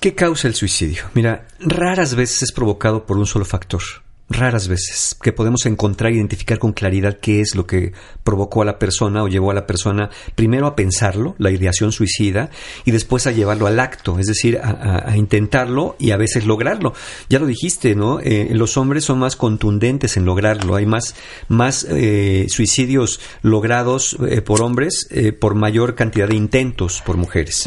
[0.00, 1.04] ¿Qué causa el suicidio?
[1.14, 3.82] Mira, raras veces es provocado por un solo factor.
[4.30, 7.92] Raras veces que podemos encontrar e identificar con claridad qué es lo que
[8.24, 12.50] provocó a la persona o llevó a la persona primero a pensarlo, la ideación suicida,
[12.84, 16.44] y después a llevarlo al acto, es decir, a, a- a intentarlo y a veces
[16.44, 16.92] lograrlo.
[17.30, 18.20] Ya lo dijiste, ¿no?
[18.20, 20.76] Eh, los hombres son más contundentes en lograrlo.
[20.76, 21.14] Hay más,
[21.48, 27.64] más eh, suicidios logrados eh, por hombres eh, por mayor cantidad de intentos por mujeres.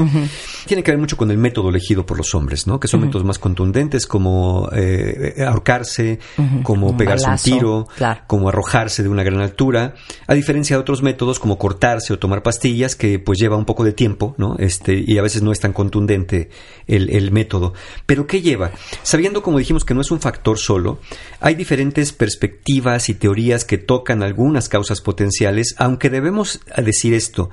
[0.68, 2.80] Tiene que ver mucho con el método elegido por los hombres, ¿no?
[2.80, 6.20] Que son métodos más contundentes como eh, ahorcarse,
[6.64, 8.22] Como Un pegarse balazo, un tiro, claro.
[8.28, 9.94] como arrojarse de una gran altura,
[10.28, 13.84] a diferencia de otros métodos como cortarse o tomar pastillas que pues lleva un poco
[13.84, 14.56] de tiempo, ¿no?
[14.60, 16.49] Este, y a veces no es tan contundente
[16.88, 17.73] el, el método.
[18.06, 18.72] Pero ¿qué lleva?
[19.03, 20.99] Sabiendo, como dijimos, que no es un factor solo,
[21.40, 27.49] hay diferentes perspectivas y teorías que tocan algunas causas potenciales, aunque debemos decir esto.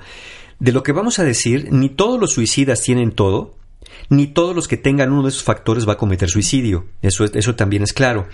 [0.59, 3.55] De lo que vamos a decir, ni todos los suicidas tienen todo,
[4.09, 6.85] ni todos los que tengan uno de esos factores va a cometer suicidio.
[7.01, 8.27] Eso, es- eso también es claro.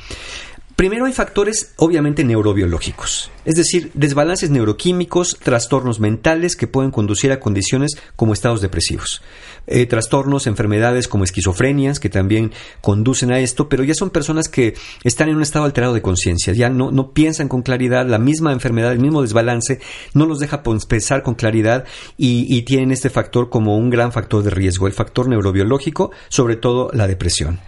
[0.76, 7.39] Primero hay factores obviamente neurobiológicos, es decir, desbalances neuroquímicos, trastornos mentales que pueden conducir a
[7.39, 9.22] condiciones como estados depresivos.
[9.68, 14.76] Eh, trastornos, enfermedades como esquizofrenias que también conducen a esto, pero ya son personas que
[15.06, 18.52] están en un estado alterado de conciencia, ya no, no piensan con claridad, la misma
[18.52, 19.80] enfermedad, el mismo desbalance
[20.14, 21.85] no los deja pensar con claridad
[22.18, 26.91] y tienen este factor como un gran factor de riesgo, el factor neurobiológico, sobre todo
[26.93, 27.61] la depresión.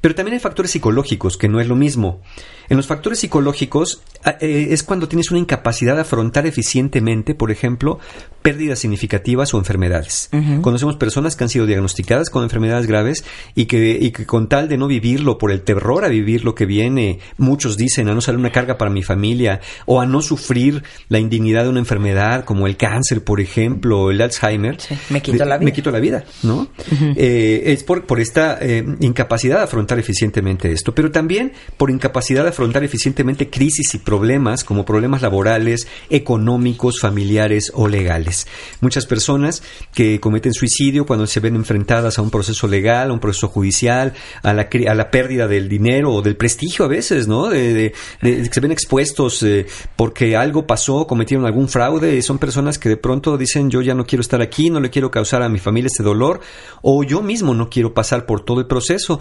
[0.00, 2.20] Pero también hay factores psicológicos, que no es lo mismo.
[2.68, 4.02] En los factores psicológicos
[4.40, 7.98] eh, es cuando tienes una incapacidad de afrontar eficientemente, por ejemplo,
[8.42, 10.30] pérdidas significativas o enfermedades.
[10.60, 14.68] Conocemos personas que han sido diagnosticadas con enfermedades graves y que, y que con tal
[14.68, 18.20] de no vivirlo, por el terror a vivir lo que viene, muchos dicen a no
[18.20, 22.44] ser una carga para mi familia o a no sufrir la indignidad de una enfermedad
[22.44, 24.76] como el cáncer, por ejemplo, o el Alzheimer.
[25.08, 25.64] me quito la vida.
[25.64, 26.68] Me quito la vida, ¿no?
[27.16, 32.42] Eh, es por, por esta eh, incapacidad de afrontar eficientemente esto, pero también por incapacidad
[32.42, 38.46] de afrontar eficientemente crisis y problemas como problemas laborales, económicos, familiares o legales.
[38.80, 39.62] Muchas personas
[39.94, 44.14] que cometen suicidio cuando se ven enfrentadas a un proceso legal, a un proceso judicial,
[44.42, 47.48] a la, pérdida del dinero o del prestigio a veces, ¿no?
[47.48, 52.88] De, de- se ven expuestos eh, porque algo pasó, cometieron algún fraude, son personas que
[52.88, 55.58] de pronto dicen yo ya no quiero estar aquí, no le quiero causar a mi
[55.58, 56.40] familia este dolor,
[56.82, 59.20] o yo mismo no quiero pasar por todo el proceso.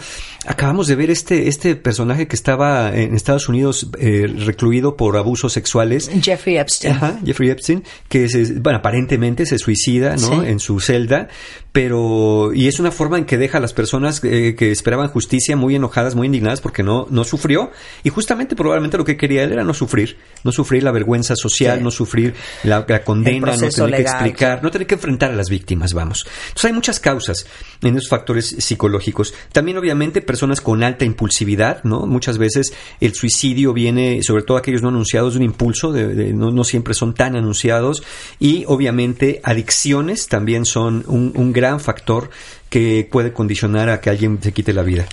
[0.57, 5.53] Acabamos de ver este, este personaje que estaba en Estados Unidos eh, recluido por abusos
[5.53, 6.09] sexuales.
[6.23, 6.95] Jeffrey Epstein.
[6.95, 10.41] Ajá, Jeffrey Epstein, que se, bueno, aparentemente se suicida, ¿no?
[10.41, 10.47] Sí.
[10.47, 11.27] En su celda,
[11.71, 15.55] pero y es una forma en que deja a las personas eh, que esperaban justicia
[15.55, 17.69] muy enojadas, muy indignadas porque no no sufrió
[18.03, 21.77] y justamente probablemente lo que quería él era no sufrir, no sufrir la vergüenza social,
[21.77, 21.83] Sí.
[21.83, 25.51] no sufrir la, la condena, no tener que explicar, no tener que enfrentar a las
[25.51, 26.25] víctimas, vamos.
[26.47, 27.45] Entonces hay muchas causas
[27.83, 29.35] en esos factores psicológicos.
[29.51, 32.05] También obviamente personas con alta impulsividad, ¿no?
[32.05, 36.63] Muchas veces el suicidio viene, sobre todo aquellos no anunciados, de un impulso, de, no,
[36.63, 38.03] siempre son tan anunciados.
[38.39, 42.29] Y obviamente adicciones también son un gran factor
[42.69, 45.05] que puede condicionar a que alguien se quite la vida.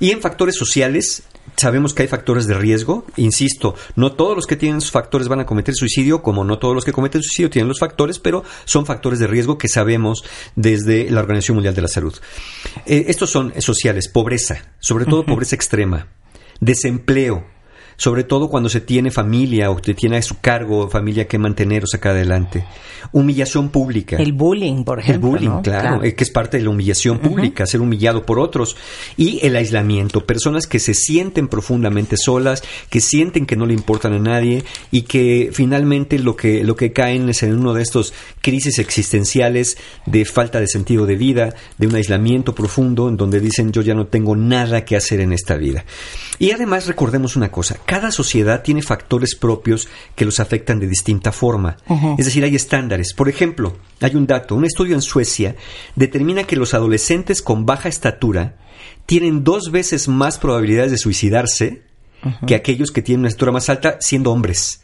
[0.00, 1.24] Y en factores sociales,
[1.56, 3.04] sabemos que hay factores de riesgo.
[3.16, 6.74] Insisto, no todos los que tienen esos factores van a cometer suicidio, como no todos
[6.74, 10.24] los que cometen suicidio tienen los factores, pero son factores de riesgo que sabemos
[10.56, 12.14] desde la Organización Mundial de la Salud.
[12.86, 16.08] Eh, estos son sociales, pobreza, sobre todo pobreza extrema,
[16.60, 17.44] desempleo,
[18.02, 21.84] sobre todo cuando se tiene familia o se tiene a su cargo familia que mantener
[21.84, 22.64] o sacar adelante.
[23.12, 24.16] Humillación pública.
[24.16, 25.30] El bullying, por El ejemplo.
[25.30, 25.62] bullying, ¿no?
[25.62, 28.76] claro, que es parte de la humillación pública, ser humillado por otros.
[29.16, 34.14] Y el aislamiento, personas que se sienten profundamente solas, que sienten que no le importan
[34.14, 38.14] a nadie y que finalmente lo que, lo que caen es en uno de estos
[38.40, 43.70] crisis existenciales de falta de sentido de vida, de un aislamiento profundo, en donde dicen
[43.70, 45.84] yo ya no tengo nada que hacer en esta vida.
[46.40, 49.86] Y además recordemos una cosa, cada sociedad tiene factores propios
[50.16, 51.76] que los afectan de distinta forma.
[52.16, 53.12] Es decir, hay estándares.
[53.12, 55.56] Por ejemplo, hay un dato, un estudio en Suecia
[55.94, 58.56] determina que los adolescentes con baja estatura
[59.04, 61.82] tienen dos veces más probabilidades de suicidarse
[62.46, 64.81] que aquellos que tienen una estatura más alta siendo hombres.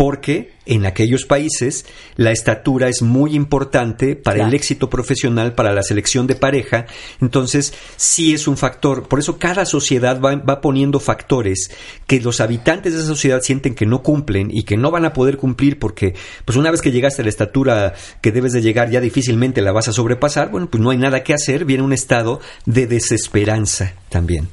[0.00, 1.84] Porque en aquellos países
[2.16, 4.48] la estatura es muy importante para Claro.
[4.48, 6.86] el éxito profesional, para la selección de pareja.
[7.20, 9.08] Entonces, sí es un factor.
[9.08, 11.70] Por eso cada sociedad va, va poniendo factores
[12.06, 15.12] que los habitantes de esa sociedad sienten que no cumplen y que no van a
[15.12, 16.14] poder cumplir porque,
[16.46, 19.72] pues una vez que llegaste a la estatura que debes de llegar, ya difícilmente la
[19.72, 20.50] vas a sobrepasar.
[20.50, 21.66] Bueno, pues no hay nada que hacer.
[21.66, 24.48] Viene un estado de desesperanza también.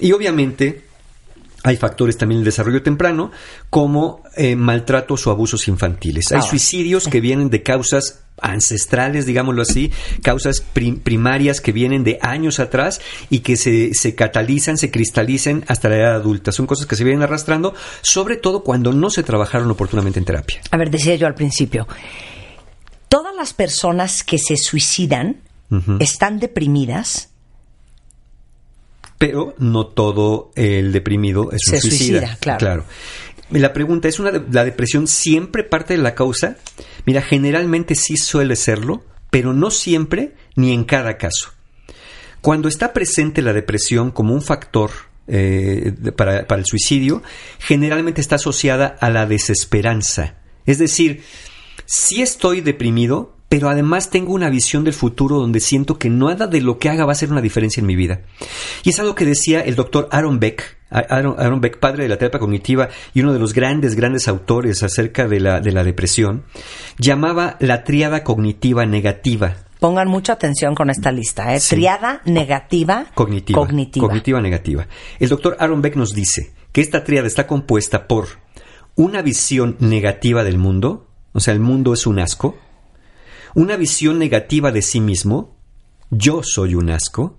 [0.00, 0.88] Y obviamente,
[1.62, 3.30] hay factores también en el desarrollo temprano,
[3.68, 6.32] como eh, maltratos o abusos infantiles.
[6.32, 9.92] Hay Ah, suicidios que vienen de causas ancestrales, digámoslo así,
[10.22, 15.64] causas prim- primarias que vienen de años atrás y que se, se catalizan, se cristalizan
[15.68, 16.50] hasta la edad adulta.
[16.50, 20.62] Son cosas que se vienen arrastrando, sobre todo cuando no se trabajaron oportunamente en terapia.
[20.70, 21.86] A ver, decía yo al principio,
[23.08, 25.36] todas las personas que se suicidan
[26.00, 27.29] están deprimidas.
[29.20, 32.20] Pero no todo el deprimido es un Se suicida.
[32.20, 32.84] suicida, claro.
[33.50, 36.56] La pregunta es, ¿una de- ¿la depresión siempre parte de la causa?
[37.04, 41.52] Mira, generalmente sí suele serlo, pero no siempre ni en cada caso.
[42.40, 44.90] Cuando está presente la depresión como un factor
[45.28, 47.22] eh, para, para el suicidio,
[47.58, 50.36] generalmente está asociada a la desesperanza.
[50.64, 51.22] Es decir,
[51.84, 56.60] sí estoy deprimido, pero además tengo una visión del futuro donde siento que nada de
[56.60, 58.20] lo que haga va a hacer una diferencia en mi vida.
[58.84, 62.16] Y es algo que decía el doctor Aaron Beck, Aaron, Aaron Beck, padre de la
[62.16, 66.44] terapia cognitiva y uno de los grandes, grandes autores acerca de la, de la depresión,
[66.96, 69.56] llamaba la tríada cognitiva negativa.
[69.80, 71.58] Pongan mucha atención con esta lista, ¿eh?
[71.58, 71.74] Sí.
[71.74, 73.06] Triada negativa.
[73.14, 73.58] Cognitiva.
[73.58, 74.06] Cognitiva.
[74.06, 74.86] Cognitiva negativa.
[75.18, 78.28] El doctor Aaron Beck nos dice que esta tríada está compuesta por
[78.94, 82.56] una visión negativa del mundo, o sea, el mundo es un asco,
[83.54, 85.56] una visión negativa de sí mismo,
[86.10, 87.36] yo soy un asco,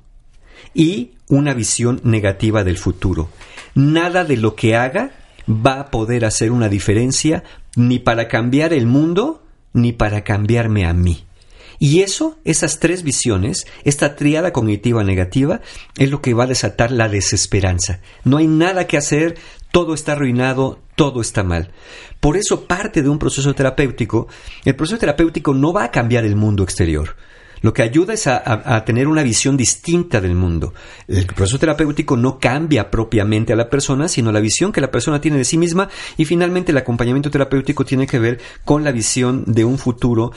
[0.73, 3.29] y una visión negativa del futuro.
[3.75, 5.11] Nada de lo que haga
[5.47, 7.43] va a poder hacer una diferencia
[7.75, 9.43] ni para cambiar el mundo
[9.73, 11.25] ni para cambiarme a mí.
[11.79, 15.61] Y eso, esas tres visiones, esta triada cognitiva negativa,
[15.97, 18.01] es lo que va a desatar la desesperanza.
[18.23, 19.35] No hay nada que hacer,
[19.71, 21.71] todo está arruinado, todo está mal.
[22.19, 24.27] Por eso parte de un proceso terapéutico,
[24.65, 27.15] el proceso terapéutico no va a cambiar el mundo exterior.
[27.61, 30.73] Lo que ayuda es a, tener una visión distinta del mundo.
[31.07, 35.21] El proceso terapéutico no cambia propiamente a la persona, sino la visión que la persona
[35.21, 35.87] tiene de sí misma
[36.17, 40.31] y finalmente el acompañamiento terapéutico tiene que ver con la visión de un futuro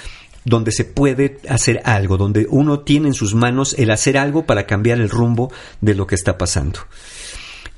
[0.45, 4.67] donde se puede hacer algo, donde uno tiene en sus manos el hacer algo para
[4.67, 5.51] cambiar el rumbo
[5.81, 6.81] de lo que está pasando.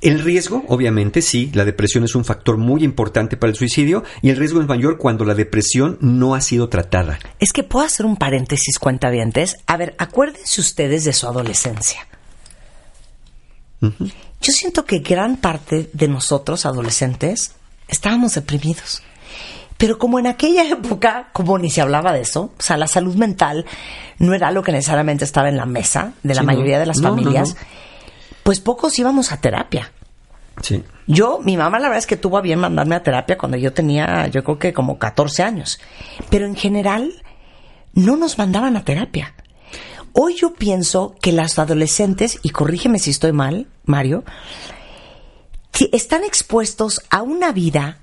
[0.07, 4.31] El riesgo, obviamente, sí, la depresión es un factor muy importante para el suicidio y
[4.31, 7.19] el riesgo es mayor cuando la depresión no ha sido tratada.
[7.41, 9.57] Es que puedo hacer un paréntesis, cuentavientes.
[9.67, 12.07] A ver, acuérdense ustedes de su adolescencia.
[13.81, 17.53] Yo siento que gran parte de nosotros, adolescentes,
[17.89, 19.03] estábamos deprimidos.
[19.77, 23.15] Pero como en aquella época, como ni se hablaba de eso, o sea, la salud
[23.17, 23.67] mental
[24.19, 26.53] no era algo que necesariamente estaba en la mesa de la Sí, no.
[26.53, 27.61] mayoría de las no, familias, no.
[28.43, 29.93] pues pocos íbamos a terapia.
[31.07, 33.73] Yo, mi mamá la verdad es que tuvo a bien mandarme a terapia cuando yo
[33.73, 35.79] tenía, yo creo que como 14 años.
[36.31, 37.23] Pero en general,
[37.93, 39.35] no nos mandaban a terapia.
[40.13, 44.25] Hoy yo pienso que las adolescentes, y corrígeme si estoy mal, Mario,
[45.73, 47.99] que están expuestos a una vida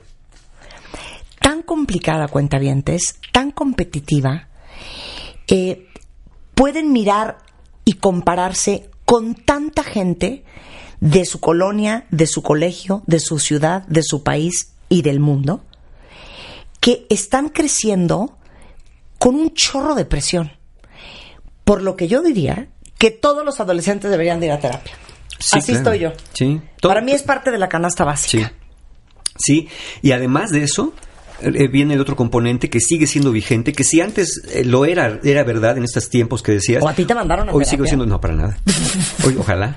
[1.40, 4.48] tan complicada, cuentavientes, tan competitiva,
[5.48, 5.88] eh,
[6.54, 7.40] pueden mirar
[7.84, 10.46] y compararse con tanta gente
[11.04, 15.62] de su colonia, de su colegio, de su ciudad, de su país y del mundo,
[16.80, 18.38] que están creciendo
[19.20, 20.54] con un chorro de presión.
[21.66, 24.94] Por lo que yo diría que todos los adolescentes deberían de ir a terapia.
[25.40, 25.78] Sí, Así claro.
[25.80, 26.14] estoy yo.
[26.32, 26.62] Sí.
[26.82, 28.48] Para mí es parte de la canasta básica.
[28.48, 28.56] Sí.
[29.36, 29.68] Sí,
[30.02, 30.94] y además de eso,
[31.42, 35.20] eh, viene el otro componente que sigue siendo vigente, que si antes eh, lo era,
[35.24, 36.82] era verdad en estos tiempos que decías.
[36.82, 37.72] O a ti te mandaron a Hoy terapia.
[37.78, 38.58] sigue siendo, no, para nada.
[39.26, 39.76] Hoy, ojalá,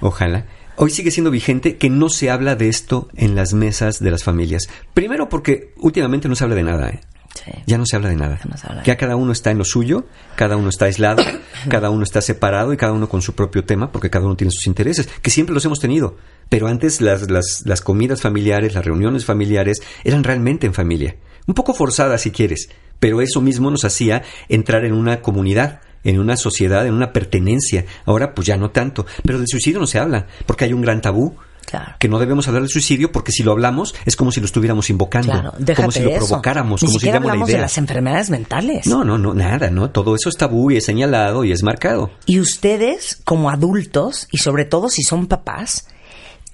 [0.00, 0.44] ojalá.
[0.80, 4.22] Hoy sigue siendo vigente que no se habla de esto en las mesas de las
[4.22, 4.68] familias.
[4.94, 7.00] Primero porque últimamente no se habla de nada, ¿eh?
[7.66, 8.38] Ya no se habla de nada.
[8.84, 10.06] Ya cada uno está en lo suyo,
[10.36, 11.24] cada uno está aislado,
[11.68, 14.52] cada uno está separado y cada uno con su propio tema, porque cada uno tiene
[14.52, 16.16] sus intereses, que siempre los hemos tenido.
[16.48, 21.16] Pero antes las, las, las comidas familiares, las reuniones familiares, eran realmente en familia.
[21.48, 22.68] Un poco forzadas si quieres,
[23.00, 25.80] pero eso mismo nos hacía entrar en una comunidad,
[26.10, 27.84] en una sociedad, en una pertenencia.
[28.04, 29.06] Ahora pues ya no tanto.
[29.24, 31.36] Pero del suicidio no se habla, porque hay un gran tabú.
[31.98, 34.88] Que no debemos hablar del suicidio porque si lo hablamos es como si lo estuviéramos
[34.88, 36.20] invocando, Claro, como si lo eso.
[36.26, 37.58] provocáramos, Ni como si diéramos la hablamos idea.
[37.58, 38.86] de las enfermedades mentales.
[38.86, 39.90] No, no, no, nada, no.
[39.90, 42.10] Todo eso es tabú y es señalado y es marcado.
[42.24, 45.86] Y ustedes, como adultos, y sobre todo si son papás,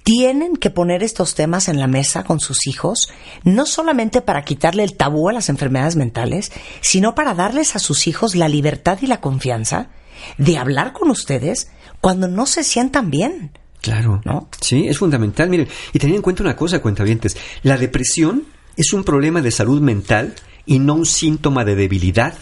[0.05, 3.09] tienen que poner estos temas en la mesa con sus hijos,
[3.43, 6.53] no solamente para quitarle el tabú a las enfermedades mentales,
[6.83, 9.89] sino para darles a sus hijos la libertad y la confianza
[10.37, 11.71] de hablar con ustedes
[12.01, 13.53] cuando no se sientan bien.
[13.81, 14.21] Claro.
[14.61, 15.49] Sí, es fundamental.
[15.49, 17.37] Miren, y tener en cuenta una cosa, cuentavientes.
[17.63, 18.45] La depresión
[18.77, 20.35] es un problema de salud mental
[20.67, 22.35] y no un síntoma de debilidad.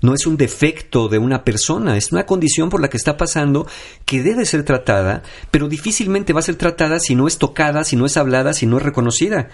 [0.00, 3.66] No es un defecto de una persona, es una condición por la que está pasando
[4.04, 7.96] que debe ser tratada, pero difícilmente va a ser tratada si no es tocada, si
[7.96, 9.48] no es hablada, si no es reconocida.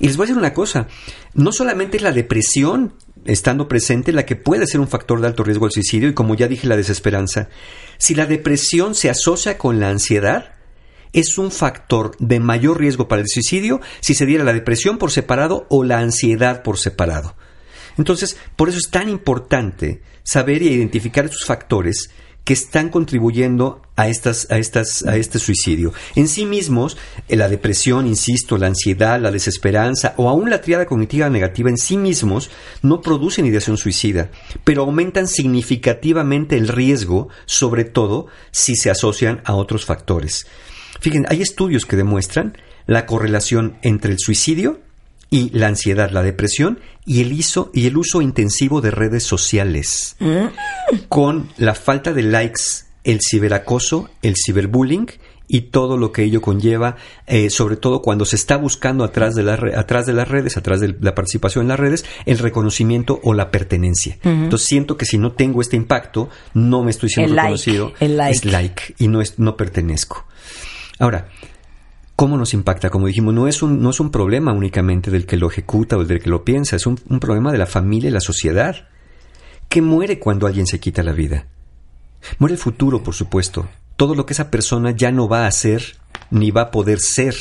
[0.00, 0.88] Y les voy a decir una cosa,
[1.34, 2.94] no solamente es la depresión
[3.24, 6.34] estando presente la que puede ser un factor de alto riesgo al suicidio y como
[6.34, 7.48] ya dije la desesperanza.
[7.98, 10.54] Si la depresión se asocia con la ansiedad,
[11.12, 15.10] es un factor de mayor riesgo para el suicidio si se diera la depresión por
[15.10, 17.36] separado o la ansiedad por separado.
[17.98, 22.10] Entonces, por eso es tan importante saber y identificar estos factores
[22.44, 25.94] que están contribuyendo a estas, a estas, a este suicidio.
[26.14, 26.98] En sí mismos,
[27.28, 31.78] eh, la depresión, insisto, la ansiedad, la desesperanza o aún la triada cognitiva negativa en
[31.78, 32.50] sí mismos
[32.82, 34.30] no producen ideación suicida,
[34.62, 40.46] pero aumentan significativamente el riesgo, sobre todo si se asocian a otros factores.
[41.00, 44.80] Fíjense, hay estudios que demuestran la correlación entre el suicidio
[45.30, 50.16] y la ansiedad, la depresión y el, iso- y el uso intensivo de redes sociales
[51.08, 52.60] con la falta de likes,
[53.04, 55.06] el ciberacoso, el ciberbullying
[55.46, 56.96] y todo lo que ello conlleva,
[57.26, 60.56] eh, sobre todo cuando se está buscando atrás de, las re- atrás de las redes,
[60.56, 64.16] atrás de la participación en las redes, el reconocimiento o la pertenencia.
[64.24, 67.92] Entonces siento que si no tengo este impacto, no me estoy siendo El like, reconocido.
[68.00, 68.36] el like.
[68.38, 70.24] Es like y no, es, no pertenezco.
[70.98, 71.28] Ahora,
[72.16, 72.90] ¿Cómo nos impacta?
[72.90, 76.04] Como dijimos, no es, un, no es un problema únicamente del que lo ejecuta o
[76.04, 78.88] del que lo piensa, es un, un problema de la familia y la sociedad.
[79.68, 81.46] ¿Qué muere cuando alguien se quita la vida?
[82.38, 83.68] Muere el futuro, por supuesto.
[83.96, 85.96] Todo lo que esa persona ya no va a ser
[86.30, 87.34] ni va a poder ser.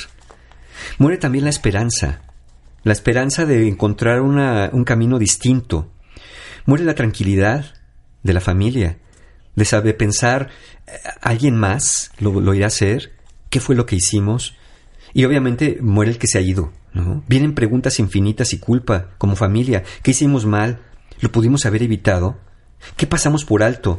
[0.97, 2.21] Muere también la esperanza.
[2.83, 5.87] La esperanza de encontrar una- un camino distinto.
[6.65, 7.75] Muere la tranquilidad
[8.23, 8.97] de la familia.
[9.55, 10.49] De saber pensar,
[10.87, 10.91] eh,
[11.21, 13.13] ¿alguien más lo, lo irá a hacer?
[13.51, 14.55] ¿Qué fue lo que hicimos?
[15.13, 17.23] Y obviamente muere el que se ha ido, ¿no?
[17.27, 19.83] Vienen preguntas infinitas y culpa, como familia.
[20.01, 20.81] ¿Qué hicimos mal?
[21.19, 22.37] ¿Lo pudimos haber evitado?
[22.97, 23.97] ¿Qué pasamos por alto?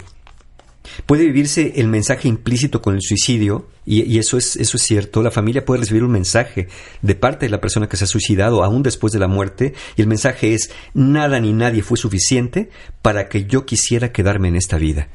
[1.07, 5.23] Puede vivirse el mensaje implícito con el suicidio, y, eso, es, eso es cierto.
[5.23, 6.69] La familia puede recibir un mensaje
[7.03, 10.03] de parte de la persona que se ha suicidado, aún después de la muerte, y
[10.03, 12.70] el mensaje es, nada ni nadie fue suficiente
[13.03, 15.09] para que yo quisiera quedarme en esta vida.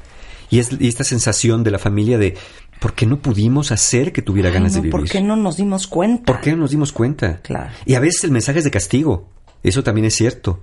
[0.50, 2.36] Y es y esta sensación de la familia de,
[2.80, 4.90] ¿por qué no pudimos hacer que tuviera Ay, ganas no, de vivir?
[4.92, 6.24] ¿Por qué no nos dimos cuenta?
[6.24, 7.40] ¿Por qué no nos dimos cuenta?
[7.42, 7.70] Claro.
[7.86, 9.28] Y a veces el mensaje es de castigo.
[9.62, 10.60] Eso también es cierto.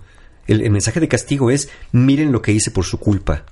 [0.47, 3.45] El, el mensaje de castigo es, miren lo que hice por su culpa.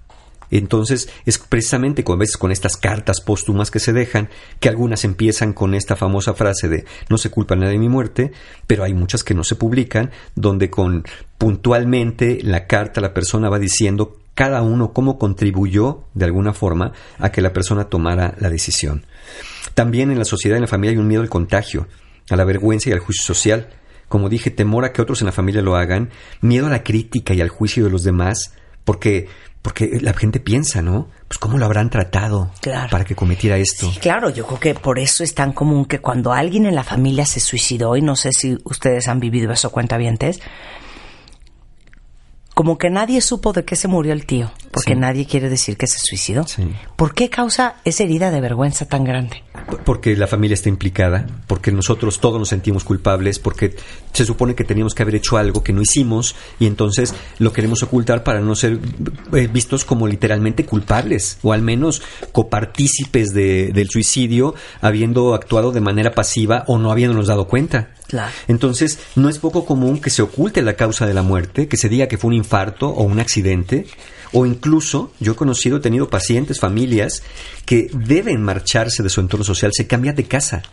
[0.51, 4.29] Entonces, es precisamente con, a veces con estas cartas póstumas que se dejan,
[4.59, 8.31] que algunas empiezan con esta famosa frase de no se culpa nadie de mi muerte,
[8.67, 11.03] pero hay muchas que no se publican, donde con
[11.37, 17.31] puntualmente la carta la persona va diciendo cada uno cómo contribuyó de alguna forma a
[17.31, 19.05] que la persona tomara la decisión.
[19.73, 21.87] También en la sociedad y en la familia hay un miedo al contagio,
[22.29, 23.69] a la vergüenza y al juicio social.
[24.07, 27.33] Como dije, temor a que otros en la familia lo hagan, miedo a la crítica
[27.33, 28.53] y al juicio de los demás,
[28.83, 29.27] porque,
[29.63, 31.09] porque la gente piensa, ¿no?
[31.27, 32.89] Pues cómo lo habrán tratado Claro.
[32.91, 33.91] para que cometiera esto.
[33.99, 37.25] Claro, yo creo que por eso es tan común que cuando alguien en la familia
[37.25, 40.39] se suicidó, y no sé si ustedes han vivido eso, cuentavientes,
[42.55, 44.49] como que nadie supo de qué se murió el tío.
[44.71, 44.99] porque Sí.
[44.99, 46.45] nadie quiere decir que se suicidó.
[46.97, 49.41] ¿Por qué causa esa herida de vergüenza tan grande?
[49.85, 53.73] Porque la familia está implicada, porque nosotros todos nos sentimos culpables, porque
[54.11, 57.83] se supone que teníamos que haber hecho algo que no hicimos y entonces lo queremos
[57.83, 58.79] ocultar para no ser
[59.33, 62.01] eh, vistos como literalmente culpables o al menos
[62.33, 67.89] copartícipes de- del suicidio habiendo actuado de manera pasiva o no habiéndonos dado cuenta.
[68.47, 71.89] Entonces, no es poco común que se oculte la causa de la muerte, que se
[71.89, 73.85] diga que fue un infarto o un accidente,
[74.31, 77.23] o incluso, yo he conocido, he tenido pacientes, familias,
[77.65, 80.63] que deben marcharse de su entorno social, se cambian de casa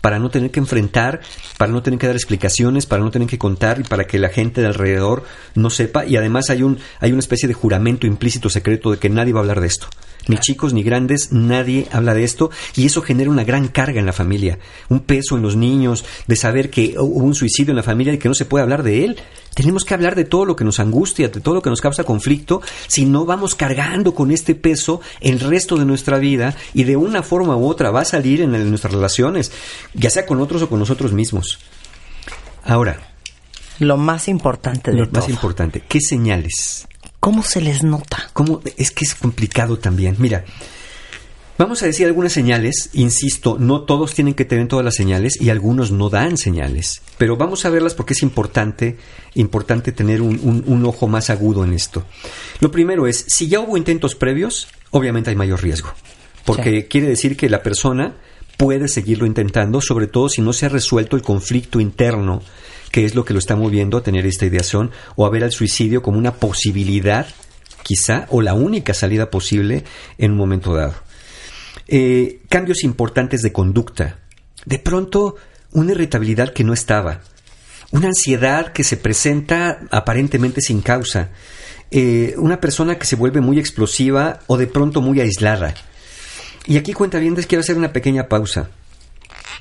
[0.00, 1.20] para no tener que enfrentar,
[1.58, 4.28] para no tener que dar explicaciones, para no tener que contar y para que la
[4.28, 6.04] gente de alrededor no sepa.
[6.06, 9.40] Y además hay, un, hay una especie de juramento implícito secreto de que nadie va
[9.40, 9.88] a hablar de esto.
[10.28, 14.06] Ni chicos ni grandes, nadie habla de esto y eso genera una gran carga en
[14.06, 14.58] la familia,
[14.88, 18.18] un peso en los niños de saber que hubo un suicidio en la familia y
[18.18, 19.16] que no se puede hablar de él.
[19.54, 22.04] Tenemos que hablar de todo lo que nos angustia, de todo lo que nos causa
[22.04, 26.96] conflicto, si no vamos cargando con este peso el resto de nuestra vida y de
[26.96, 29.52] una forma u otra va a salir en, en nuestras relaciones,
[29.94, 31.58] ya sea con otros o con nosotros mismos.
[32.64, 32.98] Ahora,
[33.78, 35.30] Lo más importante de lo más todo.
[35.30, 36.86] importante, ¿qué señales?
[37.20, 38.30] ¿Cómo se les nota?
[38.32, 38.60] ¿Cómo?
[38.76, 40.14] Es que es complicado también.
[40.18, 40.44] Mira,
[41.58, 42.90] vamos a decir algunas señales.
[42.92, 47.02] Insisto, no todos tienen que tener todas las señales y algunos no dan señales.
[47.18, 48.96] Pero vamos a verlas porque es importante,
[49.34, 52.04] importante tener un, un- un ojo más agudo en esto.
[52.60, 55.92] Lo primero es, si ya hubo intentos previos, obviamente hay mayor riesgo.
[56.44, 58.14] Porque quiere decir que la persona
[58.56, 62.40] puede seguirlo intentando, sobre todo si no se ha resuelto el conflicto interno,
[62.96, 65.52] que es lo que lo está moviendo a tener esta ideación o a ver al
[65.52, 67.26] suicidio como una posibilidad,
[67.82, 69.84] quizá, o la única salida posible
[70.16, 70.94] en un momento dado.
[71.88, 74.20] Eh, cambios importantes de conducta.
[74.64, 75.36] De pronto,
[75.72, 77.20] una irritabilidad que no estaba.
[77.90, 81.28] Una ansiedad que se presenta aparentemente sin causa.
[81.90, 85.74] Eh, una persona que se vuelve muy explosiva o de pronto muy aislada.
[86.66, 88.70] Y aquí cuenta bien, quiero hacer una pequeña pausa.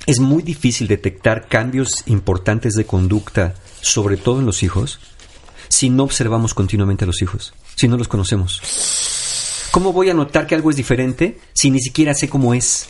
[0.05, 4.99] Es muy difícil detectar cambios importantes de conducta, sobre todo en los hijos,
[5.67, 8.61] si no observamos continuamente a los hijos, si no los conocemos.
[9.71, 12.89] ¿Cómo voy a notar que algo es diferente si ni siquiera sé cómo es?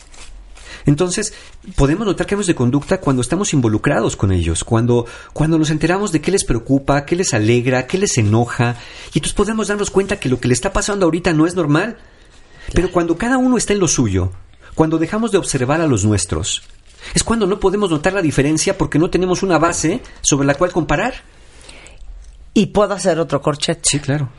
[0.84, 1.34] Entonces,
[1.74, 6.20] podemos notar cambios de conducta cuando estamos involucrados con ellos, cuando, cuando nos enteramos de
[6.20, 8.76] qué les preocupa, qué les alegra, qué les enoja,
[9.12, 11.98] y entonces podemos darnos cuenta que lo que le está pasando ahorita no es normal.
[12.72, 14.30] Pero cuando cada uno está en lo suyo,
[14.74, 16.62] cuando dejamos de observar a los nuestros,
[17.14, 20.72] es cuando no podemos notar la diferencia porque no tenemos una base sobre la cual
[20.72, 21.14] comparar.
[22.54, 23.80] ¿Y puedo hacer otro corchet?
[23.82, 24.30] Sí, claro.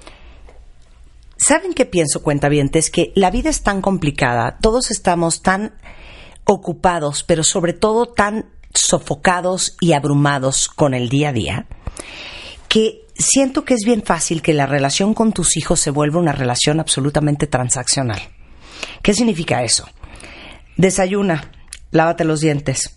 [1.38, 2.90] ¿Saben qué pienso, cuentavientes?
[2.90, 5.76] Que la vida es tan complicada, todos estamos tan
[6.46, 11.68] ocupados, pero sobre todo tan sofocados y abrumados con el día a día,
[12.68, 16.32] que siento que es bien fácil que la relación con tus hijos se vuelva una
[16.32, 18.20] relación absolutamente transaccional.
[19.02, 19.88] ¿Qué significa eso?
[20.76, 21.52] Desayuna,
[21.92, 22.96] lávate los dientes.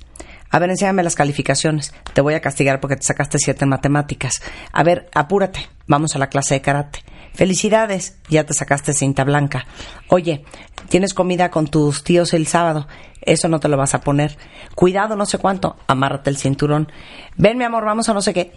[0.50, 1.94] A ver, enséñame las calificaciones.
[2.12, 4.42] Te voy a castigar porque te sacaste siete en matemáticas.
[4.72, 5.68] A ver, apúrate.
[5.86, 7.04] Vamos a la clase de karate.
[7.34, 9.66] Felicidades, ya te sacaste cinta blanca.
[10.08, 10.44] Oye,
[10.88, 12.88] tienes comida con tus tíos el sábado.
[13.22, 14.36] Eso no te lo vas a poner.
[14.74, 15.76] Cuidado, no sé cuánto.
[15.86, 16.90] Amárrate el cinturón.
[17.36, 18.52] Ven, mi amor, vamos a no sé qué.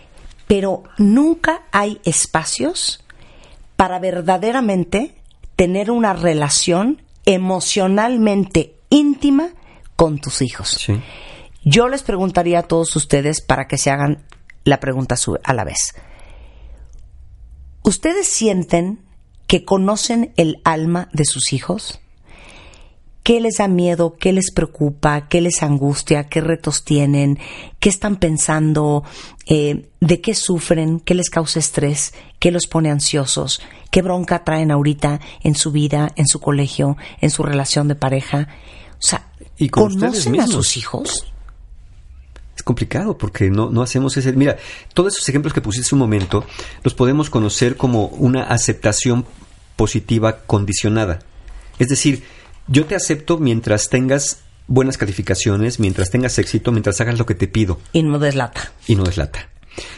[0.48, 3.06] Pero nunca hay espacios
[3.76, 5.16] para verdaderamente
[5.56, 9.50] tener una relación emocionalmente íntima
[10.04, 10.86] con tus hijos.
[11.64, 14.26] Yo les preguntaría a todos ustedes para que se hagan
[14.66, 15.16] la pregunta
[15.46, 15.96] a la vez.
[17.84, 19.00] ¿Ustedes sienten
[19.48, 22.02] que conocen el alma de sus hijos?
[23.24, 24.18] ¿Qué les da miedo?
[24.18, 25.30] ¿Qué les preocupa?
[25.30, 26.28] ¿Qué les angustia?
[26.28, 27.40] ¿Qué retos tienen?
[27.80, 29.06] ¿Qué están pensando?
[29.46, 31.00] Eh, ¿De qué sufren?
[31.00, 32.14] ¿Qué les causa estrés?
[32.40, 33.62] ¿Qué los pone ansiosos?
[33.90, 38.50] ¿Qué bronca traen ahorita en su vida, en su colegio, en su relación de pareja?
[39.04, 41.28] O sea, Y con ustedes ¿conocen a sus hijos?
[42.56, 44.34] Es complicado porque no, no hacemos ese...
[44.34, 44.58] Mira,
[44.94, 46.46] todos esos ejemplos que pusiste hace un momento
[46.84, 49.26] los podemos conocer como una aceptación
[49.76, 51.20] positiva condicionada.
[51.80, 52.24] Es decir,
[52.68, 57.48] yo te acepto mientras tengas buenas calificaciones, mientras tengas éxito, mientras hagas lo que te
[57.48, 57.80] pido.
[57.92, 58.72] Y no deslata.
[58.88, 59.50] Y no deslata.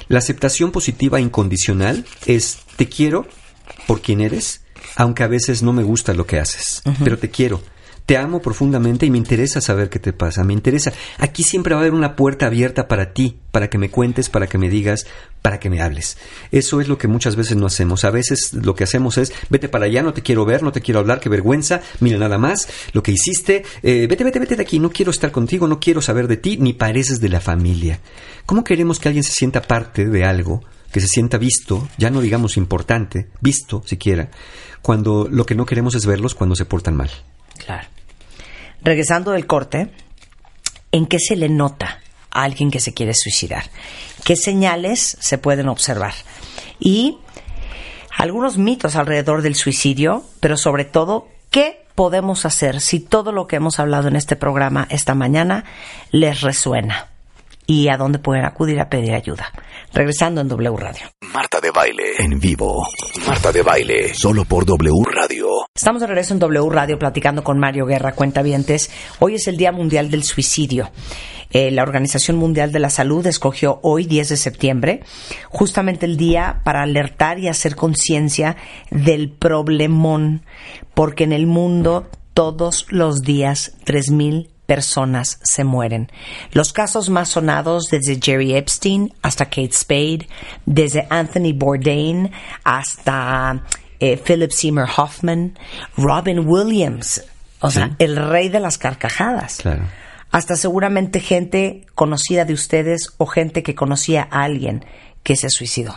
[0.07, 3.27] La aceptación positiva incondicional es te quiero
[3.87, 4.61] por quien eres,
[4.95, 7.61] aunque a veces no me gusta lo que haces, pero te quiero.
[8.05, 10.43] Te amo profundamente y me interesa saber qué te pasa.
[10.43, 10.93] Me interesa.
[11.17, 14.45] Aquí siempre va a haber una puerta abierta para ti, para que me cuentes, para
[14.45, 15.07] que me digas,
[15.41, 16.17] para que me hables.
[16.51, 18.05] Eso es lo que muchas veces no hacemos.
[18.05, 20.81] A veces lo que hacemos es, vete para allá, no te quiero ver, no te
[20.81, 24.61] quiero hablar, qué vergüenza, mira nada más lo que hiciste, eh, vete, vete, vete de
[24.61, 27.99] aquí, no quiero estar contigo, no quiero saber de ti, ni pareces de la familia.
[28.45, 32.21] ¿Cómo queremos que alguien se sienta parte de algo, que se sienta visto, ya no
[32.21, 34.29] digamos importante, visto siquiera,
[34.83, 37.09] cuando lo que no queremos es verlos cuando se portan mal?
[37.57, 37.87] Claro.
[38.81, 39.89] Regresando del corte,
[40.91, 43.65] ¿en qué se le nota a alguien que se quiere suicidar?
[44.23, 46.13] ¿Qué señales se pueden observar?
[46.79, 47.17] Y
[48.17, 53.55] algunos mitos alrededor del suicidio, pero sobre todo, ¿qué podemos hacer si todo lo que
[53.55, 55.65] hemos hablado en este programa esta mañana
[56.11, 57.14] les resuena?
[57.67, 59.51] ¿Y a dónde pueden acudir a pedir ayuda?
[59.91, 61.07] Regresando en W Radio.
[61.33, 62.87] Marta de Baile en vivo.
[63.25, 65.47] Marta de Baile solo por W Radio.
[65.73, 68.91] Estamos de regreso en W Radio platicando con Mario Guerra, cuentavientes.
[69.19, 70.91] Hoy es el Día Mundial del Suicidio.
[71.51, 75.03] Eh, la Organización Mundial de la Salud escogió hoy, 10 de septiembre,
[75.49, 78.57] justamente el día para alertar y hacer conciencia
[78.91, 80.43] del problemón,
[80.93, 86.11] porque en el mundo todos los días 3.000 personas se mueren.
[86.51, 90.27] Los casos más sonados desde Jerry Epstein hasta Kate Spade,
[90.65, 92.31] desde Anthony Bourdain
[92.63, 93.63] hasta
[93.99, 95.57] eh, Philip Seymour Hoffman,
[95.97, 97.23] Robin Williams,
[97.59, 99.57] o sea, el rey de las carcajadas.
[99.57, 99.83] Claro.
[100.31, 104.85] Hasta seguramente gente conocida de ustedes o gente que conocía a alguien
[105.23, 105.95] que se suicidó.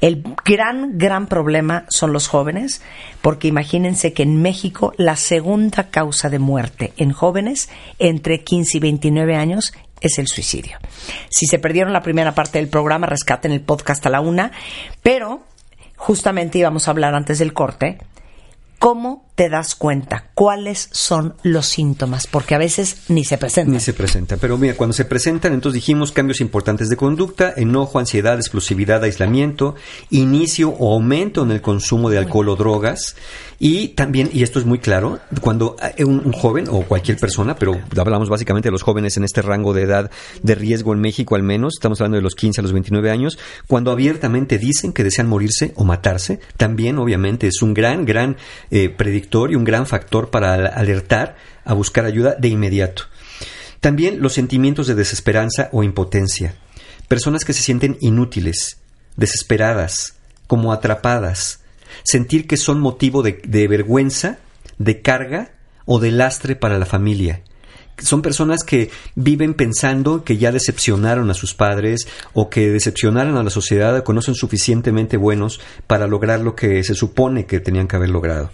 [0.00, 2.82] El gran, gran problema son los jóvenes,
[3.20, 7.68] porque imagínense que en México la segunda causa de muerte en jóvenes
[7.98, 10.78] entre 15 y 29 años es el suicidio.
[11.28, 14.52] Si se perdieron la primera parte del programa, rescaten el podcast a la una,
[15.02, 15.42] pero
[15.96, 17.98] justamente íbamos a hablar antes del corte.
[18.78, 20.30] ¿Cómo te das cuenta?
[20.34, 22.28] ¿Cuáles son los síntomas?
[22.28, 23.74] Porque a veces ni se presentan.
[23.74, 24.36] Ni se presenta.
[24.36, 29.74] Pero mira, cuando se presentan, entonces dijimos cambios importantes de conducta, enojo, ansiedad, explosividad, aislamiento,
[30.10, 33.16] inicio o aumento en el consumo de alcohol o drogas.
[33.60, 37.80] Y también, y esto es muy claro, cuando un, un joven o cualquier persona, pero
[37.96, 40.12] hablamos básicamente de los jóvenes en este rango de edad
[40.44, 43.36] de riesgo en México al menos, estamos hablando de los 15 a los 29 años,
[43.66, 48.36] cuando abiertamente dicen que desean morirse o matarse, también obviamente es un gran, gran
[48.70, 53.04] eh, predictor y un gran factor para al- alertar a buscar ayuda de inmediato.
[53.80, 56.54] También los sentimientos de desesperanza o impotencia.
[57.08, 58.78] Personas que se sienten inútiles,
[59.16, 60.14] desesperadas,
[60.46, 61.60] como atrapadas.
[62.02, 64.38] Sentir que son motivo de, vergüenza,
[64.78, 65.52] de carga
[65.84, 67.42] o de lastre para la familia.
[67.98, 73.42] Son personas que viven pensando que ya decepcionaron a sus padres o que decepcionaron a
[73.42, 77.96] la sociedad o que suficientemente buenos para lograr lo que se supone que tenían que
[77.96, 78.50] haber logrado.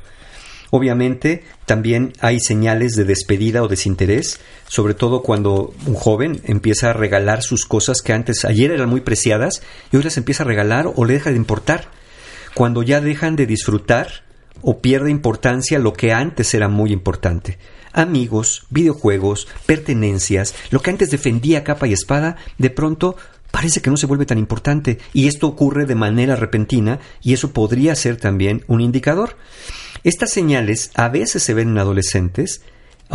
[0.77, 6.93] Obviamente, también hay señales de despedida o desinterés, sobre todo cuando un joven empieza a
[6.93, 9.63] regalar sus cosas que antes, ayer eran muy preciadas,
[9.93, 11.91] y hoy las empieza a regalar o le deja de importar.
[12.55, 14.25] Cuando ya dejan de disfrutar
[14.63, 17.59] o pierde importancia lo que antes era muy importante.
[17.93, 23.17] Amigos, videojuegos, pertenencias, lo que antes defendía capa y espada, de pronto
[23.51, 27.53] parece que no se vuelve tan importante y esto ocurre de manera repentina y eso
[27.53, 29.37] podría ser también un indicador.
[30.03, 32.63] Estas señales a veces se ven en adolescentes,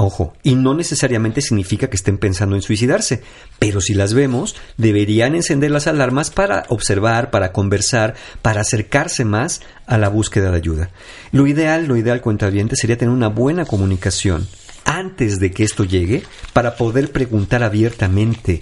[0.02, 3.22] ojo, y no necesariamente significa que estén pensando en suicidarse,
[3.60, 9.62] pero si las vemos, deberían encender las alarmas para observar, para conversar, para acercarse más
[9.86, 10.90] a la búsqueda de ayuda.
[11.32, 14.48] Lo ideal, lo ideal cuentaviente sería tener una buena comunicación
[14.86, 16.24] antes de que esto llegue
[16.54, 18.62] para poder preguntar abiertamente.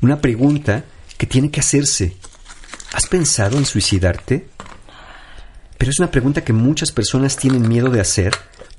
[0.00, 0.84] Una pregunta
[1.16, 2.16] que tiene que hacerse.
[2.92, 4.48] ¿Has pensado en suicidarte?
[5.76, 8.32] Pero es una pregunta que muchas personas tienen miedo de hacer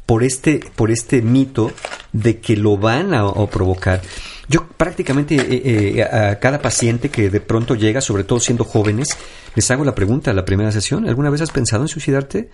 [0.10, 1.72] por este, por este mito
[2.14, 4.02] de que lo van a, provocar.
[4.48, 9.10] Yo prácticamente eh, eh, a cada paciente que de pronto llega, sobre todo siendo jóvenes,
[9.53, 12.49] les hago la pregunta a la primera sesión, ¿alguna vez has pensado en suicidarte?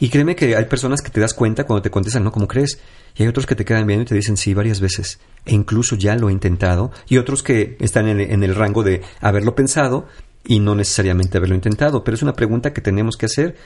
[0.00, 2.78] Y créeme que hay personas que te das cuenta cuando te contestan, no, ¿cómo crees?
[3.14, 5.20] Y hay otros que te quedan viendo y te dicen, sí, varias veces.
[5.44, 6.90] E incluso ya lo he intentado.
[7.06, 10.06] Y otros que están en, en el rango de haberlo pensado
[10.42, 12.02] y no necesariamente haberlo intentado.
[12.02, 13.56] Pero es una pregunta que tenemos que hacer.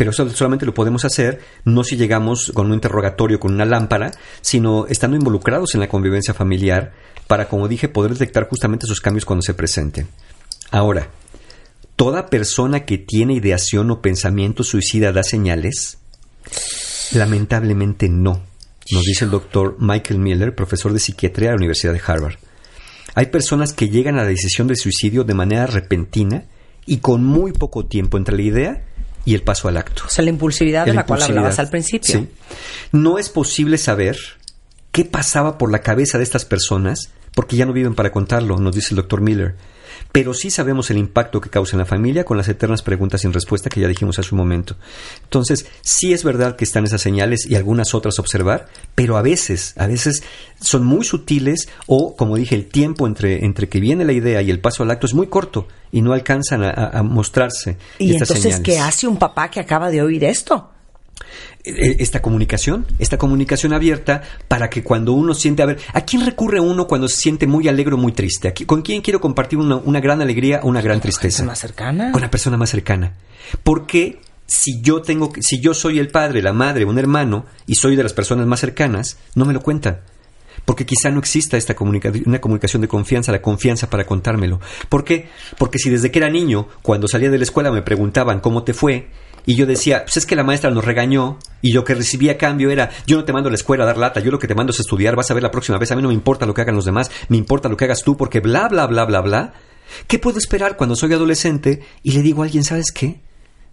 [0.00, 4.10] Pero eso solamente lo podemos hacer no si llegamos con un interrogatorio, con una lámpara,
[4.40, 6.94] sino estando involucrados en la convivencia familiar
[7.26, 10.08] para, como dije, poder detectar justamente esos cambios cuando se presenten.
[10.70, 11.10] Ahora,
[11.96, 15.98] ¿toda persona que tiene ideación o pensamiento suicida da señales?
[17.12, 18.40] Lamentablemente no,
[18.92, 22.36] nos dice el doctor Michael Miller, profesor de psiquiatría de la Universidad de Harvard.
[23.14, 26.44] Hay personas que llegan a la decisión de suicidio de manera repentina
[26.86, 28.86] y con muy poco tiempo entre la idea
[29.24, 30.04] y el paso al acto.
[30.06, 32.20] O sea, la impulsividad de La la cual hablabas al principio.
[32.20, 32.28] Sí.
[32.92, 34.16] No es posible saber
[34.92, 38.74] qué pasaba por la cabeza de estas personas porque ya no viven para contarlo, nos
[38.74, 39.54] dice el doctor Miller.
[40.12, 43.32] Pero sí sabemos el impacto que causa en la familia con las eternas preguntas sin
[43.32, 44.76] respuesta que ya dijimos hace un momento.
[45.22, 49.22] Entonces, sí es verdad que están esas señales y algunas otras a observar, pero a
[49.22, 50.22] veces, a veces
[50.60, 54.50] son muy sutiles o, como dije, el tiempo entre, entre que viene la idea y
[54.50, 58.42] el paso al acto es muy corto y no alcanzan a, mostrarse Y estas entonces,
[58.42, 58.62] señales.
[58.62, 60.70] ¿qué hace un papá que acaba de oír esto?
[61.64, 66.24] Eh, esta comunicación, esta comunicación abierta para que cuando uno siente, a ver, ¿a quién
[66.24, 68.48] recurre uno cuando se siente muy alegre o muy triste?
[68.48, 71.44] ¿A qui- ¿Con quién quiero compartir una, una gran alegría o una gran tristeza?
[71.44, 72.12] más cercana.
[72.12, 73.12] Con la persona más cercana.
[73.62, 77.94] Porque si yo tengo, si yo soy el padre, la madre, un hermano y soy
[77.94, 80.00] de las personas más cercanas, no me lo cuentan.
[80.64, 84.60] Porque quizá no exista esta comunica- una comunicación de confianza, la confianza para contármelo.
[84.88, 85.28] ¿Por qué?
[85.58, 88.74] Porque si desde que era niño, cuando salía de la escuela me preguntaban cómo te
[88.74, 89.08] fue,
[89.50, 92.38] y yo decía, pues es que la maestra nos regañó, y lo que recibía a
[92.38, 94.46] cambio era, yo no te mando a la escuela a dar lata, yo lo que
[94.46, 96.46] te mando es estudiar, vas a ver la próxima vez, a mí no me importa
[96.46, 99.04] lo que hagan los demás, me importa lo que hagas tú, porque bla, bla, bla,
[99.06, 99.54] bla, bla.
[100.06, 103.18] ¿Qué puedo esperar cuando soy adolescente y le digo a alguien, ¿sabes qué?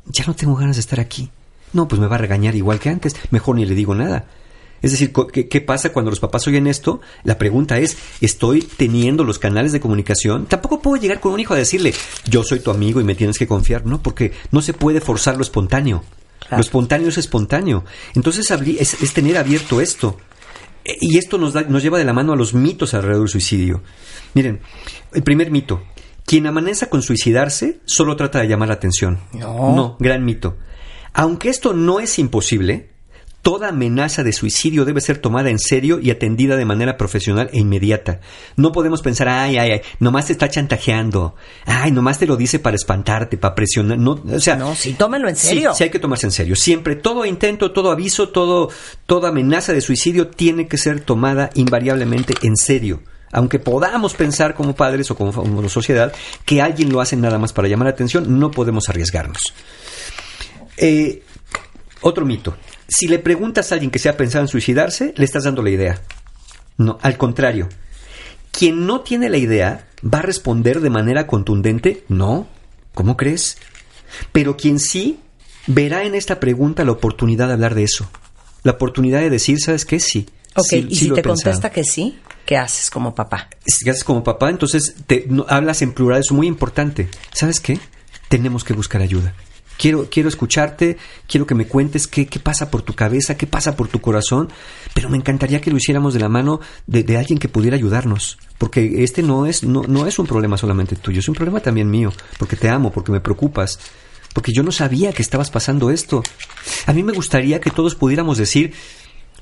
[0.07, 1.29] Ya no tengo ganas de estar aquí.
[1.73, 4.25] No, pues me va a regañar igual que antes, mejor ni le digo nada.
[4.81, 7.01] Es decir, ¿qué, qué pasa cuando los papás oyen esto?
[7.23, 10.45] La pregunta es, ¿estoy teniendo los canales de comunicación?
[10.45, 11.93] Tampoco puedo llegar con un hijo a decirle,
[12.29, 14.01] yo soy tu amigo y me tienes que confiar, ¿no?
[14.03, 16.03] Porque no se puede forzar lo espontáneo.
[16.51, 17.83] Lo espontáneo es espontáneo.
[18.15, 20.17] Entonces es, es tener abierto esto.
[20.85, 23.29] E- Y esto nos, da- nos lleva de la mano a los mitos alrededor del
[23.29, 23.81] suicidio.
[24.33, 24.61] Miren,
[25.13, 25.81] el primer mito.
[26.25, 29.19] Quien amaneza con suicidarse solo trata de llamar la atención.
[29.33, 29.75] No.
[29.75, 30.57] No, gran mito.
[31.13, 32.91] Aunque esto no es imposible,
[33.47, 37.59] toda amenaza de suicidio debe ser tomada en serio y atendida de manera profesional e
[37.59, 38.19] inmediata.
[38.57, 41.33] No podemos pensar, ay, ay, ay, nomás te está chantajeando.
[41.63, 43.99] Ay, nomás te lo dice para espantarte, para presionar.
[43.99, 45.73] No, o sea, No, sí, tómenlo en Sí, serio.
[45.73, 46.57] Sí, hay que tomarse en serio.
[46.57, 48.69] Siempre, todo intento, todo aviso, todo,
[49.05, 53.01] toda amenaza de suicidio tiene que ser tomada invariablemente en serio.
[53.31, 56.11] Aunque podamos pensar como padres o como, como sociedad
[56.43, 59.53] que alguien lo hace nada más para llamar la atención, no podemos arriesgarnos.
[60.75, 61.23] Eh,
[62.01, 62.53] otro mito.
[62.87, 65.69] Si le preguntas a alguien que se ha pensado en suicidarse, le estás dando la
[65.69, 66.01] idea.
[66.77, 67.67] No, al contrario.
[68.51, 72.47] Quien no tiene la idea va a responder de manera contundente, no.
[72.93, 73.57] ¿Cómo crees?
[74.31, 75.19] Pero quien sí
[75.67, 78.09] verá en esta pregunta la oportunidad de hablar de eso.
[78.63, 79.99] La oportunidad de decir, ¿sabes qué?
[79.99, 80.27] Sí.
[80.55, 81.35] Ok, sí- y sí si te he pensado".
[81.53, 83.49] contesta que sí, ¿qué haces como papá?
[83.65, 87.09] Si haces como papá, entonces te, no- hablas en plural, es muy importante.
[87.33, 87.79] ¿Sabes qué?
[88.29, 89.35] Tenemos que buscar ayuda.
[89.77, 90.97] Quiero, quiero escucharte,
[91.27, 94.49] quiero que me cuentes qué, qué pasa por tu cabeza, qué pasa por tu corazón,
[94.93, 98.39] pero me encantaría que lo hiciéramos de la mano de, de alguien que pudiera ayudarnos,
[98.57, 101.89] porque este no es, no, no es un problema solamente tuyo, es un problema también
[101.89, 103.79] mío, porque te amo, porque me preocupas,
[104.33, 106.23] porque yo no sabía que estabas pasando esto.
[106.85, 108.73] A mí me gustaría que todos pudiéramos decir,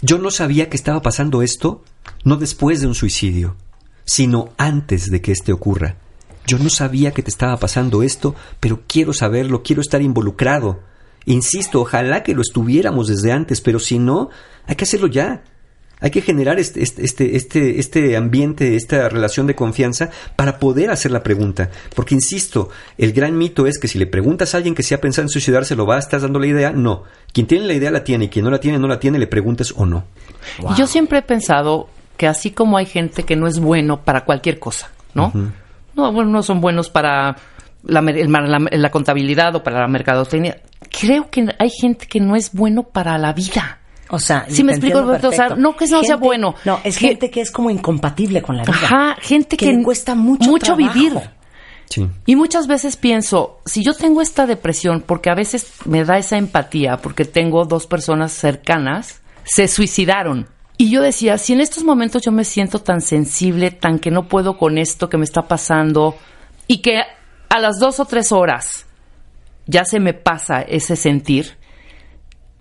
[0.02, 1.84] yo no sabía que estaba pasando esto,
[2.24, 3.56] no después de un suicidio,
[4.06, 5.98] sino antes de que este ocurra.
[6.48, 10.80] Yo no sabía que te estaba pasando esto, pero quiero saberlo, quiero estar involucrado.
[11.26, 14.30] Insisto, ojalá que lo estuviéramos desde antes, pero si no,
[14.68, 15.44] hay que hacerlo ya.
[16.02, 20.92] Hay que generar este, este, este, este, este ambiente, esta relación de confianza para poder
[20.92, 21.72] hacer la pregunta.
[21.96, 25.02] Porque, insisto, el gran mito es que si le preguntas a alguien que se ha
[25.02, 26.72] pensado en suicidarse, ¿lo va a estar dando la idea?
[26.72, 27.04] No.
[27.32, 29.28] Quien tiene la idea la tiene y quien no la tiene, no la tiene, le
[29.28, 30.04] preguntes o no.
[30.70, 34.26] Y yo siempre he pensado que así como hay gente que no es bueno para
[34.26, 35.32] cualquier cosa, ¿no?
[35.96, 37.36] No, bueno, no son buenos para
[37.84, 40.58] la, mer- el mar- la- la contabilidad o para la mercadotecnia.
[41.00, 43.80] Creo que hay gente que no es bueno para la vida.
[44.10, 46.54] O sea, Sí me explico, o sea, no que no sea bueno.
[46.64, 48.74] No, es Que- gente que es como incompatible con la vida.
[48.76, 50.76] Ajá, gente que, le cuesta mucho, trabajo.
[50.94, 51.14] vivir.
[51.90, 52.08] Sí.
[52.26, 56.38] Y muchas veces pienso, si yo tengo esta depresión, porque a veces me da esa
[56.38, 60.48] empatía, porque tengo dos personas cercanas, se suicidaron.
[60.78, 64.28] Y yo decía, si en estos momentos yo me siento tan sensible, tan que no
[64.28, 66.18] puedo con esto que me está pasando,
[66.68, 67.02] y que
[67.50, 68.86] a las dos o tres horas
[69.68, 71.58] ya se me pasa ese sentir,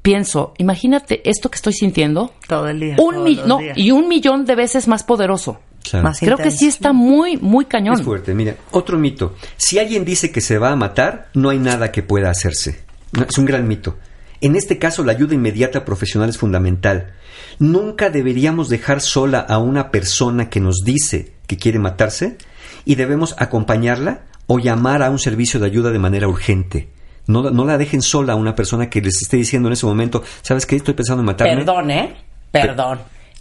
[0.03, 2.97] pienso, imagínate esto que estoy sintiendo, Todo el día.
[2.99, 3.79] un todos mi- los no, días.
[3.79, 5.61] y un millón de veces más poderoso.
[5.83, 6.05] Claro.
[6.05, 7.95] Más Creo que sí está muy, muy cañón.
[7.97, 8.55] Es fuerte, mira.
[8.71, 9.35] Otro mito.
[9.59, 12.83] Si alguien dice que se va a matar, no hay nada que pueda hacerse.
[13.13, 13.99] No, es un gran mito.
[14.41, 17.13] En este caso, la ayuda inmediata profesional es fundamental.
[17.59, 22.39] Nunca deberíamos dejar sola a una persona que nos dice que quiere matarse
[22.85, 26.89] y debemos acompañarla o llamar a un servicio de ayuda de manera urgente.
[27.27, 30.23] No, no la dejen sola a una persona que les esté diciendo en ese momento,
[30.43, 30.77] ¿sabes qué?
[30.77, 31.57] Estoy pensando en matarme.
[31.57, 32.17] Perdón, ¿eh?
[32.51, 33.01] Perdón.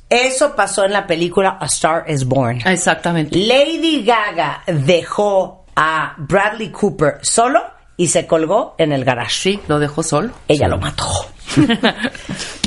[0.10, 2.62] Eso pasó en la película A Star is Born.
[2.66, 3.38] Exactamente.
[3.38, 9.36] Lady Gaga dejó a Bradley Cooper solo y y se colgó en el garage.
[9.36, 10.32] Sí, lo dejó solo.
[10.48, 11.06] Ella lo mató.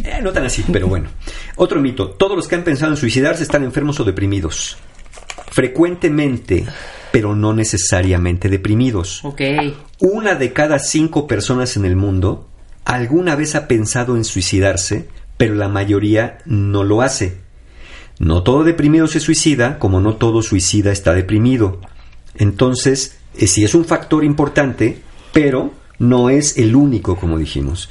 [0.05, 1.09] Eh, no tan así, pero bueno.
[1.57, 2.11] Otro mito.
[2.11, 4.77] Todos los que han pensado en suicidarse están enfermos o deprimidos.
[5.51, 6.65] Frecuentemente,
[7.11, 9.24] pero no necesariamente deprimidos.
[9.24, 9.40] Ok.
[9.98, 12.47] Una de cada cinco personas en el mundo
[12.85, 17.39] alguna vez ha pensado en suicidarse, pero la mayoría no lo hace.
[18.19, 21.81] No todo deprimido se suicida, como no todo suicida está deprimido.
[22.36, 27.90] Entonces, eh, sí es un factor importante, pero no es el único, como dijimos.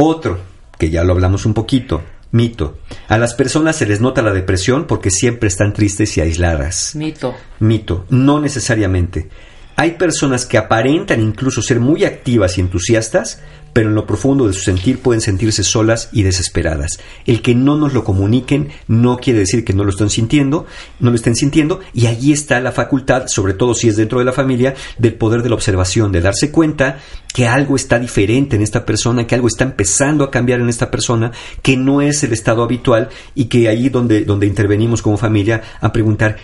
[0.00, 0.38] Otro,
[0.78, 2.78] que ya lo hablamos un poquito, mito.
[3.08, 6.94] A las personas se les nota la depresión porque siempre están tristes y aisladas.
[6.94, 7.34] Mito.
[7.58, 9.28] Mito, no necesariamente.
[9.74, 13.42] Hay personas que aparentan incluso ser muy activas y entusiastas,
[13.72, 16.98] pero en lo profundo de su sentir pueden sentirse solas y desesperadas.
[17.26, 20.66] El que no nos lo comuniquen no quiere decir que no lo estén sintiendo,
[21.00, 24.24] no lo estén sintiendo, y allí está la facultad, sobre todo si es dentro de
[24.24, 26.98] la familia, del poder de la observación, de darse cuenta
[27.32, 30.90] que algo está diferente en esta persona, que algo está empezando a cambiar en esta
[30.90, 31.30] persona,
[31.62, 35.92] que no es el estado habitual y que ahí donde, donde intervenimos como familia a
[35.92, 36.36] preguntar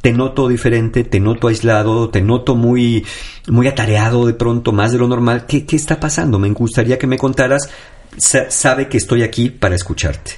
[0.00, 3.04] te noto diferente, te noto aislado, te noto muy,
[3.48, 5.46] muy atareado de pronto, más de lo normal.
[5.46, 6.38] ¿Qué, qué está pasando?
[6.38, 7.68] Me gustaría que me contaras.
[8.16, 10.32] Sa- sabe que estoy aquí para escucharte.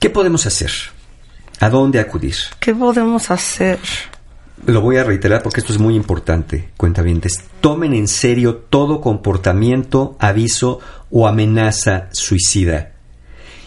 [0.00, 0.70] ¿Qué podemos hacer?
[1.60, 2.34] ¿A dónde acudir?
[2.60, 3.78] ¿Qué podemos hacer?
[4.66, 7.42] Lo voy a reiterar porque esto es muy importante, cuentavientes.
[7.60, 10.80] Tomen en serio todo comportamiento, aviso
[11.10, 12.92] o amenaza suicida.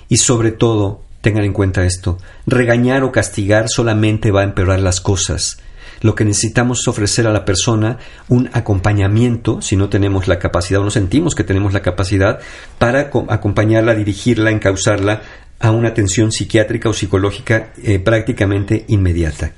[0.10, 5.02] Y sobre todo, tengan en cuenta esto, regañar o castigar solamente va a empeorar las
[5.02, 5.60] cosas.
[6.02, 10.82] Lo que necesitamos es ofrecer a la persona un acompañamiento, si no tenemos la capacidad
[10.82, 12.40] o no sentimos que tenemos la capacidad,
[12.80, 15.22] para co- acompañarla, dirigirla, encauzarla
[15.60, 19.52] a una atención psiquiátrica o psicológica eh, prácticamente inmediata.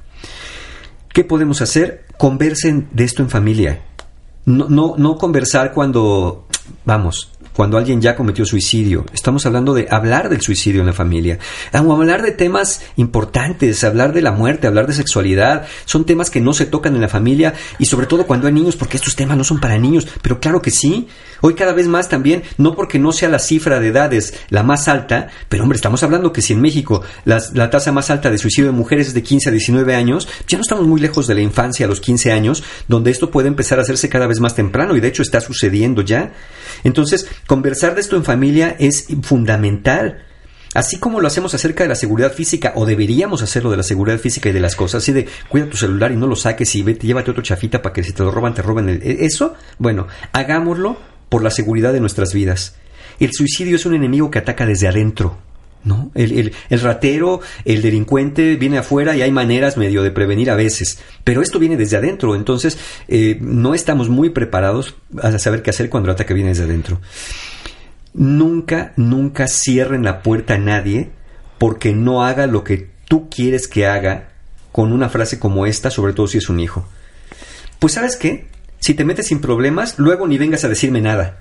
[1.14, 2.06] ¿Qué podemos hacer?
[2.18, 3.82] Conversen de esto en familia.
[4.46, 6.48] No, no, no conversar cuando,
[6.84, 9.06] vamos, cuando alguien ya cometió suicidio.
[9.14, 11.40] Estamos hablando de hablar del suicidio en la familia.
[11.72, 15.66] Hablar de temas importantes, hablar de la muerte, hablar de sexualidad.
[15.86, 18.76] Son temas que no se tocan en la familia y sobre todo cuando hay niños,
[18.76, 20.08] porque estos temas no son para niños.
[20.22, 21.08] Pero claro que sí.
[21.42, 24.88] Hoy cada vez más también, no porque no sea la cifra de edades la más
[24.88, 28.72] alta, pero hombre, estamos hablando que si en México la tasa más alta de suicidio
[28.72, 31.42] de mujeres es de 15 a 19 años, ya no estamos muy lejos de la
[31.42, 34.96] infancia a los 15 años, donde esto puede empezar a hacerse cada vez más temprano
[34.96, 36.32] y de hecho está sucediendo ya.
[36.84, 40.24] Entonces, conversar de esto en familia es fundamental.
[40.74, 44.18] Así como lo hacemos acerca de la seguridad física, o deberíamos hacerlo de la seguridad
[44.18, 46.82] física y de las cosas, así de cuida tu celular y no lo saques y
[46.82, 49.54] vete, llévate otro chafita para que si te lo roban, te roben el, e- eso.
[49.78, 50.98] Bueno, hagámoslo
[51.30, 52.76] por la seguridad de nuestras vidas.
[53.20, 55.38] El suicidio es un enemigo que ataca desde adentro.
[56.16, 60.56] El, el- el ratero, el delincuente viene afuera y hay maneras medio de prevenir a
[60.56, 62.78] veces, pero esto viene desde adentro, entonces
[63.08, 67.02] eh, no estamos muy preparados a saber qué hacer cuando el ataque viene desde adentro.
[68.14, 71.10] Nunca, nunca cierren la puerta a nadie
[71.58, 74.30] porque no haga lo que tú quieres que haga
[74.72, 76.88] con una frase como esta, sobre todo si es un hijo.
[77.80, 78.48] Pues sabes qué,
[78.80, 81.40] si te metes sin problemas, luego ni vengas a decirme nada.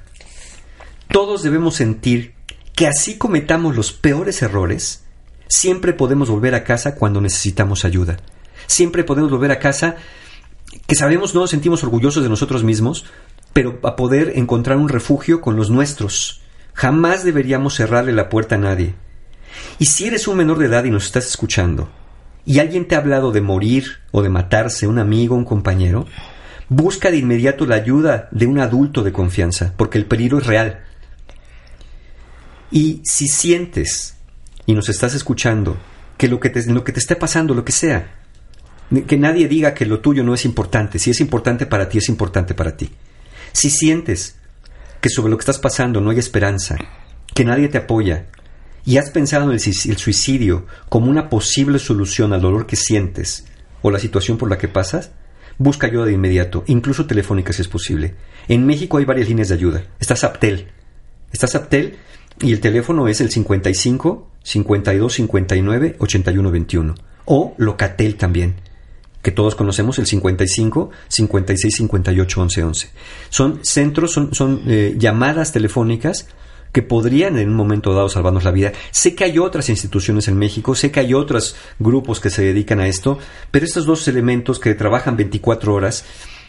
[1.08, 2.32] Todos debemos sentir
[2.74, 5.04] que así cometamos los peores errores,
[5.48, 8.16] siempre podemos volver a casa cuando necesitamos ayuda.
[8.66, 9.96] Siempre podemos volver a casa
[10.86, 13.04] que sabemos no nos sentimos orgullosos de nosotros mismos,
[13.52, 16.40] pero a poder encontrar un refugio con los nuestros.
[16.72, 18.94] Jamás deberíamos cerrarle la puerta a nadie.
[19.78, 21.90] Y si eres un menor de edad y nos estás escuchando,
[22.44, 26.06] y alguien te ha hablado de morir o de matarse, un amigo, un compañero,
[26.68, 30.84] busca de inmediato la ayuda de un adulto de confianza, porque el peligro es real.
[32.72, 34.16] Y si sientes
[34.66, 35.76] y nos estás escuchando
[36.16, 38.18] que lo que te, lo que te esté pasando, lo que sea,
[39.06, 40.98] que nadie diga que lo tuyo no es importante.
[40.98, 42.90] Si es importante para ti, es importante para ti.
[43.52, 44.36] Si sientes
[45.00, 46.76] que sobre lo que estás pasando no hay esperanza,
[47.34, 48.26] que nadie te apoya,
[48.84, 53.44] y has pensado en el, suicidio como una posible solución al dolor que sientes
[53.80, 55.12] o la situación por la que pasas,
[55.58, 58.14] busca ayuda de inmediato, incluso telefónica si es posible.
[58.48, 59.84] En México hay varias líneas de ayuda.
[60.00, 60.68] Está Saptel.
[61.32, 61.46] Está
[62.42, 66.94] y el teléfono es el 55 52 59 81 21.
[67.24, 68.56] O Locatel también,
[69.22, 72.90] que todos conocemos, el 55 56 58 11 11.
[73.30, 76.26] Son centros, son, son eh, llamadas telefónicas
[76.72, 78.72] que podrían en un momento dado salvarnos la vida.
[78.90, 82.80] Sé que hay otras instituciones en México, sé que hay otros grupos que se dedican
[82.80, 83.18] a esto,
[83.50, 86.04] pero estos dos elementos que trabajan 24 horas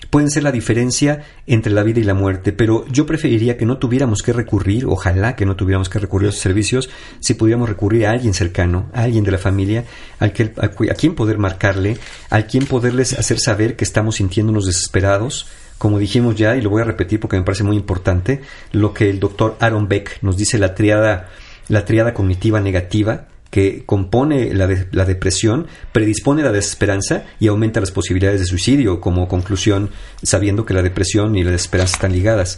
[0.09, 3.77] pueden ser la diferencia entre la vida y la muerte, pero yo preferiría que no
[3.77, 6.89] tuviéramos que recurrir, ojalá que no tuviéramos que recurrir a esos servicios,
[7.19, 9.85] si pudiéramos recurrir a alguien cercano, a alguien de la familia,
[10.19, 11.97] al que, a, a quien poder marcarle,
[12.29, 15.47] a quien poderles hacer saber que estamos sintiéndonos desesperados,
[15.77, 19.09] como dijimos ya, y lo voy a repetir porque me parece muy importante, lo que
[19.09, 21.29] el doctor Aaron Beck nos dice la triada,
[21.67, 27.79] la triada cognitiva negativa, que compone la, de- la depresión, predispone la desesperanza y aumenta
[27.79, 29.91] las posibilidades de suicidio, como conclusión,
[30.23, 32.57] sabiendo que la depresión y la desesperanza están ligadas.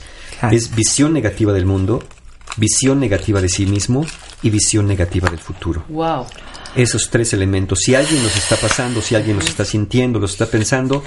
[0.53, 2.01] Es visión negativa del mundo,
[2.55, 4.05] visión negativa de sí mismo
[4.41, 6.27] y visión negativa del futuro Wow.
[6.77, 7.79] esos tres elementos.
[7.83, 11.03] Si alguien los está pasando, si alguien los está sintiendo, los está pensando,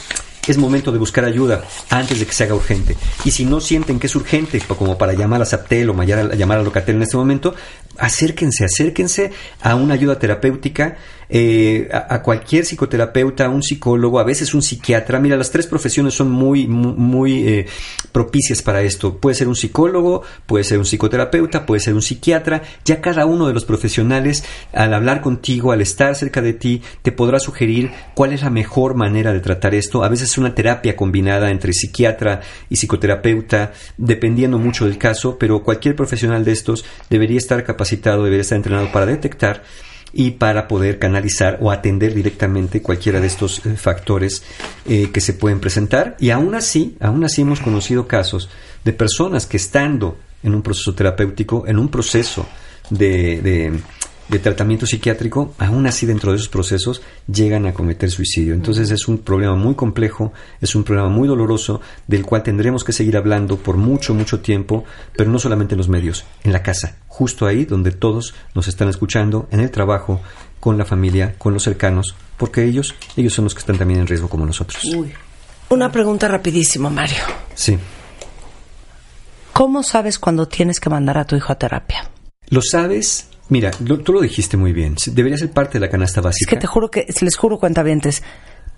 [0.53, 2.97] es momento de buscar ayuda antes de que se haga urgente.
[3.25, 6.63] Y si no sienten que es urgente, como para llamar a Saptel o llamar a,
[6.63, 7.55] Locatel en este momento,
[7.97, 10.97] acérquense, acérquense a una ayuda terapéutica,
[11.31, 15.19] eh, a, cualquier psicoterapeuta, a un psicólogo, a veces un psiquiatra.
[15.19, 17.67] Mira, las tres profesiones son muy, muy, muy, eh,
[18.13, 19.19] propicias para esto.
[19.19, 22.63] Puede ser un psicólogo, puede ser un psicoterapeuta, puede ser un psiquiatra.
[22.85, 27.13] Ya cada uno de los profesionales, al hablar contigo, al estar cerca de ti, te
[27.13, 30.05] podrá sugerir cuál es la mejor manera de tratar esto.
[30.05, 32.41] A veces una terapia combinada entre psiquiatra
[32.71, 38.43] y psicoterapeuta, dependiendo mucho del caso, pero cualquier profesional de estos debería estar capacitado, debería
[38.43, 39.63] estar entrenado para detectar
[40.13, 44.43] y para poder canalizar o atender directamente cualquiera de estos eh, factores
[44.87, 46.17] eh, que se pueden presentar.
[46.19, 48.49] Y aún así, aún así hemos conocido casos
[48.85, 52.47] de personas que estando en un proceso terapéutico, en un proceso
[52.89, 53.81] de-
[54.29, 58.55] de tratamiento psiquiátrico, aún así dentro de esos procesos llegan a cometer suicidio.
[58.55, 62.93] Entonces es un problema muy complejo, es un problema muy doloroso, del cual tendremos que
[62.93, 64.85] seguir hablando por mucho, mucho tiempo,
[65.17, 68.89] pero no solamente en los medios, en la casa, justo ahí donde todos nos están
[68.89, 70.21] escuchando, en el trabajo,
[70.61, 74.07] con la familia, con los cercanos, porque ellos, ellos son los que están también en
[74.07, 74.83] riesgo como nosotros.
[75.71, 77.23] Una pregunta rapidísimo, Mario.
[77.55, 77.79] Sí.
[79.53, 82.09] ¿Cómo sabes cuando tienes que mandar a tu hijo a terapia?
[82.49, 83.29] ¿Lo sabes?
[83.49, 84.97] Mira, lo- tú lo dijiste muy bien.
[85.07, 86.51] Debería ser parte de la canasta Es básica.
[86.51, 88.23] que te juro que, les juro, cuentavientes,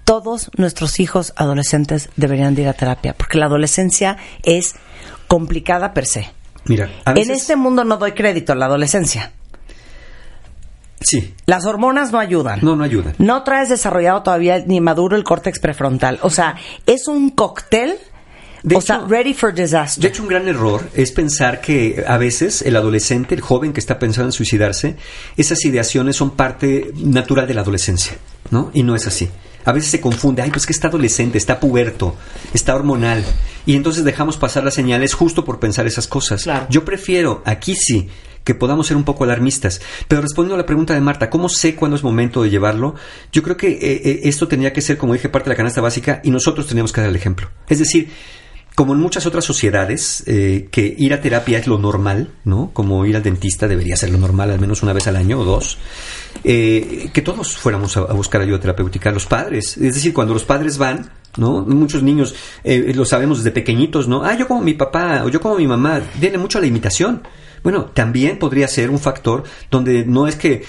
[0.04, 4.74] todos nuestros hijos adolescentes deberían de ir a terapia, porque la adolescencia es
[5.28, 6.30] complicada per se.
[6.66, 7.28] Mira, a veces...
[7.30, 9.32] En este mundo no doy crédito a la adolescencia.
[11.00, 11.34] Sí.
[11.46, 12.60] Las hormonas no ayudan.
[12.62, 13.14] No, no ayudan.
[13.18, 16.18] No traes desarrollado todavía ni maduro el córtex prefrontal.
[16.22, 16.56] O sea,
[16.86, 17.96] es un cóctel.
[18.74, 20.02] O sea, ready for disaster.
[20.02, 23.80] De hecho, un gran error es pensar que a veces el adolescente, el joven que
[23.80, 24.96] está pensando en suicidarse,
[25.36, 28.16] esas ideaciones son parte natural de la adolescencia,
[28.50, 28.70] ¿no?
[28.74, 29.28] Y no es así.
[29.64, 32.16] A veces se confunde, ay, pues que está adolescente, está puberto,
[32.54, 33.22] está hormonal.
[33.66, 36.48] Y entonces dejamos pasar las señales justo por pensar esas cosas.
[36.70, 38.08] Yo prefiero, aquí sí,
[38.44, 39.80] que podamos ser un poco alarmistas.
[40.08, 42.94] Pero respondiendo a la pregunta de Marta, ¿cómo sé cuándo es momento de llevarlo?
[43.32, 45.80] Yo creo que eh, eh, esto tendría que ser, como dije, parte de la canasta
[45.80, 47.50] básica y nosotros teníamos que dar el ejemplo.
[47.68, 48.08] Es decir,
[48.74, 52.70] como en muchas otras sociedades, eh, que ir a terapia es lo normal, ¿no?
[52.72, 55.44] Como ir al dentista debería ser lo normal, al menos una vez al año o
[55.44, 55.78] dos.
[56.44, 59.76] eh, que todos fuéramos a, buscar ayuda terapéutica, los padres.
[59.76, 61.62] Es decir, cuando los padres van, ¿no?
[61.62, 62.34] Muchos niños
[62.64, 64.24] eh, lo sabemos desde pequeñitos, ¿no?
[64.24, 66.00] Ah, yo como mi papá o yo como mi mamá.
[66.18, 67.22] Viene mucho a la imitación.
[67.62, 70.62] Bueno, también podría ser un factor donde no es que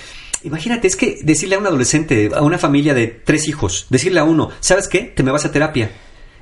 [0.44, 4.24] Imagínate, es que decirle a un adolescente, a una familia de tres hijos, decirle a
[4.24, 5.02] uno, ¿sabes qué?
[5.02, 5.92] Te me vas a terapia.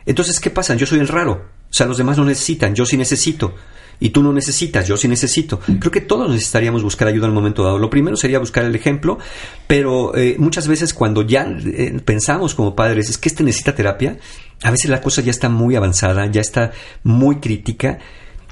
[0.10, 0.74] Entonces, ¿qué pasa?
[0.74, 1.34] Yo soy el raro.
[1.70, 3.54] O sea, los demás no necesitan, yo sí necesito.
[4.00, 5.60] Y tú no necesitas, yo sí necesito.
[5.60, 7.78] Creo que todos necesitaríamos buscar ayuda en el momento dado.
[7.78, 9.20] Lo primero sería buscar el ejemplo,
[9.68, 14.18] pero eh, muchas veces cuando ya eh, pensamos como padres, es que este necesita terapia,
[14.64, 16.72] a veces la cosa ya está muy avanzada, ya está
[17.04, 18.00] muy crítica.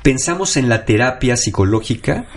[0.03, 2.27] Pensamos en la terapia psicológica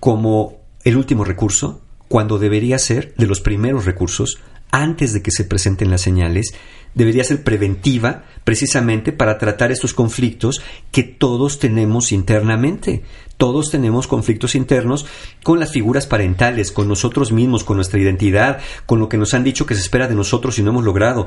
[0.00, 4.38] como el último recurso, cuando debería ser de los primeros recursos
[4.70, 6.52] antes de que se presenten las señales,
[6.96, 13.02] debería ser preventiva precisamente para tratar estos conflictos que todos tenemos internamente.
[13.36, 15.04] Todos tenemos conflictos internos
[15.42, 19.44] con las figuras parentales, con nosotros mismos, con nuestra identidad, con lo que nos han
[19.44, 21.26] dicho que se espera de nosotros y no hemos logrado.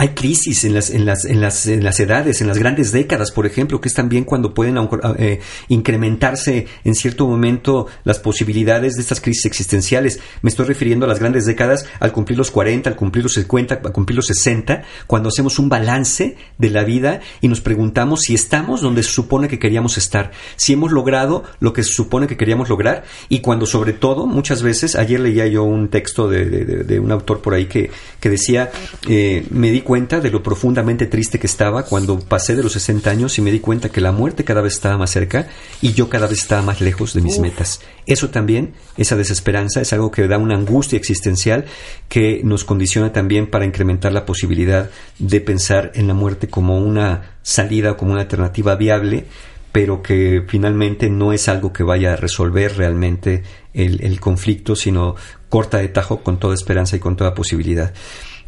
[0.00, 3.32] Hay crisis en las, en las, en las, en las edades, en las grandes décadas,
[3.32, 4.78] por ejemplo, que es también cuando pueden
[5.18, 10.20] eh, incrementarse en cierto momento las posibilidades de estas crisis existenciales.
[10.40, 13.80] Me estoy refiriendo a las grandes décadas al cumplir los 40, al cumplir los 50,
[13.84, 18.34] al cumplir los 60, cuando hacemos un balance de la vida y nos preguntamos si
[18.34, 22.36] estamos donde se supone que queríamos estar, si hemos logrado lo que se supone que
[22.36, 27.00] queríamos lograr y cuando sobre todo muchas veces, ayer leía yo un texto de, de,
[27.00, 28.70] un autor por ahí que, que decía,
[29.08, 33.08] eh, me di cuenta de lo profundamente triste que estaba cuando pasé de los 60
[33.08, 35.48] años y me di cuenta que la muerte cada vez estaba más cerca
[35.80, 37.40] y yo cada vez estaba más lejos de mis Uf.
[37.40, 37.80] metas.
[38.04, 41.64] Eso también, esa desesperanza, es algo que da una angustia existencial
[42.10, 47.38] que nos condiciona también para incrementar la posibilidad de pensar en la muerte como una
[47.40, 49.24] salida o como una alternativa viable
[49.72, 53.42] pero que finalmente no es algo que vaya a resolver realmente
[53.72, 55.14] el, el conflicto, sino
[55.48, 57.92] corta de tajo con toda esperanza y con toda posibilidad.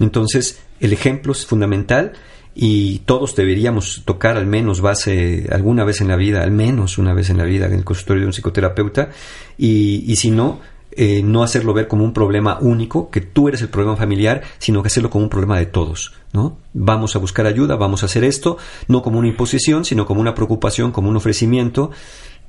[0.01, 2.13] Entonces, el ejemplo es fundamental
[2.55, 7.15] y todos deberíamos tocar al menos base alguna vez en la vida, al menos una
[7.15, 9.11] vez en la vida en el consultorio de un psicoterapeuta
[9.57, 10.59] y, y si no,
[10.93, 14.83] eh, no hacerlo ver como un problema único, que tú eres el problema familiar, sino
[14.83, 16.57] que hacerlo como un problema de todos, ¿no?
[16.75, 18.59] Vamos a buscar ayuda, vamos a hacer esto,
[18.89, 21.93] no como una imposición, sino como una preocupación, como un ofrecimiento,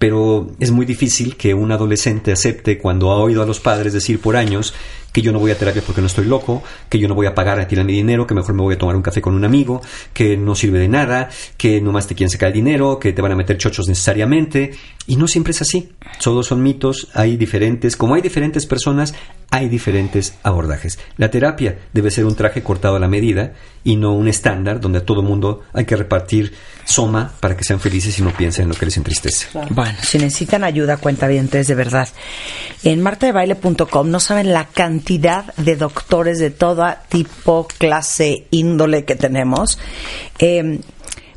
[0.01, 4.19] pero es muy difícil que un adolescente acepte cuando ha oído a los padres decir
[4.19, 4.73] por años
[5.11, 7.35] que yo no voy a terapia porque no estoy loco, que yo no voy a
[7.35, 9.45] pagar a tirar mi dinero, que mejor me voy a tomar un café con un
[9.45, 9.79] amigo,
[10.11, 13.33] que no sirve de nada, que nomás te quieren sacar el dinero, que te van
[13.33, 14.71] a meter chochos necesariamente.
[15.07, 15.89] Y no siempre es así.
[16.23, 19.13] Todos son mitos, hay diferentes, como hay diferentes personas,
[19.49, 20.99] hay diferentes abordajes.
[21.17, 23.53] La terapia debe ser un traje cortado a la medida
[23.83, 26.53] y no un estándar donde a todo mundo hay que repartir
[26.85, 29.47] soma para que sean felices y no piensen en lo que les entristece.
[29.71, 32.07] Bueno, si necesitan ayuda, cuenta bien, de verdad.
[32.83, 39.79] En martadebaile.com no saben la cantidad de doctores de todo tipo, clase, índole que tenemos,
[40.39, 40.79] eh,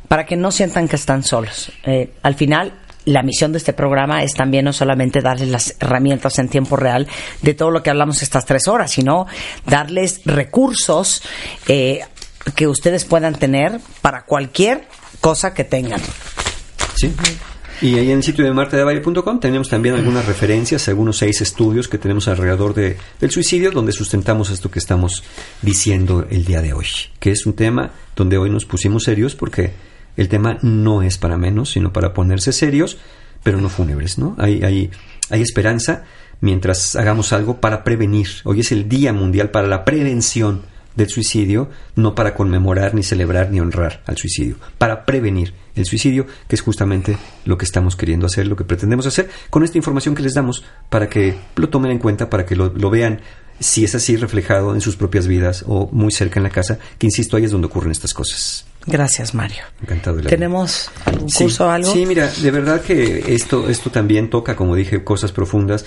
[0.07, 1.71] para que no sientan que están solos.
[1.83, 2.73] Eh, al final,
[3.05, 7.07] la misión de este programa es también no solamente darles las herramientas en tiempo real
[7.41, 9.27] de todo lo que hablamos estas tres horas, sino
[9.65, 11.21] darles recursos
[11.67, 12.01] eh,
[12.55, 14.87] que ustedes puedan tener para cualquier
[15.21, 16.01] cosa que tengan.
[16.95, 17.13] Sí.
[17.81, 21.97] Y ahí en el sitio de martadevalle.com tenemos también algunas referencias, algunos seis estudios que
[21.97, 25.23] tenemos alrededor de, del suicidio, donde sustentamos esto que estamos
[25.61, 26.87] diciendo el día de hoy,
[27.19, 29.73] que es un tema donde hoy nos pusimos serios porque
[30.17, 32.97] el tema no es para menos, sino para ponerse serios,
[33.43, 34.35] pero no fúnebres, ¿no?
[34.39, 34.91] Hay, hay,
[35.29, 36.03] hay esperanza
[36.41, 38.27] mientras hagamos algo para prevenir.
[38.43, 40.63] Hoy es el Día Mundial para la Prevención
[40.95, 46.25] del Suicidio, no para conmemorar, ni celebrar, ni honrar al suicidio, para prevenir el suicidio,
[46.47, 50.15] que es justamente lo que estamos queriendo hacer, lo que pretendemos hacer con esta información
[50.15, 53.19] que les damos, para que lo tomen en cuenta, para que lo, lo vean
[53.59, 57.07] si es así reflejado en sus propias vidas o muy cerca en la casa, que
[57.07, 58.65] insisto, ahí es donde ocurren estas cosas.
[58.87, 59.63] Gracias, Mario.
[59.81, 61.91] Encantado de ¿Tenemos algún Sí, curso o algo?
[61.91, 65.85] Sí, mira, de verdad que esto, esto también toca, como dije, cosas profundas.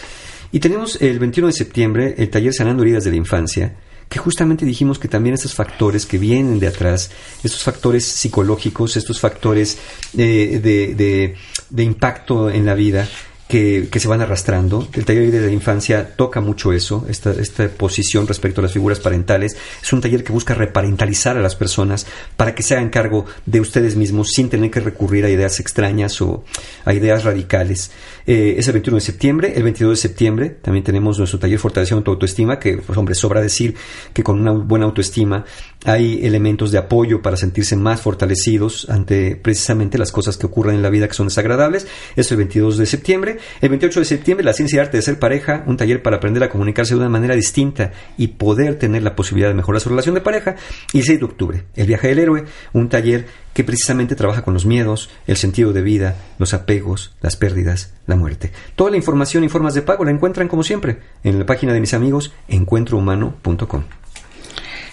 [0.51, 3.77] Y tenemos el 21 de septiembre el taller Sanando Heridas de la Infancia,
[4.09, 7.11] que justamente dijimos que también estos factores que vienen de atrás,
[7.45, 9.79] estos factores psicológicos, estos factores
[10.17, 11.35] eh, de, de-
[11.71, 13.07] de impacto en la vida,
[13.49, 14.87] que, que se van arrastrando.
[14.93, 19.01] El taller de la infancia toca mucho eso, esta, esta posición respecto a las figuras
[19.01, 19.57] parentales.
[19.83, 22.07] Es un taller que busca reparentalizar a las personas
[22.37, 26.21] para que se hagan cargo de ustedes mismos sin tener que recurrir a ideas extrañas
[26.21, 26.45] o
[26.85, 27.91] a ideas radicales.
[28.31, 29.53] Eh, es el 21 de septiembre.
[29.57, 33.41] El 22 de septiembre también tenemos nuestro taller Fortaleciendo tu autoestima, que, pues, hombre, sobra
[33.41, 33.75] decir
[34.13, 35.47] que con una buena autoestima
[35.87, 40.83] hay elementos de apoyo para sentirse más fortalecidos ante precisamente las cosas que ocurren en
[40.83, 41.87] la vida que son desagradables.
[42.17, 43.39] Es el 22 de septiembre.
[43.63, 46.43] El 28 de septiembre, la ciencia y arte de ser pareja, un taller para aprender
[46.43, 50.15] a comunicarse de una manera distinta y poder tener la posibilidad de mejorar su relación
[50.15, 50.55] de pareja.
[50.93, 52.45] Y el 6 de octubre, el viaje del héroe,
[52.75, 53.25] un taller
[53.59, 58.15] que precisamente trabaja con los miedos, el sentido de vida, los apegos, las pérdidas, la
[58.15, 58.53] muerte.
[58.77, 61.81] Toda la información y formas de pago la encuentran como siempre en la página de
[61.81, 63.83] mis amigos encuentrohumano.com.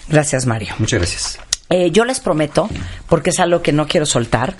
[0.08, 0.74] Gracias, Mario.
[0.80, 1.38] Muchas gracias.
[1.70, 2.68] Eh, yo les prometo,
[3.08, 4.56] porque es algo que no quiero soltar,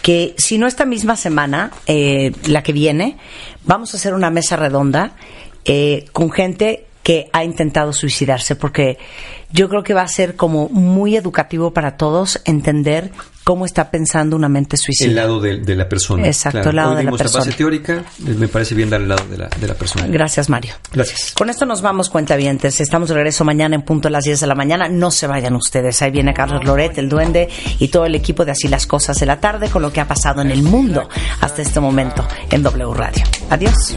[0.00, 3.18] que si no esta misma semana, eh, la que viene,
[3.66, 5.16] vamos a hacer una mesa redonda
[5.66, 8.98] eh, con gente que ha intentado suicidarse, porque
[9.52, 13.10] yo creo que va a ser como muy educativo para todos entender
[13.42, 15.12] cómo está pensando una mente El suicida.
[15.12, 16.26] lado de, de la persona.
[16.26, 17.44] Exacto, el lado Hoy de la persona.
[17.46, 20.06] base teórica, eh, me parece bien dar el lado de la, de la persona.
[20.08, 20.74] Gracias, Mario.
[20.92, 21.32] Gracias.
[21.36, 22.80] Con esto nos vamos, cuentavientes.
[22.80, 24.88] Estamos de regreso mañana en punto a las 10 de la mañana.
[24.88, 26.00] No se vayan ustedes.
[26.02, 27.48] Ahí viene Carlos Loret, el duende,
[27.78, 30.06] y todo el equipo de Así las Cosas de la Tarde con lo que ha
[30.06, 31.08] pasado en el mundo
[31.40, 33.24] hasta este momento en W Radio.
[33.48, 33.96] Adiós.